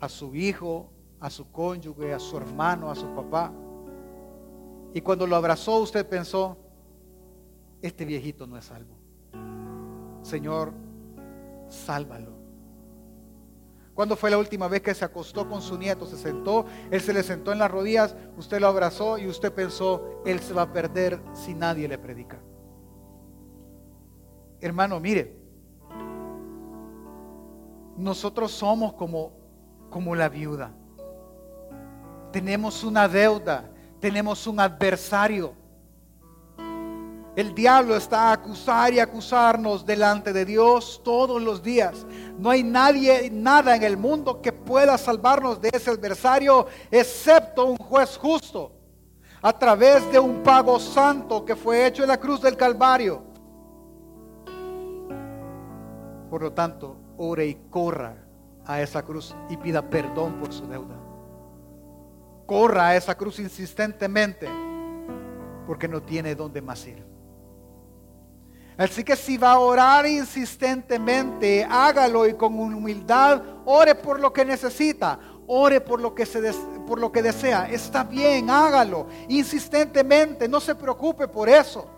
a 0.00 0.08
su 0.08 0.34
hijo, 0.34 0.90
a 1.20 1.30
su 1.30 1.50
cónyuge, 1.50 2.12
a 2.12 2.18
su 2.18 2.36
hermano, 2.36 2.90
a 2.90 2.94
su 2.94 3.06
papá? 3.14 3.52
Y 4.94 5.00
cuando 5.02 5.26
lo 5.26 5.36
abrazó 5.36 5.78
usted 5.78 6.08
pensó, 6.08 6.56
este 7.80 8.04
viejito 8.04 8.46
no 8.46 8.56
es 8.56 8.64
salvo. 8.64 8.93
Señor, 10.24 10.72
sálvalo. 11.68 12.32
¿Cuándo 13.92 14.16
fue 14.16 14.30
la 14.30 14.38
última 14.38 14.66
vez 14.66 14.80
que 14.80 14.94
se 14.94 15.04
acostó 15.04 15.48
con 15.48 15.60
su 15.60 15.78
nieto? 15.78 16.06
Se 16.06 16.16
sentó, 16.16 16.64
él 16.90 17.00
se 17.00 17.12
le 17.12 17.22
sentó 17.22 17.52
en 17.52 17.58
las 17.58 17.70
rodillas, 17.70 18.16
usted 18.36 18.58
lo 18.58 18.66
abrazó 18.66 19.18
y 19.18 19.28
usted 19.28 19.52
pensó, 19.52 20.22
él 20.24 20.40
se 20.40 20.54
va 20.54 20.62
a 20.62 20.72
perder 20.72 21.20
si 21.34 21.54
nadie 21.54 21.86
le 21.86 21.98
predica. 21.98 22.40
Hermano, 24.60 24.98
mire, 24.98 25.36
nosotros 27.98 28.50
somos 28.50 28.94
como, 28.94 29.32
como 29.90 30.16
la 30.16 30.30
viuda. 30.30 30.72
Tenemos 32.32 32.82
una 32.82 33.06
deuda, 33.06 33.70
tenemos 34.00 34.46
un 34.46 34.58
adversario. 34.58 35.52
El 37.36 37.52
diablo 37.52 37.96
está 37.96 38.28
a 38.28 38.32
acusar 38.32 38.92
y 38.94 39.00
acusarnos 39.00 39.84
delante 39.84 40.32
de 40.32 40.44
Dios 40.44 41.00
todos 41.02 41.42
los 41.42 41.64
días. 41.64 42.06
No 42.38 42.50
hay 42.50 42.62
nadie, 42.62 43.28
nada 43.28 43.74
en 43.74 43.82
el 43.82 43.96
mundo 43.96 44.40
que 44.40 44.52
pueda 44.52 44.96
salvarnos 44.96 45.60
de 45.60 45.70
ese 45.72 45.90
adversario, 45.90 46.66
excepto 46.92 47.66
un 47.66 47.76
juez 47.76 48.16
justo, 48.16 48.70
a 49.42 49.52
través 49.52 50.10
de 50.12 50.18
un 50.20 50.44
pago 50.44 50.78
santo 50.78 51.44
que 51.44 51.56
fue 51.56 51.86
hecho 51.86 52.04
en 52.04 52.08
la 52.10 52.20
cruz 52.20 52.40
del 52.40 52.56
Calvario. 52.56 53.24
Por 56.30 56.40
lo 56.40 56.52
tanto, 56.52 56.96
ore 57.16 57.46
y 57.46 57.54
corra 57.68 58.16
a 58.64 58.80
esa 58.80 59.02
cruz 59.02 59.34
y 59.48 59.56
pida 59.56 59.82
perdón 59.82 60.34
por 60.34 60.52
su 60.52 60.68
deuda. 60.68 60.94
Corra 62.46 62.88
a 62.88 62.96
esa 62.96 63.16
cruz 63.16 63.40
insistentemente 63.40 64.48
porque 65.66 65.88
no 65.88 66.00
tiene 66.00 66.36
dónde 66.36 66.62
más 66.62 66.86
ir. 66.86 67.13
Así 68.76 69.04
que 69.04 69.14
si 69.14 69.36
va 69.36 69.52
a 69.52 69.58
orar 69.60 70.04
insistentemente, 70.06 71.64
hágalo 71.64 72.26
y 72.26 72.34
con 72.34 72.58
humildad, 72.58 73.40
ore 73.64 73.94
por 73.94 74.18
lo 74.18 74.32
que 74.32 74.44
necesita, 74.44 75.18
ore 75.46 75.80
por 75.80 76.00
lo 76.00 76.14
que, 76.14 76.26
se 76.26 76.52
por 76.86 76.98
lo 76.98 77.12
que 77.12 77.22
desea. 77.22 77.70
Está 77.70 78.02
bien, 78.02 78.50
hágalo 78.50 79.06
insistentemente, 79.28 80.48
no 80.48 80.60
se 80.60 80.74
preocupe 80.74 81.28
por 81.28 81.48
eso. 81.48 81.88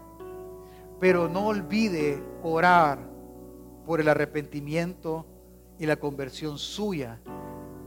Pero 1.00 1.28
no 1.28 1.46
olvide 1.46 2.22
orar 2.42 2.98
por 3.86 4.00
el 4.00 4.08
arrepentimiento 4.08 5.24
y 5.78 5.86
la 5.86 5.96
conversión 5.96 6.58
suya 6.58 7.20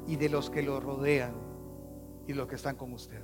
y 0.08 0.16
de 0.16 0.30
los 0.30 0.50
que 0.50 0.64
lo 0.64 0.80
rodean 0.80 1.34
y 2.28 2.34
los 2.34 2.48
que 2.48 2.56
están 2.56 2.76
con 2.76 2.94
usted. 2.94 3.22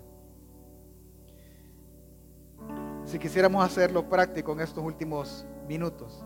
Si 3.06 3.20
quisiéramos 3.20 3.64
hacerlo 3.64 4.08
práctico 4.10 4.54
en 4.54 4.62
estos 4.62 4.84
últimos 4.84 5.46
minutos, 5.68 6.24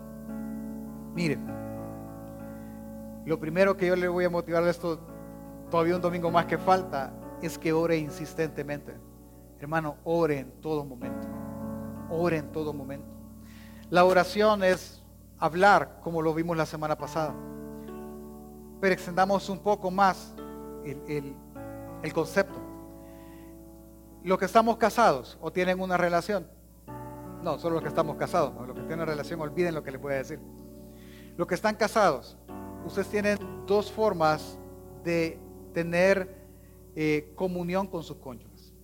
miren, 1.14 1.46
lo 3.26 3.38
primero 3.38 3.76
que 3.76 3.86
yo 3.86 3.96
le 3.96 4.08
voy 4.08 4.24
a 4.24 4.30
motivar 4.30 4.64
a 4.64 4.70
esto, 4.70 4.98
todavía 5.70 5.96
un 5.96 6.02
domingo 6.02 6.30
más 6.30 6.46
que 6.46 6.58
falta, 6.58 7.12
es 7.42 7.58
que 7.58 7.72
ore 7.72 7.96
insistentemente. 7.98 8.94
Hermano, 9.58 9.96
ore 10.04 10.38
en 10.38 10.50
todo 10.60 10.84
momento. 10.84 11.28
Ore 12.10 12.38
en 12.38 12.50
todo 12.50 12.72
momento. 12.72 13.06
La 13.90 14.04
oración 14.04 14.64
es 14.64 15.02
hablar 15.38 16.00
como 16.02 16.22
lo 16.22 16.32
vimos 16.34 16.56
la 16.56 16.66
semana 16.66 16.96
pasada. 16.96 17.34
Pero 18.80 18.94
extendamos 18.94 19.48
un 19.48 19.58
poco 19.58 19.90
más 19.90 20.34
el, 20.84 21.34
concepto. 22.12 22.58
Los 24.22 24.38
que 24.38 24.44
estamos 24.44 24.76
casados 24.76 25.38
o 25.40 25.50
tienen 25.50 25.80
una 25.80 25.96
relación, 25.96 26.48
no, 27.42 27.58
solo 27.58 27.74
los 27.74 27.82
que 27.82 27.88
estamos 27.88 28.16
casados, 28.16 28.54
los 28.66 28.76
que 28.76 28.82
tienen 28.82 29.06
relación, 29.06 29.40
olviden 29.40 29.74
lo 29.74 29.82
que 29.82 29.90
les 29.90 30.00
voy 30.00 30.12
a 30.14 30.16
decir. 30.16 30.38
Los 31.36 31.46
que 31.46 31.54
están 31.54 31.74
casados, 31.74 32.36
ustedes 32.84 33.08
tienen 33.08 33.38
dos 33.66 33.90
formas 33.90 34.58
de 35.04 35.38
tener 35.72 36.46
eh, 36.94 37.32
comunión 37.36 37.86
con 37.86 38.02
sus 38.02 38.16
cónyuges. 38.18 38.74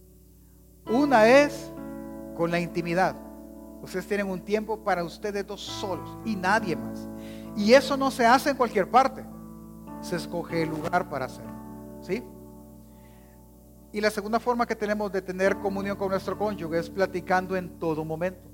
Una 0.86 1.28
es 1.28 1.72
con 2.36 2.50
la 2.50 2.60
intimidad. 2.60 3.16
Ustedes 3.82 4.06
tienen 4.06 4.28
un 4.28 4.40
tiempo 4.40 4.82
para 4.82 5.04
ustedes 5.04 5.46
dos 5.46 5.60
solos 5.60 6.18
y 6.24 6.36
nadie 6.36 6.76
más. 6.76 7.08
Y 7.56 7.72
eso 7.72 7.96
no 7.96 8.10
se 8.10 8.24
hace 8.24 8.50
en 8.50 8.56
cualquier 8.56 8.90
parte. 8.90 9.24
Se 10.00 10.16
escoge 10.16 10.62
el 10.62 10.70
lugar 10.70 11.08
para 11.08 11.26
hacerlo. 11.26 11.52
¿Sí? 12.00 12.22
Y 13.96 14.00
la 14.02 14.10
segunda 14.10 14.38
forma 14.38 14.66
que 14.66 14.76
tenemos 14.76 15.10
de 15.10 15.22
tener 15.22 15.56
comunión 15.56 15.96
con 15.96 16.10
nuestro 16.10 16.36
cónyuge 16.36 16.80
es 16.80 16.90
platicando 16.90 17.56
en 17.56 17.78
todo 17.78 18.04
momento. 18.04 18.46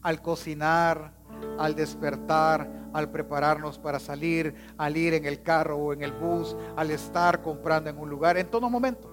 Al 0.00 0.22
cocinar, 0.22 1.12
al 1.58 1.74
despertar, 1.74 2.70
al 2.92 3.10
prepararnos 3.10 3.80
para 3.80 3.98
salir, 3.98 4.54
al 4.78 4.96
ir 4.96 5.14
en 5.14 5.24
el 5.24 5.42
carro 5.42 5.76
o 5.76 5.92
en 5.92 6.02
el 6.02 6.12
bus, 6.12 6.56
al 6.76 6.92
estar 6.92 7.42
comprando 7.42 7.90
en 7.90 7.98
un 7.98 8.08
lugar, 8.08 8.36
en 8.36 8.48
todo 8.48 8.70
momento. 8.70 9.10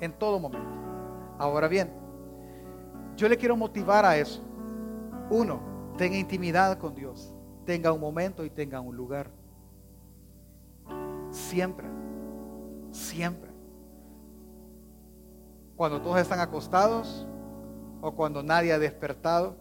En 0.00 0.12
todo 0.12 0.40
momento. 0.40 0.66
Ahora 1.38 1.68
bien, 1.68 1.92
yo 3.16 3.28
le 3.28 3.36
quiero 3.36 3.56
motivar 3.56 4.04
a 4.04 4.16
eso. 4.16 4.42
Uno, 5.30 5.94
tenga 5.96 6.16
intimidad 6.16 6.78
con 6.78 6.96
Dios. 6.96 7.32
Tenga 7.64 7.92
un 7.92 8.00
momento 8.00 8.44
y 8.44 8.50
tenga 8.50 8.80
un 8.80 8.96
lugar. 8.96 9.30
Siempre, 11.30 11.86
siempre. 12.90 13.45
Cuando 15.76 16.00
todos 16.00 16.18
están 16.18 16.40
acostados 16.40 17.26
o 18.00 18.12
cuando 18.12 18.42
nadie 18.42 18.72
ha 18.72 18.78
despertado 18.78 19.56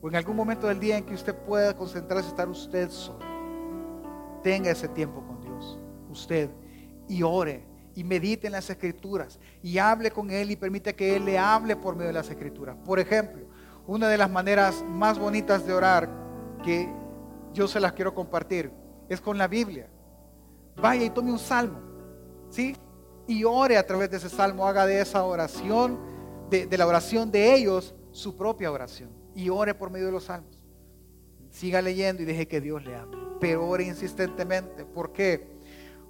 o 0.00 0.08
en 0.08 0.16
algún 0.16 0.36
momento 0.36 0.66
del 0.68 0.80
día 0.80 0.96
en 0.96 1.04
que 1.04 1.14
usted 1.14 1.34
pueda 1.34 1.74
concentrarse, 1.74 2.28
estar 2.28 2.48
usted 2.48 2.88
solo. 2.90 3.18
Tenga 4.42 4.70
ese 4.70 4.88
tiempo 4.88 5.22
con 5.26 5.40
Dios, 5.40 5.78
usted, 6.08 6.48
y 7.08 7.22
ore 7.22 7.66
y 7.94 8.04
medite 8.04 8.46
en 8.46 8.52
las 8.52 8.70
escrituras 8.70 9.38
y 9.62 9.78
hable 9.78 10.10
con 10.10 10.30
Él 10.30 10.50
y 10.50 10.56
permite 10.56 10.94
que 10.94 11.16
Él 11.16 11.24
le 11.24 11.38
hable 11.38 11.76
por 11.76 11.96
medio 11.96 12.08
de 12.08 12.14
las 12.14 12.30
escrituras. 12.30 12.76
Por 12.84 13.00
ejemplo, 13.00 13.42
una 13.86 14.08
de 14.08 14.16
las 14.16 14.30
maneras 14.30 14.84
más 14.88 15.18
bonitas 15.18 15.66
de 15.66 15.72
orar 15.72 16.08
que 16.62 16.88
yo 17.52 17.66
se 17.66 17.80
las 17.80 17.92
quiero 17.92 18.14
compartir 18.14 18.72
es 19.08 19.20
con 19.20 19.36
la 19.36 19.48
Biblia. 19.48 19.88
Vaya 20.76 21.04
y 21.04 21.10
tome 21.10 21.32
un 21.32 21.38
salmo, 21.38 21.80
¿sí? 22.48 22.76
Y 23.30 23.44
ore 23.44 23.76
a 23.76 23.86
través 23.86 24.10
de 24.10 24.16
ese 24.16 24.28
salmo, 24.28 24.66
haga 24.66 24.86
de 24.86 25.00
esa 25.00 25.22
oración, 25.22 26.00
de, 26.50 26.66
la 26.76 26.84
oración 26.84 27.30
de 27.30 27.54
ellos, 27.54 27.94
su 28.10 28.36
propia 28.36 28.72
oración. 28.72 29.08
Y 29.36 29.50
ore 29.50 29.72
por 29.72 29.88
medio 29.88 30.06
de 30.06 30.12
los 30.12 30.24
salmos. 30.24 30.58
Siga 31.48 31.80
leyendo 31.80 32.22
y 32.22 32.24
deje 32.24 32.48
que 32.48 32.60
Dios 32.60 32.84
le 32.84 32.96
hable. 32.96 33.16
Pero 33.38 33.68
ore 33.68 33.84
insistentemente. 33.84 34.84
¿Por 34.84 35.12
qué? 35.12 35.46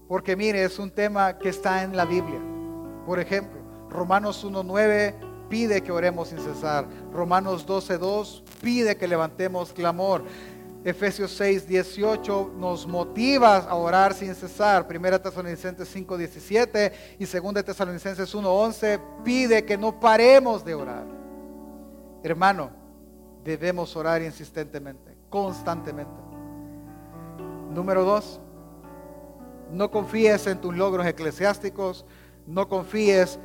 Porque 0.08 0.34
mire, 0.34 0.64
es 0.64 0.78
un 0.78 0.90
tema 0.90 1.36
que 1.36 1.50
está 1.50 1.82
en 1.82 1.94
la 1.94 2.06
Biblia. 2.06 2.40
Por 3.04 3.20
ejemplo, 3.20 3.60
Romanos 3.90 4.42
1.9 4.42 5.48
pide 5.50 5.82
que 5.82 5.92
oremos 5.92 6.28
sin 6.28 6.38
cesar. 6.38 6.86
Romanos 7.12 7.66
12.2 7.66 8.42
pide 8.62 8.96
que 8.96 9.06
levantemos 9.06 9.74
clamor. 9.74 10.24
Efesios 10.82 11.32
6, 11.32 11.68
18 11.68 12.52
nos 12.56 12.86
motiva 12.86 13.58
a 13.58 13.74
orar 13.74 14.14
sin 14.14 14.34
cesar. 14.34 14.86
Primera 14.86 15.20
Tesalonicenses 15.20 15.88
5, 15.88 16.16
17 16.16 16.92
y 17.18 17.26
Segunda 17.26 17.62
Tesalonicenses 17.62 18.34
1, 18.34 18.50
11 18.50 19.00
pide 19.22 19.64
que 19.64 19.76
no 19.76 20.00
paremos 20.00 20.64
de 20.64 20.74
orar. 20.74 21.04
Hermano, 22.22 22.70
debemos 23.44 23.94
orar 23.94 24.22
insistentemente, 24.22 25.16
constantemente. 25.28 26.12
Número 27.70 28.02
dos, 28.02 28.40
no 29.70 29.90
confíes 29.90 30.46
en 30.46 30.60
tus 30.60 30.74
logros 30.74 31.06
eclesiásticos, 31.06 32.06
no 32.46 32.68
confíes 32.68 33.38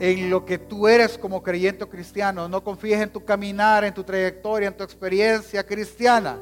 en 0.00 0.30
lo 0.30 0.44
que 0.44 0.58
tú 0.58 0.86
eres 0.86 1.18
como 1.18 1.42
creyente 1.42 1.86
cristiano. 1.86 2.48
No 2.48 2.62
confíes 2.62 3.00
en 3.00 3.10
tu 3.10 3.24
caminar, 3.24 3.84
en 3.84 3.94
tu 3.94 4.04
trayectoria, 4.04 4.68
en 4.68 4.76
tu 4.76 4.84
experiencia 4.84 5.64
cristiana. 5.64 6.38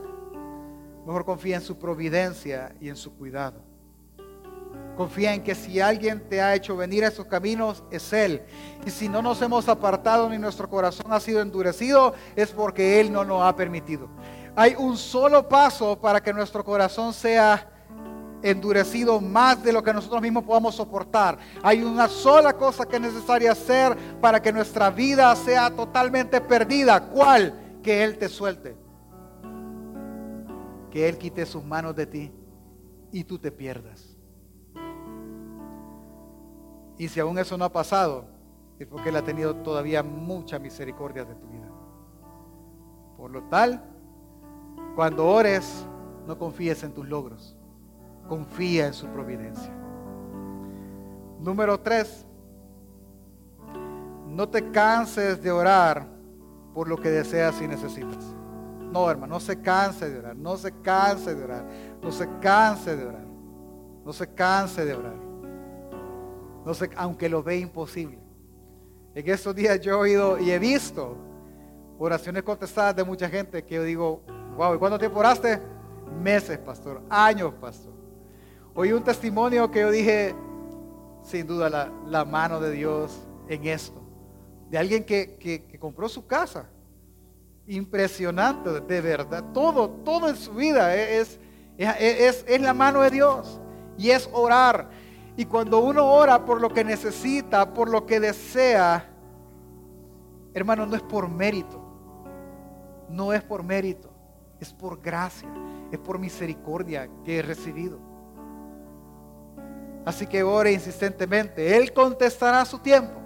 Mejor 1.06 1.24
confía 1.24 1.56
en 1.56 1.62
su 1.62 1.78
providencia 1.78 2.74
y 2.80 2.88
en 2.88 2.96
su 2.96 3.14
cuidado. 3.16 3.62
Confía 4.96 5.34
en 5.34 5.42
que 5.42 5.54
si 5.54 5.78
alguien 5.78 6.26
te 6.28 6.40
ha 6.40 6.54
hecho 6.54 6.76
venir 6.76 7.04
a 7.04 7.08
esos 7.08 7.26
caminos, 7.26 7.84
es 7.90 8.12
Él. 8.12 8.42
Y 8.84 8.90
si 8.90 9.08
no 9.08 9.20
nos 9.20 9.40
hemos 9.42 9.68
apartado 9.68 10.28
ni 10.28 10.38
nuestro 10.38 10.68
corazón 10.68 11.12
ha 11.12 11.20
sido 11.20 11.42
endurecido, 11.42 12.14
es 12.34 12.50
porque 12.50 12.98
Él 12.98 13.12
no 13.12 13.24
nos 13.24 13.42
ha 13.42 13.54
permitido. 13.54 14.08
Hay 14.56 14.74
un 14.76 14.96
solo 14.96 15.46
paso 15.46 16.00
para 16.00 16.22
que 16.22 16.32
nuestro 16.32 16.64
corazón 16.64 17.12
sea 17.12 17.75
endurecido 18.50 19.20
más 19.20 19.62
de 19.62 19.72
lo 19.72 19.82
que 19.82 19.92
nosotros 19.92 20.22
mismos 20.22 20.44
podamos 20.44 20.74
soportar. 20.74 21.38
Hay 21.62 21.82
una 21.82 22.08
sola 22.08 22.52
cosa 22.52 22.86
que 22.86 22.96
es 22.96 23.02
necesaria 23.02 23.52
hacer 23.52 23.96
para 24.20 24.40
que 24.40 24.52
nuestra 24.52 24.90
vida 24.90 25.34
sea 25.34 25.74
totalmente 25.74 26.40
perdida. 26.40 27.08
¿Cuál? 27.08 27.80
Que 27.82 28.04
Él 28.04 28.18
te 28.18 28.28
suelte. 28.28 28.76
Que 30.90 31.08
Él 31.08 31.18
quite 31.18 31.44
sus 31.44 31.64
manos 31.64 31.96
de 31.96 32.06
ti 32.06 32.32
y 33.10 33.24
tú 33.24 33.38
te 33.38 33.50
pierdas. 33.50 34.16
Y 36.98 37.08
si 37.08 37.20
aún 37.20 37.38
eso 37.38 37.58
no 37.58 37.64
ha 37.64 37.72
pasado, 37.72 38.26
es 38.78 38.86
porque 38.86 39.08
Él 39.08 39.16
ha 39.16 39.24
tenido 39.24 39.56
todavía 39.56 40.02
mucha 40.02 40.58
misericordia 40.58 41.24
de 41.24 41.34
tu 41.34 41.46
vida. 41.48 41.68
Por 43.16 43.32
lo 43.32 43.42
tal, 43.44 43.82
cuando 44.94 45.26
ores, 45.26 45.84
no 46.26 46.38
confíes 46.38 46.82
en 46.84 46.92
tus 46.92 47.06
logros 47.08 47.55
confía 48.26 48.86
en 48.86 48.94
su 48.94 49.06
providencia. 49.08 49.72
Número 51.40 51.78
tres, 51.78 52.26
no 54.26 54.48
te 54.48 54.70
canses 54.70 55.42
de 55.42 55.50
orar 55.50 56.06
por 56.74 56.88
lo 56.88 56.96
que 56.96 57.10
deseas 57.10 57.60
y 57.62 57.68
necesitas. 57.68 58.24
No, 58.92 59.10
hermano, 59.10 59.34
no 59.34 59.40
se 59.40 59.60
canse 59.60 60.10
de 60.10 60.18
orar, 60.18 60.36
no 60.36 60.56
se 60.56 60.72
canse 60.82 61.34
de 61.34 61.44
orar, 61.44 61.66
no 62.02 62.12
se 62.12 62.28
canse 62.40 62.96
de 62.96 63.04
orar, 63.06 63.26
no 64.04 64.12
se 64.12 64.26
canse 64.28 64.84
de 64.84 64.94
orar. 64.94 65.26
No 66.64 66.74
se, 66.74 66.90
aunque 66.96 67.28
lo 67.28 67.42
ve 67.42 67.58
imposible. 67.58 68.18
En 69.14 69.30
estos 69.30 69.54
días 69.54 69.80
yo 69.80 69.92
he 69.92 69.94
oído 69.94 70.38
y 70.38 70.50
he 70.50 70.58
visto 70.58 71.16
oraciones 71.98 72.42
contestadas 72.42 72.96
de 72.96 73.04
mucha 73.04 73.28
gente 73.28 73.64
que 73.64 73.76
yo 73.76 73.82
digo, 73.82 74.22
wow, 74.56 74.74
¿y 74.74 74.78
cuánto 74.78 74.98
tiempo 74.98 75.20
oraste? 75.20 75.60
Meses, 76.22 76.58
pastor, 76.58 77.02
años, 77.08 77.54
pastor. 77.54 77.95
Oí 78.78 78.92
un 78.92 79.02
testimonio 79.02 79.70
que 79.70 79.80
yo 79.80 79.90
dije, 79.90 80.34
sin 81.22 81.46
duda, 81.46 81.90
la, 82.06 82.24
mano 82.26 82.60
de 82.60 82.72
Dios 82.72 83.26
en 83.48 83.64
esto. 83.66 84.02
De 84.68 84.76
alguien 84.76 85.02
que, 85.02 85.78
compró 85.80 86.10
su 86.10 86.26
casa. 86.26 86.68
Impresionante, 87.66 88.82
de 88.82 89.00
verdad. 89.00 89.42
Todo, 89.54 89.88
todo 89.88 90.28
en 90.28 90.36
su 90.36 90.52
vida 90.52 90.94
es, 90.94 91.40
es, 91.78 92.44
es 92.46 92.60
la 92.60 92.74
mano 92.74 93.00
de 93.00 93.10
Dios. 93.10 93.58
Y 93.96 94.10
es 94.10 94.28
orar. 94.30 94.90
Y 95.38 95.46
cuando 95.46 95.78
uno 95.78 96.04
ora 96.04 96.44
por 96.44 96.60
lo 96.60 96.68
que 96.68 96.84
necesita, 96.84 97.72
por 97.72 97.88
lo 97.88 98.04
que 98.04 98.20
desea, 98.20 99.08
hermano, 100.52 100.84
no 100.84 100.96
es 100.96 101.02
por 101.02 101.30
mérito. 101.30 101.82
No 103.08 103.32
es 103.32 103.42
por 103.42 103.62
mérito. 103.62 104.10
Es 104.60 104.74
por 104.74 105.00
gracia. 105.00 105.48
Es 105.90 105.98
por 105.98 106.18
misericordia 106.18 107.08
que 107.24 107.38
he 107.38 107.42
recibido. 107.42 108.05
Así 110.06 110.28
que 110.28 110.44
ore 110.44 110.72
insistentemente. 110.72 111.76
Él 111.76 111.92
contestará 111.92 112.60
a 112.60 112.64
su 112.64 112.78
tiempo 112.78 113.20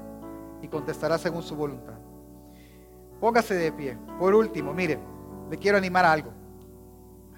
y 0.63 0.67
contestará 0.67 1.19
según 1.19 1.43
su 1.43 1.55
voluntad. 1.55 1.99
Póngase 3.21 3.55
de 3.55 3.71
pie. 3.71 3.99
Por 4.19 4.35
último, 4.35 4.73
mire, 4.73 4.99
le 5.51 5.59
quiero 5.59 5.77
animar 5.77 6.07
a 6.07 6.13
algo 6.13 6.33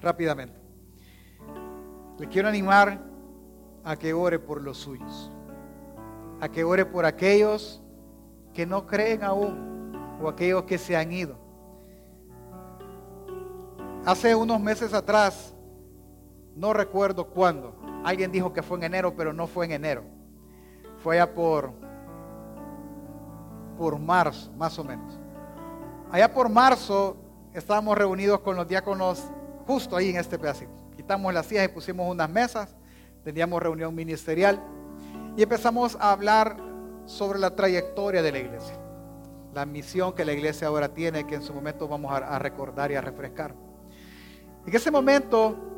rápidamente. 0.01 0.61
Le 2.19 2.29
quiero 2.29 2.49
animar 2.49 3.03
a 3.83 3.97
que 3.97 4.13
ore 4.13 4.39
por 4.39 4.63
los 4.63 4.79
suyos. 4.79 5.33
A 6.41 6.49
que 6.49 6.63
ore 6.63 6.87
por 6.87 7.05
aquellos 7.05 7.83
que 8.55 8.65
no 8.65 8.87
creen 8.87 9.25
aún 9.25 9.93
o 10.23 10.29
aquellos 10.29 10.63
que 10.65 10.79
se 10.79 10.97
han 10.97 11.11
ido. 11.11 11.37
Hace 14.07 14.37
unos 14.37 14.61
meses 14.61 14.95
atrás, 14.95 15.52
no 16.55 16.73
recuerdo 16.73 17.29
cuándo, 17.29 17.75
Alguien 18.05 18.33
dijo 18.33 18.53
que 18.53 18.63
fue 18.63 18.79
en 18.79 18.85
enero, 18.85 19.15
pero 19.17 19.33
no 19.33 19.47
fue 19.47 19.67
en 19.67 19.73
enero. 19.73 20.05
Fue 21.03 21.17
allá 21.17 21.33
por, 21.33 21.73
por 23.79 23.99
marzo, 23.99 24.51
más 24.53 24.79
o 24.79 24.85
menos. 24.85 25.19
Allá 26.11 26.33
por 26.33 26.49
marzo 26.49 27.17
estábamos 27.55 27.97
reunidos 27.97 28.41
con 28.41 28.57
los 28.57 28.67
diáconos 28.67 29.25
justo 29.67 29.97
ahí 29.97 30.11
en 30.11 30.17
este 30.17 30.39
pedacito. 30.39 30.73
Quitamos 30.97 31.33
las 31.33 31.47
sillas 31.47 31.65
y 31.65 31.69
pusimos 31.69 32.11
unas 32.11 32.29
mesas. 32.29 32.75
Teníamos 33.25 33.63
reunión 33.63 33.95
ministerial 33.95 34.61
y 35.37 35.43
empezamos 35.43 35.97
a 36.01 36.11
hablar 36.11 36.57
sobre 37.07 37.39
la 37.39 37.55
trayectoria 37.55 38.21
de 38.21 38.33
la 38.33 38.39
iglesia. 38.39 38.79
La 39.55 39.65
misión 39.65 40.13
que 40.13 40.25
la 40.25 40.33
iglesia 40.33 40.67
ahora 40.67 40.93
tiene, 40.93 41.27
que 41.27 41.37
en 41.37 41.43
su 41.43 41.55
momento 41.55 41.87
vamos 41.87 42.11
a, 42.13 42.17
a 42.17 42.39
recordar 42.39 42.91
y 42.91 42.97
a 42.97 43.01
refrescar. 43.01 43.55
En 44.67 44.75
ese 44.75 44.91
momento 44.91 45.73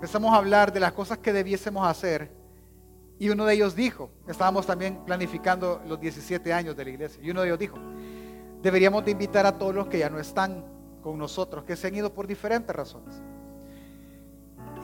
empezamos 0.00 0.32
a 0.32 0.36
hablar 0.36 0.72
de 0.72 0.80
las 0.80 0.92
cosas 0.92 1.18
que 1.18 1.30
debiésemos 1.30 1.86
hacer. 1.86 2.30
Y 3.18 3.28
uno 3.28 3.44
de 3.44 3.52
ellos 3.52 3.76
dijo, 3.76 4.10
estábamos 4.26 4.64
también 4.64 5.04
planificando 5.04 5.82
los 5.86 6.00
17 6.00 6.54
años 6.54 6.74
de 6.74 6.84
la 6.84 6.90
iglesia, 6.90 7.22
y 7.22 7.30
uno 7.30 7.42
de 7.42 7.48
ellos 7.48 7.58
dijo, 7.58 7.78
deberíamos 8.62 9.04
de 9.04 9.10
invitar 9.10 9.44
a 9.44 9.58
todos 9.58 9.74
los 9.74 9.88
que 9.88 9.98
ya 9.98 10.08
no 10.08 10.18
están 10.18 10.64
con 11.02 11.18
nosotros, 11.18 11.64
que 11.64 11.76
se 11.76 11.88
han 11.88 11.96
ido 11.96 12.14
por 12.14 12.26
diferentes 12.26 12.74
razones. 12.74 13.20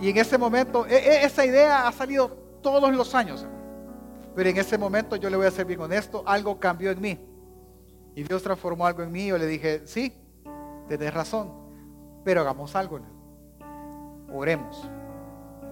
Y 0.02 0.10
en 0.10 0.18
ese 0.18 0.36
momento, 0.36 0.86
e, 0.86 0.96
e, 0.96 1.24
esa 1.24 1.46
idea 1.46 1.88
ha 1.88 1.92
salido 1.92 2.28
todos 2.60 2.94
los 2.94 3.14
años, 3.14 3.46
pero 4.34 4.50
en 4.50 4.58
ese 4.58 4.76
momento 4.76 5.16
yo 5.16 5.30
le 5.30 5.38
voy 5.38 5.46
a 5.46 5.50
ser 5.50 5.64
bien 5.64 5.80
honesto, 5.80 6.24
algo 6.26 6.60
cambió 6.60 6.90
en 6.90 7.00
mí. 7.00 7.18
Y 8.14 8.22
Dios 8.22 8.42
transformó 8.42 8.86
algo 8.86 9.02
en 9.02 9.10
mí, 9.10 9.28
yo 9.28 9.38
le 9.38 9.46
dije, 9.46 9.80
sí, 9.86 10.12
tenés 10.88 11.14
razón, 11.14 11.54
pero 12.22 12.42
hagamos 12.42 12.76
algo. 12.76 13.00
Oremos 14.30 14.86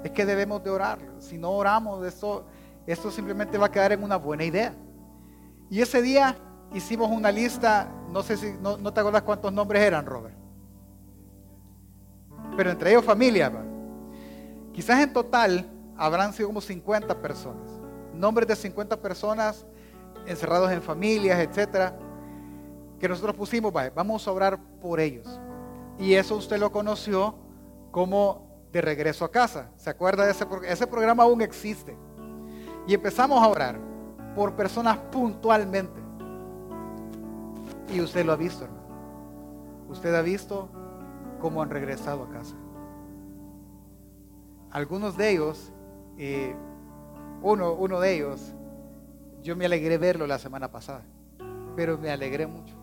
es 0.05 0.11
que 0.11 0.27
debemos 0.27 0.63
de 0.63 0.71
orar. 0.71 0.99
Si 1.19 1.39
no 1.39 1.51
oramos, 1.51 2.07
esto, 2.07 2.45
esto 2.87 3.11
simplemente 3.11 3.57
va 3.57 3.67
a 3.67 3.71
quedar 3.71 3.93
en 3.93 4.05
una 4.05 4.17
buena 4.17 4.45
idea. 4.45 4.75
Y 5.71 5.81
ese 5.81 6.03
día 6.03 6.37
hicimos 6.75 7.11
una 7.11 7.33
lista, 7.33 7.91
no 8.11 8.23
sé 8.23 8.37
si, 8.37 8.53
no, 8.61 8.93
te 8.93 9.01
acuerdas 9.01 9.23
cuántos 9.23 9.51
nombres 9.51 9.83
eran, 9.83 10.05
Robert. 10.05 10.37
Pero 12.55 12.71
entre 12.71 12.91
ellos 12.91 13.05
familia. 13.05 13.51
Quizás 14.75 15.01
en 15.01 15.13
total 15.13 15.71
habrán 15.97 16.35
sido 16.35 16.49
como 16.49 16.61
50 16.61 17.23
personas. 17.23 17.71
Nombres 18.13 18.47
de 18.47 18.57
50 18.57 19.01
personas 19.01 19.65
encerrados 20.27 20.71
en 20.71 20.83
familias, 20.83 21.41
etcétera, 21.41 21.97
que 23.01 23.09
nosotros 23.09 23.35
pusimos, 23.35 23.73
vamos 23.73 24.29
a 24.29 24.33
orar 24.33 24.59
por 24.81 25.01
ellos. 25.01 25.41
Y 25.99 26.13
eso 26.15 26.37
usted 26.37 26.59
lo 26.59 26.71
conoció 26.71 27.37
como 27.91 28.44
de 28.75 28.81
regreso 28.81 29.25
a 29.25 29.31
casa. 29.31 29.71
¿Se 29.77 29.89
acuerda 29.89 30.25
de 30.25 30.33
ese 30.33 30.45
programa? 30.45 30.73
Ese 30.73 30.87
programa 30.87 31.23
aún 31.23 31.41
existe. 31.41 31.97
Y 32.89 32.95
empezamos 32.95 33.41
a 33.41 33.47
orar 33.47 33.79
por 34.35 34.55
personas 34.57 34.99
puntualmente. 35.13 36.03
Y 37.95 38.01
usted 38.01 38.27
lo 38.27 38.33
ha 38.33 38.37
visto, 38.37 38.65
hermano. 38.65 38.83
Usted 39.89 40.13
ha 40.13 40.23
visto 40.23 40.69
cómo 41.41 41.63
han 41.63 41.71
regresado 41.71 42.25
a 42.25 42.31
casa. 42.31 42.57
Algunos 44.73 45.17
de 45.17 45.31
ellos, 45.31 45.73
eh, 46.19 46.57
uno, 47.43 47.75
uno 47.75 48.01
de 48.01 48.17
ellos, 48.17 48.55
yo 49.41 49.55
me 49.55 49.67
alegré 49.67 49.99
verlo 49.99 50.27
la 50.27 50.39
semana 50.41 50.69
pasada, 50.73 51.03
pero 51.77 51.97
me 51.97 52.11
alegré 52.11 52.49
mucho. 52.49 52.75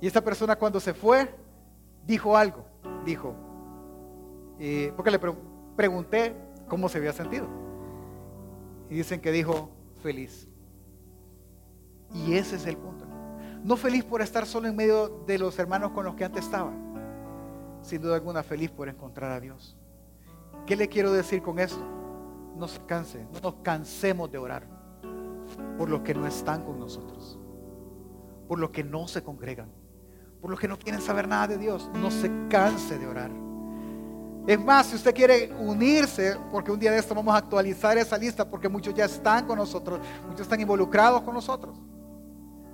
Y 0.00 0.08
esta 0.08 0.20
persona 0.20 0.56
cuando 0.56 0.80
se 0.80 0.94
fue, 0.94 1.32
dijo 2.04 2.36
algo. 2.36 2.64
Dijo, 3.04 3.36
porque 4.96 5.10
le 5.10 5.18
pregunté 5.76 6.36
cómo 6.68 6.88
se 6.88 6.98
había 6.98 7.12
sentido. 7.12 7.46
Y 8.88 8.94
dicen 8.94 9.20
que 9.20 9.32
dijo 9.32 9.70
feliz. 10.02 10.48
Y 12.12 12.34
ese 12.34 12.56
es 12.56 12.66
el 12.66 12.76
punto. 12.76 13.06
No 13.62 13.76
feliz 13.76 14.04
por 14.04 14.22
estar 14.22 14.46
solo 14.46 14.68
en 14.68 14.76
medio 14.76 15.22
de 15.26 15.38
los 15.38 15.58
hermanos 15.58 15.92
con 15.92 16.04
los 16.04 16.14
que 16.14 16.24
antes 16.24 16.44
estaba. 16.44 16.72
Sin 17.82 18.02
duda 18.02 18.16
alguna 18.16 18.42
feliz 18.42 18.70
por 18.70 18.88
encontrar 18.88 19.30
a 19.32 19.40
Dios. 19.40 19.76
¿Qué 20.66 20.76
le 20.76 20.88
quiero 20.88 21.12
decir 21.12 21.42
con 21.42 21.58
esto? 21.58 21.82
No 22.56 22.68
se 22.68 22.80
canse, 22.84 23.26
no 23.32 23.40
nos 23.40 23.54
cansemos 23.62 24.30
de 24.30 24.38
orar 24.38 24.66
por 25.78 25.88
los 25.88 26.00
que 26.00 26.14
no 26.14 26.26
están 26.26 26.64
con 26.64 26.78
nosotros, 26.78 27.38
por 28.46 28.58
los 28.58 28.70
que 28.70 28.84
no 28.84 29.08
se 29.08 29.22
congregan, 29.22 29.70
por 30.40 30.50
los 30.50 30.60
que 30.60 30.68
no 30.68 30.78
quieren 30.78 31.00
saber 31.00 31.26
nada 31.26 31.48
de 31.48 31.58
Dios. 31.58 31.90
No 31.94 32.10
se 32.10 32.30
canse 32.48 32.98
de 32.98 33.06
orar. 33.06 33.30
Es 34.50 34.58
más, 34.58 34.86
si 34.86 34.96
usted 34.96 35.14
quiere 35.14 35.52
unirse, 35.60 36.36
porque 36.50 36.72
un 36.72 36.80
día 36.80 36.90
de 36.90 36.98
esto 36.98 37.14
vamos 37.14 37.32
a 37.32 37.38
actualizar 37.38 37.96
esa 37.98 38.18
lista, 38.18 38.44
porque 38.50 38.68
muchos 38.68 38.92
ya 38.92 39.04
están 39.04 39.46
con 39.46 39.56
nosotros, 39.56 40.00
muchos 40.26 40.40
están 40.40 40.60
involucrados 40.60 41.22
con 41.22 41.34
nosotros. 41.34 41.78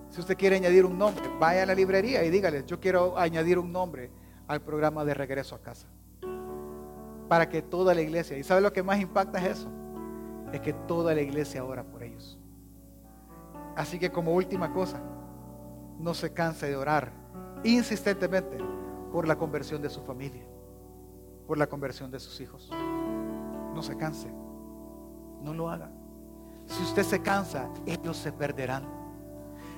Si 0.08 0.18
usted 0.18 0.38
quiere 0.38 0.56
añadir 0.56 0.86
un 0.86 0.96
nombre, 0.96 1.22
vaya 1.38 1.64
a 1.64 1.66
la 1.66 1.74
librería 1.74 2.24
y 2.24 2.30
dígale, 2.30 2.64
yo 2.66 2.80
quiero 2.80 3.18
añadir 3.18 3.58
un 3.58 3.70
nombre 3.70 4.10
al 4.48 4.62
programa 4.62 5.04
de 5.04 5.12
regreso 5.12 5.54
a 5.54 5.60
casa. 5.60 5.86
Para 7.28 7.46
que 7.50 7.60
toda 7.60 7.92
la 7.94 8.00
iglesia, 8.00 8.38
y 8.38 8.42
sabe 8.42 8.62
lo 8.62 8.72
que 8.72 8.82
más 8.82 8.98
impacta 8.98 9.38
es 9.38 9.58
eso, 9.58 9.68
es 10.54 10.62
que 10.62 10.72
toda 10.72 11.14
la 11.14 11.20
iglesia 11.20 11.62
ora 11.62 11.84
por 11.84 12.02
ellos. 12.02 12.38
Así 13.76 13.98
que 13.98 14.10
como 14.10 14.32
última 14.32 14.72
cosa, 14.72 14.98
no 15.98 16.14
se 16.14 16.32
canse 16.32 16.70
de 16.70 16.76
orar 16.76 17.12
insistentemente 17.64 18.56
por 19.12 19.28
la 19.28 19.36
conversión 19.36 19.82
de 19.82 19.90
su 19.90 20.00
familia 20.00 20.55
por 21.46 21.58
la 21.58 21.66
conversión 21.66 22.10
de 22.10 22.20
sus 22.20 22.40
hijos. 22.40 22.70
No 23.74 23.82
se 23.82 23.96
canse. 23.96 24.28
No 25.42 25.54
lo 25.54 25.70
haga. 25.70 25.90
Si 26.66 26.82
usted 26.82 27.04
se 27.04 27.22
cansa, 27.22 27.68
ellos 27.86 28.16
se 28.16 28.32
perderán. 28.32 28.84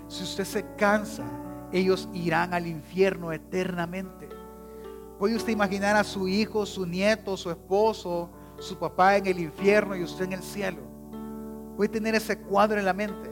Si 0.08 0.22
usted 0.22 0.44
se 0.44 0.64
cansa, 0.76 1.24
ellos 1.72 2.08
irán 2.14 2.54
al 2.54 2.66
infierno 2.66 3.32
eternamente. 3.32 4.28
¿Puede 5.18 5.36
usted 5.36 5.52
imaginar 5.52 5.96
a 5.96 6.04
su 6.04 6.28
hijo, 6.28 6.64
su 6.64 6.86
nieto, 6.86 7.36
su 7.36 7.50
esposo, 7.50 8.30
su 8.58 8.78
papá 8.78 9.16
en 9.16 9.26
el 9.26 9.40
infierno 9.40 9.96
y 9.96 10.02
usted 10.02 10.24
en 10.24 10.32
el 10.34 10.42
cielo? 10.42 10.80
Puede 11.76 11.90
tener 11.90 12.14
ese 12.14 12.38
cuadro 12.38 12.78
en 12.78 12.86
la 12.86 12.94
mente. 12.94 13.30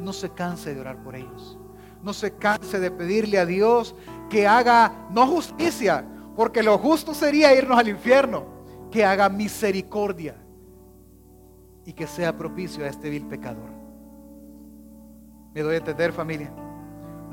No 0.00 0.12
se 0.12 0.30
canse 0.30 0.74
de 0.74 0.80
orar 0.80 1.02
por 1.02 1.14
ellos. 1.14 1.58
No 2.02 2.12
se 2.12 2.34
canse 2.34 2.80
de 2.80 2.90
pedirle 2.90 3.38
a 3.38 3.46
Dios 3.46 3.94
que 4.28 4.46
haga 4.46 5.08
no 5.10 5.26
justicia, 5.26 6.04
porque 6.36 6.62
lo 6.62 6.76
justo 6.78 7.14
sería 7.14 7.54
irnos 7.54 7.78
al 7.78 7.88
infierno. 7.88 8.54
Que 8.90 9.04
haga 9.04 9.28
misericordia 9.28 10.36
y 11.84 11.92
que 11.92 12.06
sea 12.06 12.36
propicio 12.36 12.84
a 12.84 12.88
este 12.88 13.10
vil 13.10 13.26
pecador. 13.26 13.70
Me 15.54 15.62
doy 15.62 15.74
a 15.74 15.78
entender 15.78 16.12
familia. 16.12 16.52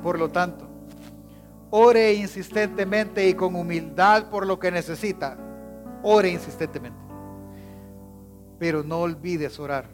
Por 0.02 0.18
lo 0.18 0.30
tanto, 0.30 0.68
ore 1.70 2.14
insistentemente 2.14 3.28
y 3.28 3.34
con 3.34 3.56
humildad 3.56 4.30
por 4.30 4.48
lo 4.48 4.60
que 4.60 4.72
necesita. 4.72 5.38
Ore 6.02 6.30
insistentemente. 6.30 7.00
Pero 8.60 8.84
no 8.84 9.00
olvides 9.00 9.60
orar 9.60 9.90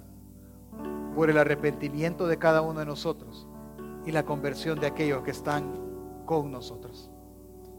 por 1.15 1.29
el 1.29 1.37
arrepentimiento 1.37 2.27
de 2.27 2.37
cada 2.37 2.61
uno 2.61 2.79
de 2.79 2.85
nosotros 2.85 3.47
y 4.05 4.11
la 4.11 4.23
conversión 4.23 4.79
de 4.79 4.87
aquellos 4.87 5.23
que 5.23 5.31
están 5.31 6.25
con 6.25 6.51
nosotros. 6.51 7.11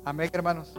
Amén, 0.05 0.31
hermanos. 0.33 0.75